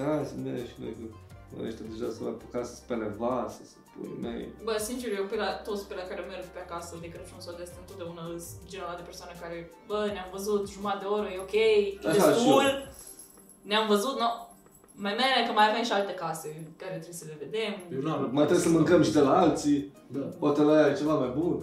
Da, 0.00 0.24
să 0.28 0.34
merg 0.44 0.66
și 0.70 0.78
noi, 0.82 0.92
că 0.98 1.04
bă, 1.50 1.58
ăștia 1.66 1.86
deja 1.92 2.08
s-au 2.14 2.26
apucat 2.28 2.64
să 2.66 2.74
spele 2.74 3.08
vase, 3.22 3.60
să 3.72 3.76
pui 3.92 4.12
mei. 4.24 4.48
Bă, 4.66 4.74
sincer, 4.88 5.10
eu 5.20 5.26
pe 5.32 5.36
la, 5.42 5.50
toți 5.66 5.86
pe 5.88 5.94
la 6.00 6.04
care 6.10 6.20
merg 6.20 6.44
pe 6.54 6.60
acasă 6.66 6.92
de 7.02 7.08
Crăciun 7.12 7.40
sau 7.46 7.54
de 7.56 7.62
asta, 7.62 7.78
întotdeauna 7.84 8.22
sunt 8.48 8.62
genul 8.70 8.86
ăla 8.88 9.00
de 9.00 9.08
persoane 9.10 9.34
care, 9.42 9.56
bă, 9.88 10.00
ne-am 10.14 10.30
văzut 10.36 10.62
jumătate 10.76 11.02
de 11.04 11.08
oră, 11.16 11.28
e 11.28 11.46
ok, 11.46 11.56
e 11.62 12.08
Așa, 12.08 12.26
destul, 12.28 12.68
și 12.70 12.88
ne-am 13.70 13.86
văzut, 13.94 14.14
no, 14.22 14.30
mai 15.04 15.14
mere 15.20 15.38
că 15.46 15.52
mai 15.58 15.66
avem 15.70 15.84
și 15.88 15.92
alte 15.92 16.14
case 16.22 16.48
care 16.82 16.94
trebuie 17.02 17.20
să 17.22 17.26
le 17.30 17.36
vedem. 17.44 17.72
Eu 17.94 18.00
n-am 18.06 18.20
Mai 18.36 18.44
trebuie 18.48 18.66
să 18.68 18.76
mâncăm 18.78 19.00
și 19.02 19.12
de 19.18 19.20
la 19.28 19.34
alții, 19.44 19.78
Da. 20.16 20.24
poate 20.42 20.60
la 20.68 20.74
ea 20.80 20.88
e 20.90 21.00
ceva 21.02 21.14
mai 21.24 21.32
bun. 21.38 21.56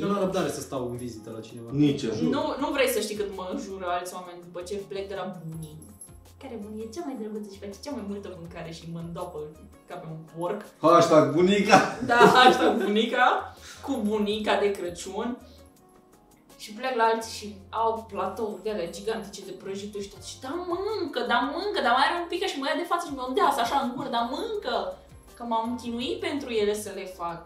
Eu 0.00 0.06
nu 0.08 0.14
am 0.14 0.20
răbdare 0.24 0.50
să 0.50 0.60
stau 0.60 0.82
în 0.90 0.96
vizită 0.96 1.28
la 1.36 1.40
cineva. 1.48 1.68
Nici 1.72 2.02
eu. 2.02 2.12
Nu, 2.36 2.42
nu 2.62 2.68
vrei 2.76 2.88
să 2.88 3.00
știi 3.00 3.16
cât 3.16 3.30
mă 3.36 3.44
înjură 3.52 3.84
alți 3.88 4.14
oameni 4.14 4.38
după 4.46 4.60
ce 4.68 4.74
plec 4.88 5.08
de 5.08 5.14
la 5.20 5.26
bunii. 5.46 5.76
Care 6.42 6.58
bunii 6.64 6.82
e 6.84 6.94
cea 6.94 7.02
mai 7.06 7.16
drăguță 7.20 7.48
și 7.52 7.58
face 7.64 7.78
cea 7.84 7.90
mai 7.90 8.04
multă 8.08 8.28
mâncare 8.40 8.70
și 8.70 8.84
mă 8.92 9.00
îndopă 9.06 9.38
ca 9.88 9.94
pe 9.94 10.06
un 10.10 10.22
porc. 10.36 10.60
Hashtag 10.80 11.24
bunica! 11.34 11.78
Da, 12.06 12.18
asta 12.46 12.76
bunica, 12.82 13.56
cu 13.84 13.92
bunica 14.08 14.58
de 14.62 14.70
Crăciun. 14.70 15.28
Și 16.62 16.72
plec 16.78 16.94
la 16.96 17.04
alții 17.12 17.36
și 17.38 17.46
au 17.82 18.06
platouri 18.12 18.62
de 18.62 18.70
alea 18.70 18.90
gigantice 18.98 19.40
de 19.44 19.54
prăjituri 19.62 20.04
și 20.04 20.10
tot. 20.12 20.22
Și 20.30 20.40
da 20.44 20.52
mâncă, 20.72 21.20
da 21.32 21.38
mâncă, 21.54 21.78
dar 21.84 21.92
mai 21.96 22.06
are 22.08 22.16
un 22.22 22.28
pic 22.28 22.42
și 22.46 22.58
mă 22.58 22.66
ia 22.66 22.76
de 22.82 22.90
față 22.92 23.04
și 23.08 23.14
mă 23.18 23.24
îndeasă 23.28 23.58
așa 23.60 23.76
în 23.84 23.92
gură, 23.94 24.08
da 24.16 24.22
mâncă. 24.34 24.76
Că 25.36 25.42
m-am 25.44 25.78
chinuit 25.82 26.18
pentru 26.28 26.48
ele 26.62 26.74
să 26.84 26.90
le 26.94 27.04
fac. 27.20 27.40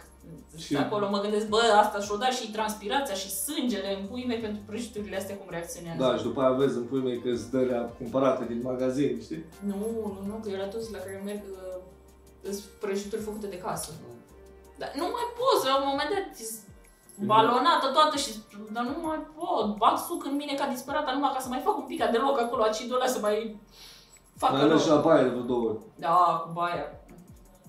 Și 0.57 0.65
Și- 0.67 0.77
acolo 0.77 1.05
mă 1.11 1.21
gândesc, 1.21 1.47
bă, 1.49 1.63
asta 1.83 1.99
și-o 2.01 2.17
dat 2.17 2.33
și 2.33 2.51
transpirația 2.51 3.15
și 3.15 3.31
sângele 3.31 3.91
în 3.99 4.07
pui 4.09 4.25
mei 4.27 4.39
pentru 4.47 4.61
prăjiturile 4.67 5.17
astea 5.17 5.37
cum 5.37 5.47
reacționează. 5.51 6.03
Da, 6.03 6.17
și 6.17 6.23
după 6.23 6.41
aia 6.41 6.51
vezi 6.63 6.77
în 6.77 6.85
pui 6.91 7.01
mei 7.01 7.19
că 7.23 7.29
îți 7.29 7.51
dă 7.51 7.89
cumpărate 7.99 8.45
din 8.45 8.61
magazin, 8.63 9.21
știi? 9.23 9.45
Nu, 9.69 9.75
nu, 9.77 10.23
nu, 10.29 10.35
că 10.43 10.49
eu 10.51 10.59
la 10.59 10.69
toți 10.75 10.93
la 10.93 10.99
care 10.99 11.23
merg 11.25 11.43
uh, 11.53 12.53
sunt 12.53 12.63
prăjituri 12.81 13.23
făcute 13.23 13.47
de 13.47 13.59
casă. 13.59 13.91
Dar 14.81 14.93
nu 14.97 15.03
mai 15.17 15.27
poți, 15.39 15.67
la 15.67 15.77
un 15.81 15.87
moment 15.91 16.09
dat 16.15 16.27
e 16.41 16.45
balonată 17.27 17.87
toată 17.93 18.17
și 18.17 18.31
dar 18.73 18.85
nu 18.85 18.97
mai 19.07 19.21
pot, 19.39 19.77
bag 19.77 19.97
suc 20.09 20.25
în 20.25 20.35
mine 20.37 20.55
ca 20.55 20.67
disperată 20.67 21.13
numai 21.13 21.31
ca 21.35 21.41
să 21.41 21.49
mai 21.49 21.63
fac 21.67 21.77
un 21.77 21.85
pic 21.91 21.99
de 22.15 22.19
loc 22.27 22.41
acolo, 22.41 22.63
acidul 22.63 22.97
ăla 22.97 23.07
să 23.07 23.19
mai 23.21 23.57
facă 24.37 24.53
Mai 24.53 24.63
ales 24.63 24.83
și 24.83 24.89
loc. 24.89 24.97
la 24.97 25.03
baie 25.03 25.23
de 25.23 25.29
vreo 25.29 25.43
două 25.43 25.69
ori. 25.69 25.79
Da, 26.05 26.43
cu 26.45 26.51
baia. 26.53 26.87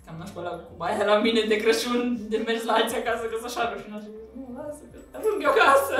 Cam 0.05 0.15
nașpa 0.19 0.41
la 0.41 0.49
cu 0.49 0.73
baia 0.77 1.05
la 1.05 1.17
mine 1.25 1.41
de 1.51 1.55
Crăciun, 1.55 1.99
de 2.29 2.37
mers 2.45 2.63
la 2.63 2.73
alții 2.73 2.97
acasă, 2.97 3.23
că 3.25 3.35
sunt 3.39 3.49
așa 3.51 3.73
rușinoasă. 3.73 4.07
Nu, 4.35 4.43
lasă, 4.57 4.81
că 4.91 4.97
ajung 5.17 5.37
eu 5.43 5.49
acasă. 5.55 5.95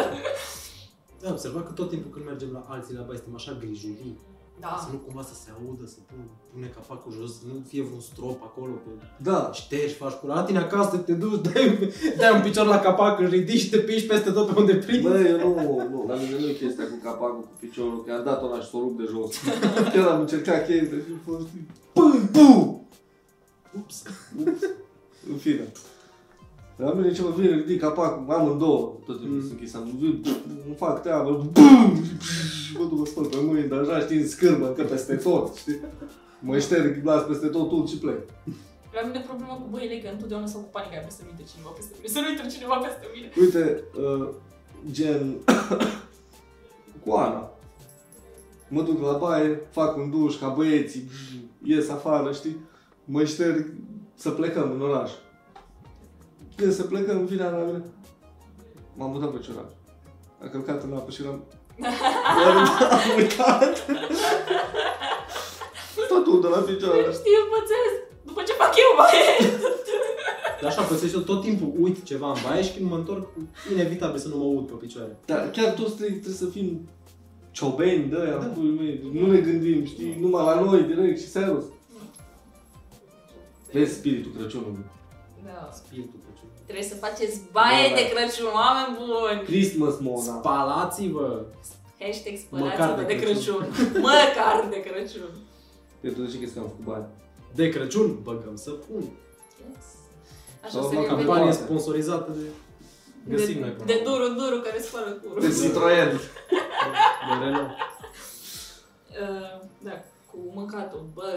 Da, 1.21 1.29
observat 1.29 1.65
că 1.65 1.71
tot 1.71 1.89
timpul 1.89 2.11
când 2.11 2.25
mergem 2.25 2.49
la 2.57 2.63
alții 2.73 2.95
la 2.95 3.01
baie 3.07 3.17
suntem 3.17 3.35
așa 3.35 3.51
grijulii. 3.59 4.19
Da. 4.59 4.79
Să 4.83 4.87
nu 4.91 4.97
cumva 4.97 5.21
să 5.21 5.35
se 5.43 5.49
audă, 5.57 5.85
să 5.85 5.97
pun, 6.09 6.19
pune 6.53 6.67
capacul 6.75 7.11
jos, 7.19 7.31
să 7.39 7.43
nu 7.47 7.63
fie 7.67 7.83
vreun 7.83 7.99
strop 8.01 8.43
acolo, 8.43 8.71
pe 8.71 8.89
Da. 9.17 9.49
ștergi, 9.53 9.93
faci 9.93 10.11
curat. 10.13 10.35
La 10.35 10.43
tine 10.43 10.57
acasă 10.57 10.97
te 10.97 11.13
duci, 11.13 11.41
dai, 11.47 11.93
dai 12.17 12.33
un 12.35 12.41
picior 12.41 12.65
la 12.65 12.79
capac, 12.79 13.19
îl 13.19 13.27
ridici 13.27 13.59
și 13.61 13.69
te 13.69 13.77
piși 13.77 14.05
peste 14.05 14.31
tot 14.31 14.47
pe 14.53 14.59
unde 14.59 14.75
prinzi. 14.75 15.01
Bă, 15.01 15.19
eu 15.19 15.37
nu, 15.37 15.87
nu, 15.89 16.05
la 16.07 16.15
mine 16.15 16.39
nu 16.39 16.47
e 16.47 16.53
chestia 16.53 16.83
cu 16.83 16.99
capacul, 17.03 17.41
cu 17.41 17.55
piciorul, 17.59 18.03
că 18.03 18.11
am 18.13 18.23
dat-o 18.23 18.47
la 18.47 18.59
și 18.59 18.69
s-o 18.69 18.77
rup 18.79 18.97
de 18.97 19.05
jos. 19.09 19.35
Chiar 19.93 20.07
am 20.07 20.19
încercat 20.19 20.65
chestia 20.65 20.97
și 20.97 21.11
a 21.15 21.29
fost... 21.29 21.47
Pum, 21.93 22.27
pum! 22.31 22.87
Ups. 23.77 24.03
În 25.31 25.37
fine. 25.37 25.71
La 26.83 26.91
mine 26.93 27.11
ce 27.13 27.21
mă 27.21 27.29
vine, 27.37 27.55
ridic 27.55 27.79
capacul, 27.81 28.33
amândouă, 28.33 28.93
tot 29.05 29.19
timpul 29.19 29.35
Mm. 29.35 29.39
sunt 29.47 29.51
închis, 29.51 29.73
am 29.73 29.97
vin, 29.99 30.21
nu 30.67 30.73
fac 30.73 31.01
treabă, 31.01 31.49
bum, 31.51 32.03
și 32.65 32.77
mă 32.77 32.83
duc 32.89 32.97
mă 32.97 33.05
spăl 33.05 33.25
pe 33.25 33.37
mâini, 33.41 33.67
dar 33.67 33.79
așa 33.79 33.99
știi, 33.99 34.17
în 34.17 34.27
scârbă, 34.27 34.67
încă 34.67 34.83
peste 34.83 35.15
tot, 35.15 35.55
știi? 35.55 35.79
Mă 36.39 36.59
șterg, 36.59 37.05
las 37.05 37.23
peste 37.23 37.47
tot, 37.47 37.69
tot 37.69 37.89
și 37.89 37.97
plec. 37.97 38.19
La 38.93 39.07
mine 39.07 39.19
problema 39.27 39.53
cu 39.53 39.67
băile 39.71 39.93
e 39.93 39.99
că 39.99 40.09
întotdeauna 40.11 40.45
s-au 40.47 40.61
cu 40.61 40.67
panica 40.71 40.91
aia 40.91 41.01
peste 41.01 41.23
mine, 41.27 41.47
cineva 41.53 41.69
peste 41.69 41.91
mine. 41.95 42.07
Să 42.13 42.19
nu 42.19 42.29
intre 42.29 42.47
cineva 42.47 42.75
peste 42.75 43.05
mine. 43.15 43.27
Uite, 43.41 43.83
uh, 44.03 44.27
gen, 44.91 45.35
cu 47.05 47.11
Ana. 47.11 47.49
Mă 48.69 48.81
duc 48.81 49.01
la 49.01 49.17
baie, 49.17 49.61
fac 49.71 49.97
un 49.97 50.09
duș 50.09 50.35
ca 50.39 50.47
băieții, 50.47 51.09
ies 51.63 51.89
afară, 51.89 52.31
știi? 52.31 52.57
Mă 53.05 53.23
șterg 53.23 53.73
să 54.15 54.29
plecăm 54.29 54.71
în 54.71 54.81
oraș. 54.81 55.11
Când 56.55 56.73
să 56.73 56.83
plecăm, 56.83 57.25
vine 57.25 57.43
Ana 57.43 57.57
la 57.57 57.63
mine. 57.63 57.83
M-am 58.95 59.11
mutat 59.11 59.31
pe 59.31 59.39
ciorap. 59.39 59.71
A 60.43 60.47
călcat 60.47 60.83
în 60.83 60.93
apă 60.93 61.11
și 61.11 61.21
eram... 61.21 61.43
Doar 62.37 62.55
am 62.91 63.15
uitat. 63.17 63.85
Totul 66.07 66.41
de 66.41 66.47
la 66.47 66.57
picioare. 66.57 66.99
Știu, 67.01 67.41
pățesc. 67.53 67.95
După 68.25 68.41
ce 68.47 68.53
fac 68.53 68.73
eu 68.75 68.91
baie. 68.97 69.57
Dar 70.61 70.71
așa 70.71 70.81
pățesc 70.81 71.13
eu 71.13 71.19
tot 71.19 71.41
timpul 71.41 71.73
uit 71.79 72.03
ceva 72.03 72.27
în 72.31 72.37
baie 72.47 72.63
și 72.63 72.73
când 72.73 72.89
mă 72.89 72.95
întorc, 72.95 73.27
inevitabil 73.71 74.19
să 74.19 74.27
nu 74.27 74.37
mă 74.37 74.43
uit 74.43 74.67
pe 74.67 74.73
picioare. 74.73 75.17
Dar 75.25 75.49
chiar 75.49 75.73
toți 75.73 75.95
trebuie, 75.95 76.17
trebuie 76.19 76.33
să 76.43 76.45
fim 76.45 76.89
ciobeni 77.51 78.09
de 78.09 78.15
aia, 78.21 78.31
Da. 78.31 78.37
da. 78.37 78.59
mei. 78.79 79.09
Nu 79.13 79.31
ne 79.31 79.39
gândim, 79.39 79.85
știi, 79.85 80.17
numai 80.19 80.43
la 80.45 80.59
noi 80.61 80.81
direct 80.83 81.19
și 81.19 81.27
serios. 81.29 81.63
Vezi 83.71 83.93
spiritul 83.93 84.31
Crăciunului. 84.37 84.85
Da. 85.45 85.69
Spiritul 85.73 86.19
Crăciun. 86.23 86.32
Trebuie 86.73 86.93
să 86.95 87.05
faceți 87.07 87.35
baie 87.57 87.87
Da, 87.89 87.95
da. 87.95 87.99
de 87.99 88.05
Crăciun, 88.13 88.49
oameni 88.61 88.93
buni! 89.01 89.39
Christmas 89.49 89.95
Mona. 90.05 90.33
Spalați-vă! 90.39 91.27
Hashtag 92.03 92.35
Măcar 92.49 92.71
spălați-vă 92.71 93.01
de 93.01 93.13
de 93.13 93.15
Crăciun. 93.21 93.61
Crăciun. 93.73 94.01
Măcar 94.07 94.55
de 94.73 94.79
Crăciun. 94.87 95.31
Pentru 96.01 96.19
de 96.23 96.29
ce 96.31 96.37
crezi 96.37 96.53
că 96.53 96.59
am 96.59 96.69
făcut 96.73 96.85
bani? 96.91 97.05
De 97.59 97.65
Crăciun 97.73 98.07
băgăm 98.27 98.55
să 98.65 98.71
pun. 98.85 99.03
Yes. 99.63 99.85
Așa 100.63 100.73
Sau 100.73 100.81
se 100.89 100.95
mă, 100.95 101.01
revede. 101.01 101.15
Campanie 101.15 101.51
poate. 101.51 101.63
sponsorizată 101.63 102.31
de... 102.39 102.45
Găsim 103.35 103.59
noi 103.59 103.69
de, 103.69 103.75
până 103.75 103.85
de 103.91 104.01
la 104.03 104.11
urmă. 104.11 104.25
duru, 104.27 104.33
duru 104.39 104.57
care 104.67 104.79
spală 104.87 105.11
curul. 105.21 105.41
De 105.41 105.49
Citroen. 105.61 106.11
De 107.27 107.33
Renault. 107.43 107.71
Uh, 109.23 109.59
da, 109.87 109.95
cu 110.29 110.37
mâncatul, 110.55 111.03
bă, 111.13 111.29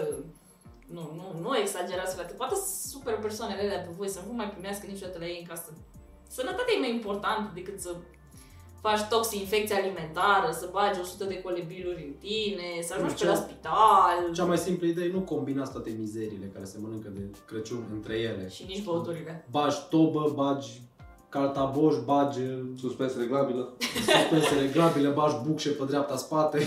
nu, 0.94 1.02
nu, 1.18 1.40
nu 1.40 1.56
exagerați, 1.58 2.14
frate. 2.14 2.32
Poate 2.32 2.54
sunt 2.54 2.90
super 2.94 3.14
persoanele 3.18 3.60
alea 3.62 3.78
pe 3.80 3.90
voi 3.96 4.08
să 4.08 4.18
nu 4.20 4.26
vă 4.28 4.32
mai 4.36 4.50
primească 4.50 4.84
niciodată 4.86 5.18
la 5.18 5.26
ei 5.26 5.38
în 5.42 5.46
casă. 5.52 5.70
Sănătatea 6.28 6.74
e 6.76 6.80
mai 6.80 6.94
importantă 6.94 7.50
decât 7.54 7.80
să 7.80 7.90
faci 8.80 9.00
toxinfecție 9.08 9.74
alimentară, 9.76 10.48
să 10.52 10.68
bagi 10.72 11.00
100 11.00 11.24
de 11.24 11.42
colebiluri 11.42 12.02
în 12.08 12.12
tine, 12.26 12.68
să 12.82 12.94
ajungi 12.94 13.14
pe 13.14 13.20
Cea- 13.20 13.28
la 13.30 13.34
spital 13.34 14.34
Cea 14.34 14.44
mai 14.44 14.58
simplă 14.58 14.86
idee, 14.86 15.08
nu 15.12 15.20
combinați 15.20 15.72
toate 15.72 15.96
mizerile 15.98 16.46
care 16.52 16.64
se 16.64 16.78
mănâncă 16.80 17.08
de 17.08 17.20
Crăciun 17.46 17.84
între 17.92 18.14
ele. 18.18 18.48
și 18.48 18.64
nici 18.68 18.82
băuturile. 18.84 19.46
Bagi 19.50 19.76
tobă, 19.90 20.32
bagi 20.34 20.80
caltaboș, 21.28 21.94
bagi 22.04 22.40
Suspens 22.80 23.16
reglabilă. 23.16 23.72
suspense 23.94 24.60
reglabile, 24.60 25.08
bagi 25.08 25.34
bucșe 25.46 25.70
pe 25.70 25.84
dreapta 25.84 26.16
spate. 26.16 26.58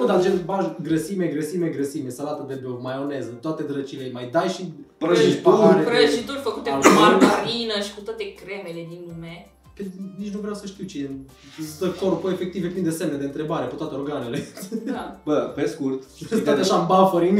Nu, 0.00 0.06
dar 0.06 0.22
gen 0.22 0.42
bagi 0.44 0.68
grăsime, 0.82 1.26
grăsime, 1.26 1.66
grăsime, 1.68 2.08
salată 2.08 2.44
de 2.48 2.60
bău, 2.64 2.78
maioneză, 2.82 3.30
toate 3.30 3.62
drăcile, 3.62 4.04
îi 4.04 4.12
mai 4.12 4.28
dai 4.32 4.48
și 4.48 4.72
Prăjituri. 4.98 5.36
pahare 5.42 5.82
de- 5.82 5.88
Prăjituri 5.90 6.38
făcute 6.38 6.70
cu 6.70 6.74
alcool. 6.76 6.94
margarină 6.94 7.80
și 7.86 7.94
cu 7.94 8.00
toate 8.00 8.34
cremele 8.34 8.86
din 8.88 9.00
lume. 9.08 9.50
Că 9.76 9.82
nici 10.18 10.32
nu 10.32 10.38
vreau 10.40 10.54
să 10.54 10.66
știu 10.66 10.84
ce 10.84 10.98
e. 10.98 11.10
Îți 11.58 11.78
dă 11.78 11.88
corpul 11.88 12.32
efectiv 12.32 12.64
e 12.64 12.68
plin 12.68 12.84
de 12.84 12.90
semne 12.90 13.16
de 13.16 13.24
întrebare 13.24 13.66
pe 13.66 13.74
toate 13.74 13.94
organele. 13.94 14.38
Da. 14.84 15.16
Bă, 15.24 15.52
pe 15.54 15.66
scurt, 15.66 16.02
știi 16.14 16.26
Stai 16.26 16.40
care, 16.42 16.60
așa 16.60 16.76
în 16.80 16.86
buffering. 16.86 17.38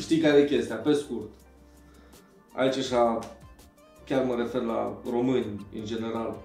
știi 0.00 0.18
care 0.18 0.38
e 0.38 0.44
chestia? 0.44 0.74
Pe 0.76 0.92
scurt. 0.92 1.28
Aici 2.52 2.76
așa, 2.76 3.18
chiar 4.06 4.24
mă 4.24 4.34
refer 4.38 4.62
la 4.62 4.98
români 5.10 5.66
în 5.78 5.84
general. 5.84 6.36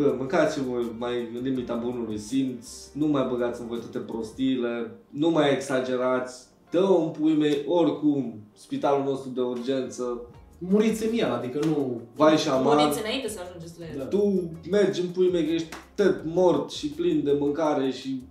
Bă, 0.00 0.14
mâncați-vă 0.18 0.82
mai 0.98 1.28
în 1.34 1.42
limita 1.42 1.74
bunului 1.74 2.18
simț, 2.18 2.66
nu 2.92 3.06
mai 3.06 3.26
băgați 3.30 3.60
în 3.60 3.66
voi 3.66 3.78
toate 3.78 3.98
prostiile, 3.98 4.90
nu 5.10 5.30
mai 5.30 5.52
exagerați, 5.52 6.46
dă 6.70 6.82
un 6.82 7.08
pui 7.08 7.34
mei 7.34 7.64
oricum, 7.66 8.40
spitalul 8.56 9.04
nostru 9.04 9.30
de 9.30 9.40
urgență, 9.40 10.20
Muriți 10.62 11.06
în 11.06 11.18
el, 11.18 11.32
adică 11.32 11.58
nu... 11.66 12.00
vai 12.16 12.36
și 12.36 12.48
amar. 12.48 12.76
Muriți 12.76 13.00
înainte 13.00 13.28
să 13.28 13.40
ajungeți 13.44 13.80
la 13.80 13.86
el. 13.86 13.98
Da. 13.98 14.04
Tu 14.04 14.50
mergi 14.70 15.00
în 15.00 15.06
pui 15.06 15.30
mei 15.30 15.46
că 15.46 15.52
ești 15.52 15.68
tot 15.94 16.20
mort 16.24 16.70
și 16.70 16.86
plin 16.86 17.24
de 17.24 17.36
mâncare 17.38 17.90
și 17.90 18.22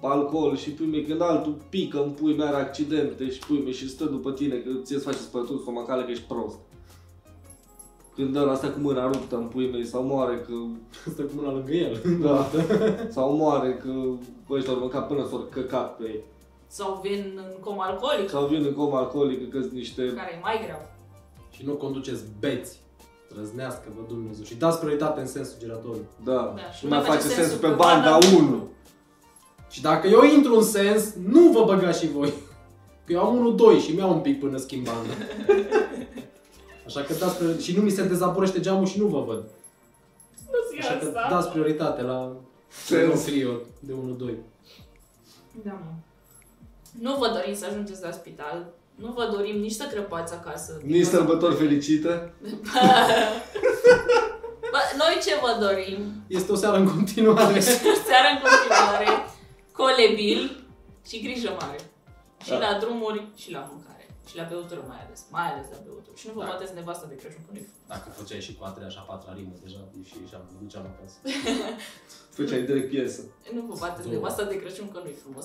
alcool 0.00 0.56
și 0.56 0.70
pui 0.70 0.86
mei 0.86 1.04
când 1.04 1.22
altul 1.22 1.56
pică 1.68 2.02
în 2.02 2.10
pui 2.10 2.36
mei 2.36 2.46
are 2.46 2.56
accidente 2.56 3.30
și 3.30 3.38
pui 3.38 3.60
mei 3.64 3.72
și 3.72 3.88
stă 3.88 4.04
după 4.04 4.32
tine 4.32 4.54
că 4.54 4.70
ție 4.82 4.96
îți 4.96 5.04
face 5.04 5.18
spălături 5.18 5.60
stomacale 5.60 6.04
că 6.04 6.10
ești 6.10 6.24
prost. 6.24 6.58
Când 8.20 8.36
ăla 8.36 8.54
stă 8.54 8.68
cu 8.68 8.78
mâna 8.80 9.06
ruptă 9.06 9.36
în 9.36 9.44
pui 9.44 9.70
mei 9.70 9.84
sau 9.86 10.02
moare 10.02 10.36
că 10.46 10.52
Stă 11.12 11.22
cu 11.22 11.30
mâna 11.34 11.52
lângă 11.52 11.72
el. 11.72 12.18
da, 12.22 12.50
sau 13.08 13.36
moare 13.36 13.74
că 13.74 13.92
bă, 14.48 14.56
ăștia 14.56 14.72
au 14.72 14.78
mâncat 14.78 15.06
până 15.06 15.26
s-au 15.28 15.46
căcat 15.50 15.96
pe 15.96 16.04
ei. 16.04 16.20
Sau 16.66 17.00
vin 17.02 17.24
în 17.36 17.60
coma 17.60 17.84
alcoolică, 17.84 18.28
Sau 18.28 18.46
vin 18.46 18.64
în 18.64 18.72
coma 18.72 18.98
alcoolică 18.98 19.44
că 19.44 19.60
sunt 19.60 19.72
niște... 19.72 20.02
care 20.02 20.32
e 20.34 20.38
mai 20.42 20.64
grav. 20.66 20.80
Și 21.50 21.64
nu 21.64 21.72
conduceți 21.72 22.22
beți. 22.40 22.80
Trăznească 23.28 23.88
vă 23.96 24.02
Dumnezeu. 24.08 24.44
Și 24.44 24.54
dați 24.54 24.78
prioritate 24.78 25.20
în 25.20 25.26
sens 25.26 25.58
giratoriu. 25.58 26.04
Da, 26.24 26.32
Da, 26.56 26.70
și 26.72 26.84
nu 26.84 26.88
nu 26.90 26.96
mai 26.96 26.98
mai 26.98 27.08
face 27.08 27.20
face 27.20 27.34
sensul 27.34 27.42
sensul 27.42 27.58
pe 27.58 27.68
pe 27.68 27.74
banda 27.74 28.10
banda 28.10 28.36
1. 28.36 28.68
Și 29.70 29.82
dacă 29.82 30.08
eu 30.08 30.22
intru 30.22 30.56
în 30.56 30.62
sens, 30.62 31.14
nu 31.28 31.40
vă 31.40 31.64
băgați 31.64 32.00
și 32.00 32.10
voi. 32.10 32.32
Că 33.04 33.12
eu 33.12 33.20
am 33.20 33.56
1-2 33.78 33.82
și 33.82 33.94
mi-au 33.94 34.12
un 34.12 34.20
pic 34.20 34.40
până 34.40 34.56
schimb 34.56 34.84
banda. 34.84 35.12
Așa 36.96 37.00
că 37.06 37.12
dați 37.14 37.34
prioritate. 37.36 37.62
Și 37.64 37.76
nu 37.76 37.82
mi 37.82 37.90
se 37.90 38.04
dezaburește 38.06 38.60
geamul 38.60 38.86
și 38.86 38.98
nu 38.98 39.06
vă 39.06 39.20
văd. 39.20 39.44
Nu 40.50 40.78
Așa 40.78 40.96
că 40.98 41.12
dați 41.30 41.48
prioritate 41.48 42.02
la 42.02 42.32
Sens. 42.68 43.14
un 43.18 43.24
trio 43.24 43.50
de 43.80 43.92
1-2. 43.92 43.96
Da, 45.64 45.72
mă. 45.72 45.90
Nu 47.00 47.16
vă 47.16 47.28
dorim 47.34 47.54
să 47.54 47.66
ajungeți 47.70 48.02
la 48.02 48.10
spital. 48.10 48.66
Nu 48.94 49.12
vă 49.16 49.28
dorim 49.36 49.58
nici 49.60 49.72
să 49.72 49.84
crăpați 49.92 50.32
acasă. 50.34 50.80
Nici 50.84 51.06
sărbători 51.06 51.54
fericite. 51.54 52.32
Bă, 54.72 54.78
noi 54.96 55.18
ce 55.24 55.34
vă 55.40 55.56
dorim? 55.66 55.98
Este 56.26 56.52
o 56.52 56.54
seară 56.54 56.76
în 56.76 56.88
continuare. 56.88 57.60
Seara 58.08 58.28
în 58.34 58.40
continuare, 58.46 59.06
colebil 59.72 60.64
și 61.08 61.22
grijă 61.22 61.56
mare. 61.60 61.78
Și 62.44 62.50
Da. 62.50 62.58
la 62.58 62.78
drumuri 62.80 63.24
și 63.36 63.52
la 63.52 63.68
mâncare. 63.70 63.89
Și 64.30 64.36
la 64.40 64.46
băutură 64.52 64.82
mai 64.90 65.00
ales. 65.04 65.20
Mai 65.36 65.46
ales 65.52 65.66
la 65.74 65.78
băutură. 65.86 66.14
Și 66.20 66.26
nu 66.28 66.32
vă 66.36 66.42
Da. 66.44 66.48
bateți 66.52 66.74
nevasta 66.78 67.06
de 67.12 67.16
Crăciun 67.20 67.42
cu 67.46 67.52
nif. 67.56 67.68
Dacă 67.92 68.06
făceai 68.18 68.40
și 68.46 68.52
cu 68.56 68.62
a 68.68 68.70
treia 68.76 68.90
și 68.94 69.00
a 69.00 69.04
patra 69.10 69.32
rimă 69.38 69.54
deja, 69.64 69.80
și 70.08 70.14
și-am 70.30 70.44
duceam 70.62 70.84
acasă. 70.92 71.16
Făceai 72.36 72.62
direct 72.70 72.88
piesă. 72.94 73.20
Nu 73.56 73.60
vă 73.68 73.74
bateți 73.84 74.06
Nu. 74.08 74.12
nevasta 74.14 74.44
de 74.52 74.56
Crăciun 74.62 74.88
că 74.92 74.98
nu-i 75.04 75.16
frumos. 75.24 75.44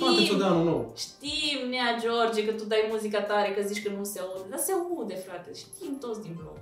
Bateți-o 0.00 0.24
Știm, 0.24 0.38
de 0.38 0.44
anul 0.50 0.64
nou. 0.72 0.82
știm, 1.04 1.58
Nea 1.74 1.88
George, 2.02 2.40
că 2.46 2.52
tu 2.58 2.64
dai 2.72 2.82
muzica 2.92 3.20
tare, 3.30 3.48
că 3.56 3.60
zici 3.70 3.82
că 3.84 3.90
nu 3.98 4.04
se 4.12 4.18
aude. 4.24 4.46
Dar 4.52 4.58
se 4.66 4.72
aude, 4.78 5.14
frate. 5.26 5.50
Știm 5.62 5.92
toți 6.04 6.20
din 6.26 6.34
bloc. 6.40 6.58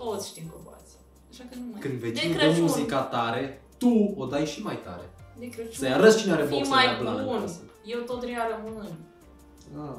Toți 0.00 0.28
știm 0.30 0.46
că 0.52 0.56
bați. 0.68 0.92
Așa 1.30 1.44
că 1.50 1.54
nu 1.60 1.64
mai... 1.70 1.80
Când 1.84 1.94
de 2.00 2.08
vecinul 2.08 2.32
dă 2.36 2.38
Crăciun. 2.38 2.62
muzica 2.62 3.00
tare, 3.02 3.42
tu 3.82 3.92
o 4.22 4.24
dai 4.32 4.46
și 4.52 4.60
mai 4.68 4.78
tare. 4.86 5.06
De 5.38 5.48
Crăciun. 5.54 5.72
Să-i 5.82 5.92
arăți 5.98 6.18
cine 6.20 6.32
are 6.32 6.44
Fii 6.46 6.56
boxele 6.56 6.74
mai 6.76 6.86
la 6.92 6.98
blană 7.00 7.18
în 7.20 7.26
bun. 7.26 7.40
casă. 7.40 7.60
Eu 7.84 8.00
tot 8.00 8.22
rea 8.24 8.42
rămân. 8.52 8.88
Ah. 9.84 9.96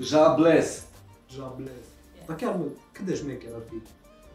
Ja 0.00 0.34
bless. 0.38 0.86
Jablez. 1.34 1.84
Dar 2.26 2.36
chiar, 2.36 2.56
mă, 2.56 2.64
cât 2.92 3.04
de 3.04 3.14
șmecher 3.14 3.52
ar 3.54 3.62
fi 3.68 3.76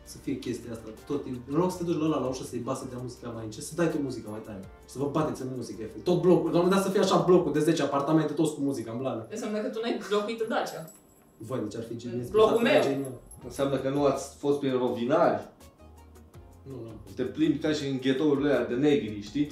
să 0.04 0.18
fie 0.18 0.36
chestia 0.36 0.72
asta. 0.72 0.88
Tot 1.06 1.24
timpul. 1.24 1.54
În 1.54 1.60
loc 1.60 1.72
să 1.72 1.78
te 1.78 1.84
duci 1.84 2.00
la 2.00 2.06
ăla 2.06 2.20
la 2.20 2.28
ușă 2.28 2.44
să-i 2.44 2.60
basi 2.60 2.80
să 2.82 2.88
dea 2.90 3.00
muzica 3.02 3.30
mai 3.30 3.44
încet, 3.44 3.64
să 3.64 3.76
dai 3.76 3.90
tu 3.90 3.98
muzica 3.98 4.30
mai 4.30 4.40
tare. 4.46 4.60
Să 4.86 4.98
vă 5.00 5.08
bateți 5.12 5.42
în 5.42 5.48
muzică. 5.56 5.82
efect. 5.82 6.04
Tot 6.04 6.22
blocul. 6.22 6.50
La 6.52 6.58
un 6.60 6.64
moment 6.64 6.74
dat 6.74 6.84
să 6.84 6.90
fie 6.90 7.00
așa 7.00 7.18
blocul 7.18 7.54
de 7.54 7.60
10 7.60 7.82
apartamente, 7.84 8.34
toți 8.34 8.54
cu 8.54 8.62
muzica 8.62 8.92
în 8.92 8.98
blană. 8.98 9.28
Înseamnă 9.30 9.58
că 9.60 9.68
tu 9.68 9.80
n-ai 9.82 10.02
locuit 10.10 10.40
în 10.40 10.48
Dacia. 10.50 10.90
Voi, 11.38 11.60
deci 11.60 11.76
ar 11.76 11.84
fi 11.84 11.98
genial. 11.98 12.28
Blocul 12.30 12.62
meu. 12.62 12.82
Genial. 12.82 13.12
Înseamnă 13.44 13.78
că 13.78 13.90
nu 13.90 14.06
ați 14.06 14.36
fost 14.38 14.60
prin 14.60 14.78
rovinari. 14.78 15.48
Nu, 16.64 16.74
nu. 16.74 16.92
Te 17.16 17.24
plimbi 17.24 17.58
ca 17.58 17.72
și 17.72 17.88
în 17.88 17.98
ghetourile 18.02 18.52
alea 18.52 18.68
de 18.68 18.76
negri, 18.76 19.22
știi? 19.22 19.52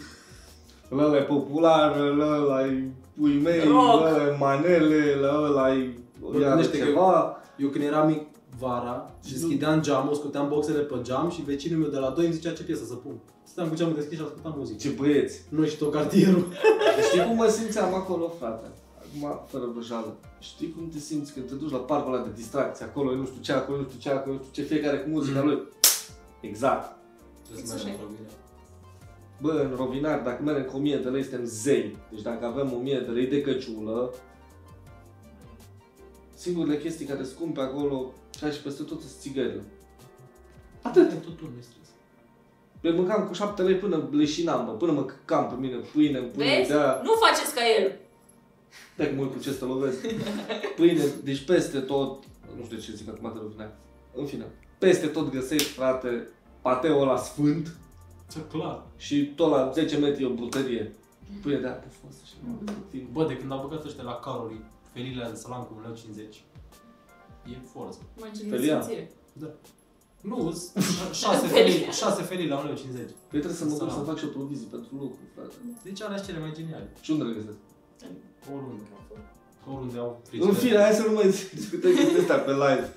Ăla 0.91 1.17
e 1.17 1.21
popular, 1.21 1.99
ăla 1.99 2.65
e 2.65 2.91
pui 3.19 3.39
mei, 3.43 3.59
Rock. 3.67 4.05
ăla 4.05 4.27
e 4.27 4.35
manele, 4.39 5.15
ăla 5.23 5.73
e 5.73 5.93
Bă, 6.19 6.39
iar 6.39 6.49
gândește 6.49 6.77
că- 6.77 6.85
ceva. 6.85 7.37
Eu 7.57 7.69
când 7.69 7.83
eram 7.83 8.07
mic 8.07 8.21
vara 8.59 9.11
și 9.25 9.31
deschideam 9.33 9.81
geamul, 9.81 10.13
scoteam 10.13 10.47
boxele 10.49 10.79
pe 10.79 10.95
geam 11.01 11.29
și 11.29 11.41
vecinul 11.41 11.79
meu 11.79 11.89
de 11.89 11.97
la 11.97 12.09
2 12.09 12.25
îmi 12.25 12.33
zicea 12.33 12.51
ce 12.51 12.63
piesă 12.63 12.85
să 12.85 12.93
pun. 12.93 13.15
Stăteam 13.43 13.69
cu 13.69 13.75
geamul 13.75 13.95
deschis 13.95 14.17
și 14.17 14.23
ascultam 14.23 14.53
muzică. 14.57 14.77
Ce 14.81 14.89
băieți. 14.89 15.41
Noi 15.49 15.67
și 15.67 15.77
tot 15.77 15.91
cartierul. 15.91 16.45
Știi 17.09 17.23
cum 17.25 17.35
mă 17.35 17.47
simțeam 17.47 17.93
acolo, 17.93 18.33
frate? 18.39 18.65
acum, 18.97 19.39
fără 19.47 19.63
vrăjală, 19.73 20.15
știi 20.39 20.73
cum 20.77 20.89
te 20.93 20.99
simți 20.99 21.33
când 21.33 21.47
te 21.47 21.53
duci 21.55 21.71
la 21.71 21.77
parcul 21.77 22.13
ăla 22.13 22.23
de 22.23 22.29
distracție, 22.35 22.85
acolo 22.85 23.11
e 23.11 23.15
nu 23.15 23.25
știu 23.25 23.41
ce, 23.41 23.51
acolo 23.53 23.77
e 23.77 23.81
nu 23.81 23.87
știu 23.87 23.99
ce, 23.99 24.09
acolo 24.11 24.33
e 24.35 24.37
nu 24.39 24.43
știu 24.49 24.63
ce, 24.63 24.69
fiecare 24.73 24.97
cu 24.97 25.09
muzica 25.09 25.39
Mm. 25.41 25.45
lui. 25.47 25.59
Exact. 26.41 26.95
Trebuie 27.43 27.65
să 27.65 27.73
mergem 27.73 27.91
în 27.93 27.99
România. 28.03 28.29
Bă, 29.41 29.51
în 29.51 29.75
Rovinar, 29.75 30.19
dacă 30.19 30.43
mergem 30.43 30.63
cu 30.63 30.77
1000 30.77 30.97
de 30.97 31.09
lei, 31.09 31.23
suntem 31.23 31.45
zei. 31.45 31.97
Deci 32.11 32.21
dacă 32.21 32.45
avem 32.45 32.73
1000 32.73 32.99
de 32.99 33.11
lei 33.11 33.27
de 33.27 33.41
căciulă, 33.41 34.13
singurele 36.35 36.77
chestii 36.77 37.05
care 37.05 37.23
sunt 37.23 37.35
scumpe 37.35 37.61
acolo, 37.61 38.13
ca 38.39 38.49
și 38.49 38.61
peste 38.61 38.83
tot, 38.83 38.99
sunt 38.99 39.11
țigările. 39.19 39.63
Atât. 40.81 41.09
Totul 41.09 41.51
nu 41.55 41.61
stres. 41.61 41.87
Eu 42.81 42.93
mâncam 42.93 43.27
cu 43.27 43.33
7 43.33 43.61
lei 43.61 43.75
până 43.75 44.09
leșinam, 44.11 44.65
bă, 44.65 44.71
până 44.71 44.91
mă 44.91 45.05
căcam 45.05 45.47
pe 45.47 45.55
mine 45.59 45.75
pâine, 45.75 46.19
pâine 46.19 46.55
Vezi? 46.55 46.69
de 46.69 46.73
aia. 46.75 47.01
Nu 47.03 47.11
faceți 47.11 47.53
ca 47.55 47.61
el. 47.79 47.99
Dai 48.95 49.13
mult 49.15 49.33
cu 49.33 49.39
ce 49.39 49.51
să 49.51 49.57
te 49.57 49.65
lovesc. 49.65 49.97
Pâine, 50.75 51.03
deci 51.23 51.45
peste 51.45 51.79
tot, 51.79 52.23
nu 52.57 52.63
știu 52.63 52.77
de 52.77 52.83
ce 52.83 52.91
zic 52.91 53.09
acum 53.09 53.31
de 53.33 53.39
Rovinar. 53.41 53.75
În 54.15 54.25
fine, 54.25 54.45
peste 54.77 55.07
tot 55.07 55.31
găsești, 55.31 55.71
frate, 55.71 56.27
pateul 56.61 57.01
ăla 57.01 57.17
sfânt 57.17 57.75
Ce 58.31 58.39
clar. 58.51 58.83
și 58.97 59.25
tot 59.35 59.49
la 59.49 59.71
10 59.73 59.97
metri 59.97 60.23
e 60.23 60.25
o 60.25 60.33
brutărie. 60.33 60.93
Pâine 61.41 61.59
de 61.59 61.65
aia 61.67 61.75
pufoasă 61.75 62.17
și 62.25 62.33
mm 62.43 62.59
Bă, 63.11 63.25
de 63.27 63.37
când 63.37 63.51
au 63.51 63.67
băgat 63.67 63.85
ăștia 63.85 64.03
la 64.03 64.15
Caroli, 64.15 64.61
felile 64.93 65.27
de 65.31 65.35
salam 65.35 65.63
cu 65.63 65.73
1,50 65.93 66.35
e 67.53 67.57
forță. 67.73 67.99
Mă 68.17 68.25
Felia. 68.49 68.77
încerc 68.79 69.09
Da. 69.33 69.47
Nu, 70.21 70.51
s- 70.51 70.71
șase 71.21 71.47
Felii. 71.47 71.71
felii, 71.71 71.91
șase 71.91 72.21
felii 72.21 72.47
la 72.47 72.57
1,50 72.61 72.73
Păi 73.29 73.39
trebuie 73.43 73.53
să 73.53 73.63
mă 73.63 73.69
duc 73.69 73.77
Salam. 73.79 73.97
să 73.97 74.09
fac 74.09 74.17
și 74.17 74.25
o 74.25 74.27
provizii 74.27 74.67
pentru 74.75 74.89
lucru, 74.95 75.17
frate. 75.35 75.53
Deci 75.83 76.01
alea 76.01 76.17
sunt 76.17 76.27
cele 76.29 76.39
mai 76.39 76.51
geniale. 76.55 76.87
Și 77.01 77.11
unde 77.11 77.23
le 77.23 77.33
găsesc? 77.33 77.57
Oriunde. 78.55 78.83
Oriunde 79.71 79.97
au 79.97 80.21
În 80.39 80.53
fine, 80.53 80.77
hai 80.77 80.93
să 80.93 81.03
nu 81.07 81.13
mai 81.13 81.27
discutăm 81.59 81.91
chestia 81.95 82.21
asta 82.21 82.37
pe 82.37 82.51
live. 82.51 82.93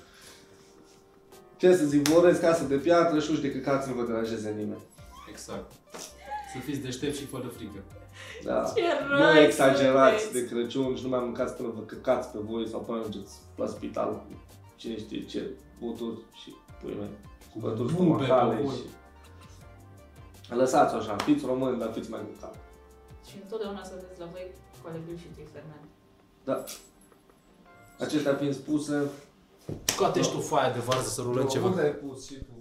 Ce 1.57 1.75
să 1.75 1.85
zic, 1.85 2.07
voresc 2.07 2.39
casă 2.41 2.63
de 2.63 2.75
piatră 2.75 3.19
și 3.19 3.31
uși 3.31 3.41
de 3.41 3.51
căcați 3.51 3.89
nu 3.89 3.95
vă 3.95 4.03
deranjeze 4.05 4.49
nimeni. 4.57 4.81
Exact. 5.31 5.71
Să 6.51 6.57
fiți 6.65 6.79
deștept 6.79 7.15
și 7.15 7.25
fără 7.25 7.47
frică. 7.47 7.79
Da. 8.43 8.73
Ce 8.75 8.81
Nu 9.09 9.17
răi 9.17 9.43
exagerați 9.45 10.23
sunteți. 10.23 10.47
de 10.47 10.55
Crăciun 10.55 10.95
și 10.95 11.03
nu 11.03 11.09
mai 11.09 11.19
mâncați 11.19 11.53
până 11.53 11.69
vă 11.75 11.81
căcați 11.81 12.27
pe 12.29 12.39
voi 12.49 12.67
sau 12.67 12.79
până 12.79 12.99
ajungeți 12.99 13.33
la 13.55 13.67
spital 13.67 14.09
cu 14.13 14.25
cine 14.75 14.97
știe 14.97 15.25
ce 15.25 15.49
băuturi 15.79 16.19
și 16.41 16.55
pui 16.81 16.95
mei. 16.99 17.09
Cu 17.53 17.59
bături 17.59 17.93
Bube 17.93 18.17
pe 18.17 18.23
stomacale 18.23 18.61
voi. 18.61 18.75
și... 18.75 18.81
Lăsați-o 20.55 20.97
așa, 20.97 21.15
fiți 21.15 21.45
români, 21.45 21.79
dar 21.79 21.91
fiți 21.93 22.09
mai 22.09 22.19
cu 22.19 22.39
cap. 22.41 22.55
Și 23.29 23.35
întotdeauna 23.43 23.83
să 23.83 23.91
aveți 23.97 24.19
la 24.19 24.25
voi 24.25 24.45
colegul 24.83 25.17
și 25.17 25.25
tui 25.35 25.47
Fernand. 25.53 25.85
Da. 26.43 26.63
Acestea 27.99 28.33
fiind 28.35 28.53
spuse, 28.53 29.09
Scoate 29.85 30.21
și 30.21 30.31
tu 30.31 30.39
foaia 30.39 30.71
de 30.71 30.79
varză 30.79 31.09
să 31.09 31.21
rulăm 31.21 31.47
ceva. 31.47 31.67
Unde 31.67 31.81
ai 31.81 31.91
pus 31.91 32.25
și 32.27 32.33
tu? 32.33 32.60